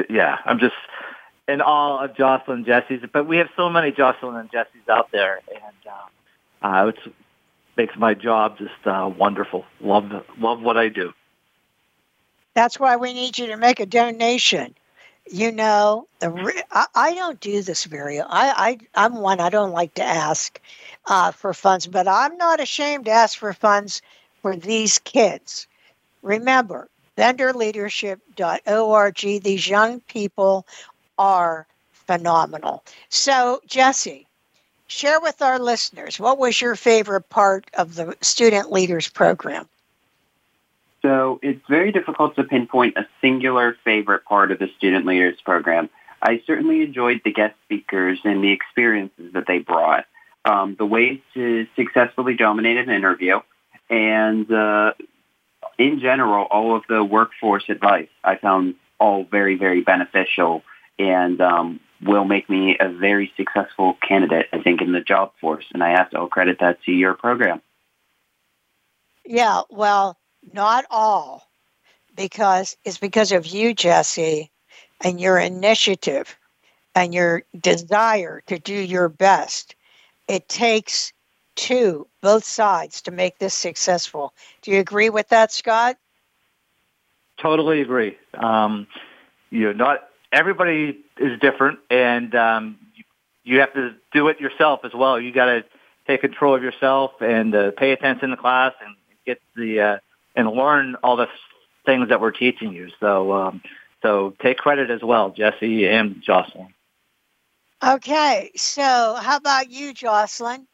yeah, 0.08 0.36
I'm 0.44 0.58
just 0.58 0.74
in 1.48 1.60
awe 1.60 2.04
of 2.04 2.16
Jocelyn 2.16 2.64
Jesse's. 2.64 3.02
But 3.12 3.26
we 3.26 3.38
have 3.38 3.48
so 3.56 3.70
many 3.70 3.92
Jocelyn 3.92 4.36
and 4.36 4.50
Jesse's 4.52 4.88
out 4.88 5.10
there, 5.12 5.40
and 5.48 5.92
uh, 6.62 6.66
uh, 6.66 6.86
it 6.88 7.14
makes 7.76 7.96
my 7.96 8.14
job 8.14 8.58
just 8.58 8.86
uh, 8.86 9.10
wonderful. 9.16 9.64
Love 9.80 10.10
love 10.38 10.60
what 10.60 10.76
I 10.76 10.88
do. 10.88 11.12
That's 12.54 12.80
why 12.80 12.96
we 12.96 13.12
need 13.12 13.38
you 13.38 13.46
to 13.46 13.56
make 13.56 13.80
a 13.80 13.86
donation 13.86 14.74
you 15.30 15.52
know 15.52 16.06
the 16.18 16.64
I, 16.72 16.86
I, 16.94 17.14
don't 17.14 17.38
do 17.40 17.62
this 17.62 17.84
very 17.84 18.20
I, 18.20 18.26
I 18.28 18.78
i'm 18.94 19.16
one 19.16 19.40
i 19.40 19.48
don't 19.48 19.72
like 19.72 19.94
to 19.94 20.02
ask 20.02 20.60
uh, 21.06 21.30
for 21.30 21.54
funds 21.54 21.86
but 21.86 22.08
i'm 22.08 22.36
not 22.36 22.60
ashamed 22.60 23.06
to 23.06 23.12
ask 23.12 23.38
for 23.38 23.52
funds 23.52 24.02
for 24.42 24.56
these 24.56 24.98
kids 24.98 25.68
remember 26.22 26.88
benderleadership.org 27.16 29.42
these 29.42 29.68
young 29.68 30.00
people 30.00 30.66
are 31.18 31.66
phenomenal 31.92 32.82
so 33.08 33.60
jesse 33.66 34.26
share 34.90 35.20
with 35.20 35.40
our 35.42 35.58
listeners 35.58 36.18
what 36.18 36.38
was 36.38 36.60
your 36.60 36.76
favorite 36.76 37.28
part 37.28 37.64
of 37.74 37.94
the 37.94 38.16
student 38.20 38.70
leaders 38.72 39.08
program 39.08 39.68
so 41.02 41.40
it's 41.42 41.66
very 41.68 41.92
difficult 41.92 42.36
to 42.36 42.44
pinpoint 42.44 42.96
a 42.96 43.06
singular 43.20 43.76
favorite 43.84 44.24
part 44.24 44.50
of 44.50 44.58
the 44.58 44.68
Student 44.76 45.06
Leaders 45.06 45.40
Program. 45.44 45.88
I 46.22 46.42
certainly 46.46 46.82
enjoyed 46.82 47.22
the 47.24 47.32
guest 47.32 47.54
speakers 47.64 48.18
and 48.24 48.44
the 48.44 48.52
experiences 48.52 49.32
that 49.32 49.46
they 49.46 49.58
brought, 49.58 50.04
um, 50.44 50.74
the 50.78 50.84
ways 50.84 51.20
to 51.34 51.66
successfully 51.74 52.34
dominate 52.34 52.76
an 52.76 52.90
interview, 52.90 53.40
and 53.88 54.50
uh, 54.52 54.92
in 55.78 56.00
general, 56.00 56.44
all 56.44 56.76
of 56.76 56.82
the 56.88 57.02
workforce 57.02 57.64
advice 57.68 58.08
I 58.22 58.36
found 58.36 58.74
all 58.98 59.24
very, 59.24 59.54
very 59.54 59.80
beneficial 59.80 60.62
and 60.98 61.40
um, 61.40 61.80
will 62.02 62.24
make 62.24 62.48
me 62.48 62.76
a 62.78 62.88
very 62.88 63.32
successful 63.36 63.96
candidate, 64.06 64.48
I 64.52 64.58
think, 64.60 64.80
in 64.80 64.92
the 64.92 65.00
job 65.00 65.32
force. 65.40 65.66
And 65.72 65.82
I 65.82 65.90
have 65.90 66.10
to 66.10 66.20
all 66.20 66.28
credit 66.28 66.58
that 66.60 66.82
to 66.84 66.92
your 66.92 67.14
program. 67.14 67.60
Yeah, 69.24 69.62
well, 69.70 70.18
not 70.52 70.86
all, 70.90 71.48
because 72.16 72.76
it's 72.84 72.98
because 72.98 73.32
of 73.32 73.46
you, 73.46 73.74
Jesse, 73.74 74.50
and 75.02 75.20
your 75.20 75.38
initiative 75.38 76.36
and 76.94 77.14
your 77.14 77.44
desire 77.58 78.42
to 78.46 78.58
do 78.58 78.74
your 78.74 79.08
best. 79.08 79.74
It 80.26 80.48
takes 80.48 81.12
two, 81.54 82.06
both 82.22 82.44
sides, 82.44 83.02
to 83.02 83.10
make 83.10 83.38
this 83.38 83.54
successful. 83.54 84.32
Do 84.62 84.70
you 84.70 84.80
agree 84.80 85.10
with 85.10 85.28
that, 85.28 85.52
Scott? 85.52 85.96
Totally 87.36 87.80
agree. 87.80 88.18
Um, 88.34 88.86
you 89.50 89.66
know, 89.66 89.72
not 89.72 90.09
everybody 90.32 90.98
is 91.18 91.38
different, 91.40 91.78
and 91.90 92.34
um, 92.34 92.78
you, 92.94 93.04
you 93.44 93.60
have 93.60 93.72
to 93.74 93.94
do 94.12 94.28
it 94.28 94.40
yourself 94.40 94.80
as 94.84 94.92
well. 94.94 95.20
You 95.20 95.32
got 95.32 95.46
to 95.46 95.64
take 96.06 96.20
control 96.20 96.54
of 96.54 96.62
yourself 96.62 97.12
and 97.20 97.54
uh, 97.54 97.70
pay 97.72 97.92
attention 97.92 98.30
to 98.30 98.36
class 98.36 98.72
and 98.84 98.94
get 99.26 99.40
the 99.56 99.80
uh, 99.80 99.98
and 100.34 100.48
learn 100.48 100.96
all 101.02 101.16
the 101.16 101.28
things 101.84 102.08
that 102.08 102.20
we're 102.20 102.30
teaching 102.30 102.72
you. 102.72 102.88
So, 103.00 103.32
um, 103.32 103.62
so 104.02 104.34
take 104.40 104.58
credit 104.58 104.90
as 104.90 105.02
well, 105.02 105.30
Jesse 105.30 105.86
and 105.86 106.22
Jocelyn. 106.22 106.74
Okay, 107.82 108.50
so 108.56 109.16
how 109.20 109.36
about 109.36 109.70
you, 109.70 109.94
Jocelyn? 109.94 110.66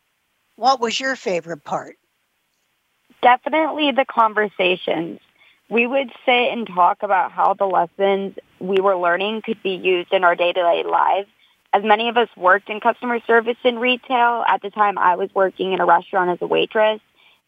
What 0.56 0.80
was 0.80 0.98
your 0.98 1.14
favorite 1.14 1.62
part? 1.62 1.96
Definitely 3.22 3.92
the 3.92 4.04
conversations. 4.04 5.20
We 5.68 5.86
would 5.86 6.10
sit 6.24 6.52
and 6.52 6.66
talk 6.66 7.02
about 7.02 7.32
how 7.32 7.54
the 7.54 7.66
lessons 7.66 8.36
we 8.58 8.80
were 8.80 8.96
learning 8.96 9.42
could 9.42 9.62
be 9.62 9.74
used 9.74 10.12
in 10.12 10.24
our 10.24 10.34
day-to-day 10.34 10.84
lives. 10.84 11.28
As 11.72 11.84
many 11.84 12.08
of 12.08 12.16
us 12.16 12.28
worked 12.36 12.70
in 12.70 12.80
customer 12.80 13.20
service 13.26 13.56
and 13.64 13.80
retail, 13.80 14.44
at 14.48 14.62
the 14.62 14.70
time 14.70 14.98
I 14.98 15.16
was 15.16 15.34
working 15.34 15.72
in 15.72 15.80
a 15.80 15.86
restaurant 15.86 16.30
as 16.30 16.38
a 16.40 16.46
waitress. 16.46 17.00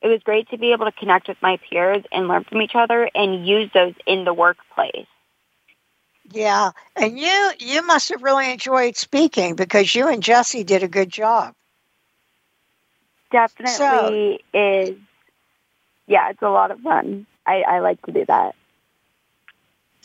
It 0.03 0.09
was 0.09 0.23
great 0.23 0.49
to 0.51 0.59
be 0.59 0.73
able 0.73 0.85
to 0.85 0.93
connect 0.93 1.29
with 1.29 1.39
my 1.41 1.59
peers 1.69 2.05
and 2.13 2.29
learn 2.29 2.45
from 2.45 2.63
each 2.63 2.75
other 2.75 3.11
and 3.15 3.47
use 3.47 3.71
those 3.73 3.95
in 4.07 4.25
the 4.25 4.35
workplace. 4.35 5.07
Yeah, 6.31 6.73
and 6.95 7.19
you 7.19 7.53
you 7.59 7.87
must 7.87 8.11
have 8.11 8.23
really 8.23 8.53
enjoyed 8.53 8.97
speaking 8.97 9.55
because 9.55 9.95
you 9.95 10.09
and 10.09 10.23
Jesse 10.23 10.63
did 10.63 10.83
a 10.83 10.89
good 10.89 11.09
job. 11.09 11.55
Definitely 13.33 14.41
so, 14.53 14.59
is. 14.59 14.97
Yeah, 16.07 16.31
it's 16.31 16.43
a 16.43 16.49
lot 16.49 16.71
of 16.71 16.81
fun. 16.81 17.27
I, 17.47 17.63
I 17.63 17.79
like 17.81 18.01
to 18.03 18.13
do 18.13 18.25
that. 18.27 18.55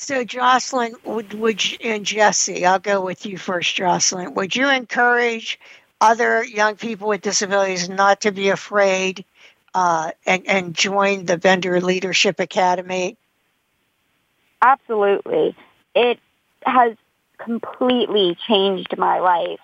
So, 0.03 0.23
Jocelyn, 0.23 0.95
would 1.05 1.33
would 1.33 1.71
you, 1.71 1.77
and 1.81 2.05
Jesse, 2.05 2.65
I'll 2.65 2.79
go 2.79 3.03
with 3.03 3.25
you 3.25 3.37
first, 3.37 3.75
Jocelyn. 3.75 4.33
Would 4.33 4.55
you 4.55 4.69
encourage 4.69 5.59
other 6.01 6.43
young 6.43 6.75
people 6.75 7.07
with 7.07 7.21
disabilities 7.21 7.87
not 7.87 8.21
to 8.21 8.31
be 8.31 8.49
afraid 8.49 9.23
uh, 9.73 10.11
and 10.25 10.43
and 10.47 10.73
join 10.73 11.25
the 11.25 11.37
Bender 11.37 11.79
Leadership 11.79 12.39
Academy? 12.39 13.17
Absolutely 14.61 15.55
it 15.95 16.19
has 16.65 16.95
completely 17.37 18.37
changed 18.47 18.97
my 18.97 19.19
life 19.19 19.59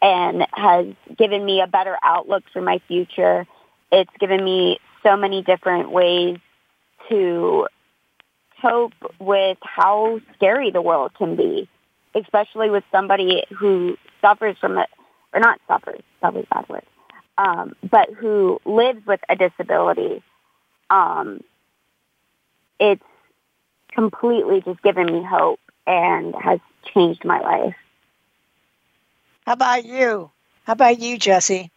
and 0.00 0.46
has 0.52 0.86
given 1.16 1.44
me 1.44 1.60
a 1.60 1.66
better 1.66 1.96
outlook 2.02 2.42
for 2.52 2.60
my 2.60 2.80
future. 2.88 3.46
It's 3.90 4.10
given 4.18 4.44
me 4.44 4.78
so 5.02 5.16
many 5.16 5.42
different 5.42 5.90
ways 5.90 6.38
to 7.08 7.66
cope 8.62 8.94
with 9.18 9.58
how 9.60 10.20
scary 10.34 10.70
the 10.70 10.80
world 10.80 11.12
can 11.18 11.36
be, 11.36 11.68
especially 12.14 12.70
with 12.70 12.84
somebody 12.90 13.42
who 13.50 13.98
suffers 14.20 14.56
from 14.58 14.78
it, 14.78 14.88
or 15.34 15.40
not 15.40 15.60
suffers, 15.66 16.00
probably 16.20 16.46
bad 16.50 16.68
word, 16.68 16.84
um, 17.36 17.74
but 17.90 18.10
who 18.10 18.60
lives 18.64 19.04
with 19.06 19.20
a 19.28 19.36
disability. 19.36 20.22
Um, 20.88 21.42
it's 22.78 23.02
completely 23.92 24.62
just 24.62 24.82
given 24.82 25.06
me 25.06 25.22
hope 25.22 25.60
and 25.86 26.34
has 26.34 26.60
changed 26.94 27.24
my 27.24 27.40
life. 27.40 27.74
How 29.44 29.54
about 29.54 29.84
you? 29.84 30.30
How 30.64 30.74
about 30.74 31.00
you, 31.00 31.18
Jesse? 31.18 31.70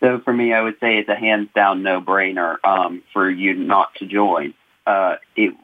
So 0.00 0.20
for 0.20 0.32
me, 0.32 0.52
I 0.52 0.60
would 0.60 0.78
say 0.80 0.98
it's 0.98 1.08
a 1.08 1.14
hands 1.14 1.48
down 1.54 1.82
no 1.82 2.00
brainer 2.00 2.56
um, 2.64 3.02
for 3.12 3.30
you 3.30 3.54
not 3.54 3.94
to 3.96 4.06
join. 4.06 4.54
Uh, 4.86 5.16
it 5.36 5.54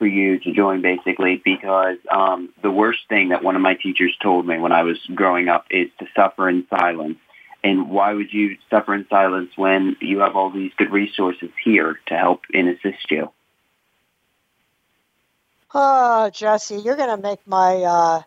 for 0.00 0.06
you 0.06 0.38
to 0.38 0.52
join 0.52 0.80
basically 0.80 1.42
because 1.44 1.98
um, 2.10 2.48
the 2.62 2.70
worst 2.70 3.00
thing 3.10 3.28
that 3.28 3.44
one 3.44 3.54
of 3.54 3.60
my 3.60 3.74
teachers 3.74 4.16
told 4.22 4.46
me 4.46 4.58
when 4.58 4.72
I 4.72 4.82
was 4.82 4.98
growing 5.14 5.48
up 5.48 5.66
is 5.70 5.90
to 5.98 6.06
suffer 6.16 6.48
in 6.48 6.66
silence. 6.70 7.18
And 7.62 7.90
why 7.90 8.14
would 8.14 8.32
you 8.32 8.56
suffer 8.70 8.94
in 8.94 9.06
silence 9.10 9.50
when 9.56 9.98
you 10.00 10.20
have 10.20 10.36
all 10.36 10.50
these 10.50 10.72
good 10.78 10.90
resources 10.90 11.50
here 11.62 12.00
to 12.06 12.16
help 12.16 12.40
and 12.54 12.66
assist 12.70 13.10
you? 13.10 13.30
Oh, 15.74 16.30
Jesse, 16.30 16.78
you're 16.78 16.96
going 16.96 17.14
to 17.14 17.22
make 17.22 17.46
my 17.46 17.82
uh, 17.82 18.22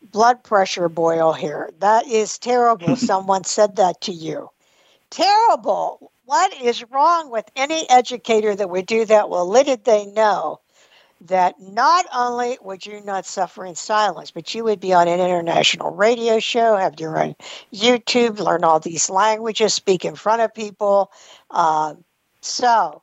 blood 0.00 0.42
pressure 0.42 0.88
boil 0.88 1.34
here. 1.34 1.68
That 1.80 2.08
is 2.08 2.38
terrible. 2.38 2.96
Someone 2.96 3.44
said 3.44 3.76
that 3.76 4.00
to 4.02 4.12
you. 4.12 4.48
Terrible. 5.10 6.10
What 6.24 6.54
is 6.54 6.82
wrong 6.90 7.30
with 7.30 7.44
any 7.54 7.88
educator 7.90 8.56
that 8.56 8.70
would 8.70 8.86
do 8.86 9.04
that? 9.04 9.28
Well, 9.28 9.46
little 9.46 9.76
did 9.76 9.84
they 9.84 10.06
know 10.06 10.60
that 11.26 11.60
not 11.60 12.06
only 12.14 12.58
would 12.62 12.84
you 12.84 13.00
not 13.04 13.26
suffer 13.26 13.64
in 13.64 13.74
silence, 13.74 14.30
but 14.30 14.54
you 14.54 14.64
would 14.64 14.80
be 14.80 14.92
on 14.92 15.08
an 15.08 15.20
international 15.20 15.94
radio 15.94 16.40
show, 16.40 16.76
have 16.76 16.98
your 16.98 17.22
own 17.22 17.36
YouTube, 17.72 18.38
learn 18.38 18.64
all 18.64 18.80
these 18.80 19.08
languages, 19.08 19.74
speak 19.74 20.04
in 20.04 20.16
front 20.16 20.42
of 20.42 20.54
people. 20.54 21.12
Uh, 21.50 21.94
so, 22.40 23.02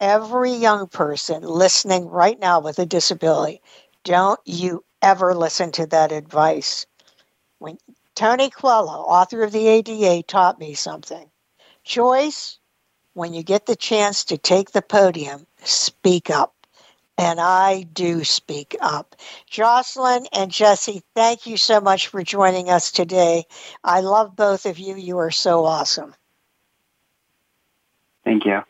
every 0.00 0.52
young 0.52 0.88
person 0.88 1.42
listening 1.42 2.08
right 2.08 2.38
now 2.40 2.60
with 2.60 2.78
a 2.78 2.86
disability, 2.86 3.60
don't 4.04 4.40
you 4.44 4.84
ever 5.02 5.34
listen 5.34 5.70
to 5.72 5.86
that 5.86 6.10
advice. 6.12 6.86
When 7.58 7.78
Tony 8.16 8.50
Coelho, 8.50 9.02
author 9.02 9.42
of 9.44 9.52
the 9.52 9.68
ADA, 9.68 10.24
taught 10.24 10.58
me 10.58 10.74
something. 10.74 11.30
Joyce, 11.84 12.58
when 13.14 13.34
you 13.34 13.42
get 13.42 13.66
the 13.66 13.76
chance 13.76 14.24
to 14.24 14.38
take 14.38 14.72
the 14.72 14.82
podium, 14.82 15.46
speak 15.62 16.30
up. 16.30 16.54
And 17.18 17.40
I 17.40 17.82
do 17.82 18.24
speak 18.24 18.76
up. 18.80 19.16
Jocelyn 19.48 20.26
and 20.32 20.50
Jesse, 20.50 21.02
thank 21.14 21.46
you 21.46 21.56
so 21.56 21.80
much 21.80 22.08
for 22.08 22.22
joining 22.24 22.70
us 22.70 22.92
today. 22.92 23.44
I 23.84 24.00
love 24.00 24.36
both 24.36 24.66
of 24.66 24.78
you. 24.78 24.96
You 24.96 25.18
are 25.18 25.30
so 25.30 25.64
awesome. 25.64 26.14
Thank 28.24 28.44
you. 28.46 28.60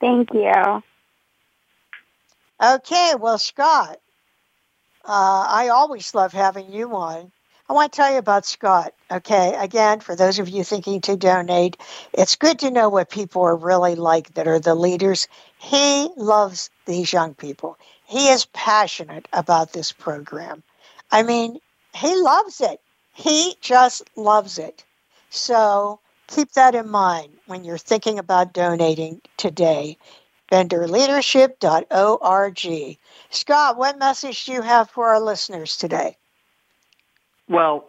Thank 0.00 0.32
you. 0.34 0.82
Okay, 2.62 3.14
well, 3.18 3.38
Scott, 3.38 3.98
uh, 5.04 5.46
I 5.48 5.68
always 5.68 6.14
love 6.14 6.32
having 6.32 6.72
you 6.72 6.94
on. 6.96 7.32
I 7.70 7.72
want 7.72 7.92
to 7.92 7.96
tell 7.96 8.10
you 8.10 8.18
about 8.18 8.46
Scott. 8.46 8.94
Okay, 9.12 9.54
again, 9.56 10.00
for 10.00 10.16
those 10.16 10.40
of 10.40 10.48
you 10.48 10.64
thinking 10.64 11.00
to 11.02 11.16
donate, 11.16 11.76
it's 12.12 12.34
good 12.34 12.58
to 12.58 12.72
know 12.72 12.88
what 12.88 13.10
people 13.10 13.42
are 13.42 13.54
really 13.54 13.94
like 13.94 14.34
that 14.34 14.48
are 14.48 14.58
the 14.58 14.74
leaders. 14.74 15.28
He 15.56 16.08
loves 16.16 16.68
these 16.86 17.12
young 17.12 17.32
people. 17.32 17.78
He 18.06 18.26
is 18.26 18.46
passionate 18.46 19.28
about 19.32 19.72
this 19.72 19.92
program. 19.92 20.64
I 21.12 21.22
mean, 21.22 21.60
he 21.94 22.16
loves 22.16 22.60
it. 22.60 22.80
He 23.12 23.54
just 23.60 24.02
loves 24.16 24.58
it. 24.58 24.84
So 25.30 26.00
keep 26.26 26.50
that 26.54 26.74
in 26.74 26.90
mind 26.90 27.34
when 27.46 27.62
you're 27.62 27.78
thinking 27.78 28.18
about 28.18 28.52
donating 28.52 29.20
today. 29.36 29.96
BenderLeadership.org. 30.50 32.98
Scott, 33.30 33.76
what 33.76 33.98
message 34.00 34.44
do 34.44 34.52
you 34.54 34.62
have 34.62 34.90
for 34.90 35.10
our 35.10 35.20
listeners 35.20 35.76
today? 35.76 36.16
Well, 37.50 37.84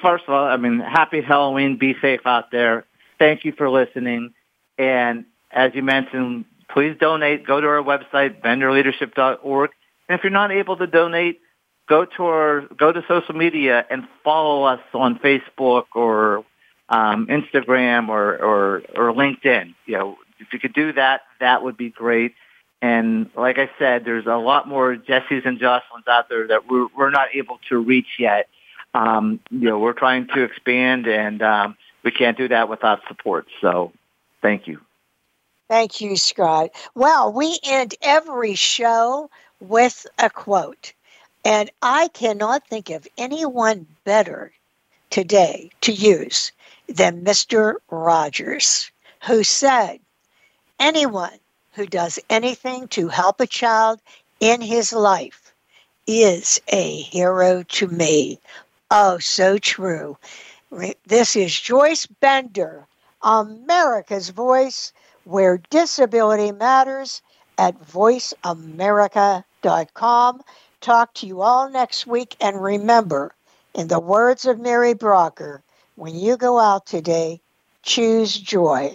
first 0.00 0.24
of 0.26 0.34
all, 0.34 0.46
I 0.46 0.56
mean, 0.56 0.80
happy 0.80 1.20
Halloween. 1.20 1.76
Be 1.76 1.94
safe 2.00 2.22
out 2.24 2.50
there. 2.50 2.86
Thank 3.18 3.44
you 3.44 3.52
for 3.52 3.68
listening. 3.68 4.32
And 4.78 5.26
as 5.50 5.72
you 5.74 5.82
mentioned, 5.82 6.46
please 6.70 6.96
donate. 6.98 7.46
Go 7.46 7.60
to 7.60 7.66
our 7.66 7.82
website, 7.82 8.40
benderleadership.org. 8.40 9.70
And 10.08 10.18
if 10.18 10.24
you're 10.24 10.32
not 10.32 10.50
able 10.50 10.78
to 10.78 10.86
donate, 10.86 11.40
go 11.88 12.06
to 12.06 12.24
our 12.24 12.62
go 12.62 12.90
to 12.90 13.04
social 13.06 13.34
media 13.34 13.84
and 13.90 14.08
follow 14.24 14.64
us 14.64 14.80
on 14.94 15.18
Facebook 15.18 15.84
or 15.94 16.46
um, 16.88 17.26
Instagram 17.26 18.08
or, 18.08 18.36
or, 18.42 18.82
or 18.96 19.12
LinkedIn. 19.12 19.74
You 19.84 19.98
know, 19.98 20.16
if 20.38 20.54
you 20.54 20.58
could 20.58 20.72
do 20.72 20.94
that, 20.94 21.20
that 21.40 21.62
would 21.62 21.76
be 21.76 21.90
great. 21.90 22.34
And 22.80 23.30
like 23.36 23.58
I 23.58 23.70
said, 23.78 24.04
there's 24.06 24.26
a 24.26 24.36
lot 24.36 24.66
more 24.66 24.96
Jesse's 24.96 25.42
and 25.44 25.60
Jocelyn's 25.60 26.08
out 26.08 26.30
there 26.30 26.48
that 26.48 26.68
we're, 26.68 26.88
we're 26.96 27.10
not 27.10 27.28
able 27.34 27.60
to 27.68 27.78
reach 27.78 28.18
yet. 28.18 28.48
Um, 28.94 29.40
you 29.50 29.68
know, 29.68 29.78
we're 29.78 29.92
trying 29.92 30.28
to 30.34 30.42
expand 30.42 31.06
and 31.06 31.42
um, 31.42 31.76
we 32.02 32.10
can't 32.10 32.36
do 32.36 32.48
that 32.48 32.68
without 32.68 33.00
support. 33.08 33.46
So 33.60 33.92
thank 34.42 34.66
you. 34.66 34.80
Thank 35.68 36.00
you, 36.00 36.16
Scott. 36.16 36.70
Well, 36.94 37.32
we 37.32 37.58
end 37.64 37.94
every 38.02 38.54
show 38.54 39.30
with 39.60 40.06
a 40.18 40.28
quote. 40.28 40.92
And 41.44 41.70
I 41.80 42.08
cannot 42.08 42.68
think 42.68 42.90
of 42.90 43.06
anyone 43.16 43.86
better 44.04 44.52
today 45.10 45.70
to 45.80 45.92
use 45.92 46.52
than 46.88 47.24
Mr. 47.24 47.76
Rogers, 47.90 48.90
who 49.24 49.42
said, 49.42 50.00
anyone 50.78 51.38
who 51.72 51.86
does 51.86 52.18
anything 52.28 52.88
to 52.88 53.08
help 53.08 53.40
a 53.40 53.46
child 53.46 54.00
in 54.40 54.60
his 54.60 54.92
life 54.92 55.52
is 56.06 56.60
a 56.68 57.00
hero 57.00 57.62
to 57.62 57.88
me. 57.88 58.38
Oh, 58.94 59.16
so 59.20 59.56
true. 59.56 60.18
This 61.06 61.34
is 61.34 61.58
Joyce 61.58 62.04
Bender, 62.04 62.86
America's 63.22 64.28
Voice, 64.28 64.92
where 65.24 65.62
disability 65.70 66.52
matters 66.52 67.22
at 67.56 67.80
voiceamerica.com. 67.80 70.42
Talk 70.82 71.14
to 71.14 71.26
you 71.26 71.40
all 71.40 71.70
next 71.70 72.06
week. 72.06 72.36
And 72.38 72.62
remember, 72.62 73.34
in 73.72 73.88
the 73.88 73.98
words 73.98 74.44
of 74.44 74.60
Mary 74.60 74.92
Brocker, 74.92 75.62
when 75.94 76.14
you 76.14 76.36
go 76.36 76.58
out 76.58 76.84
today, 76.84 77.40
choose 77.82 78.36
joy. 78.36 78.94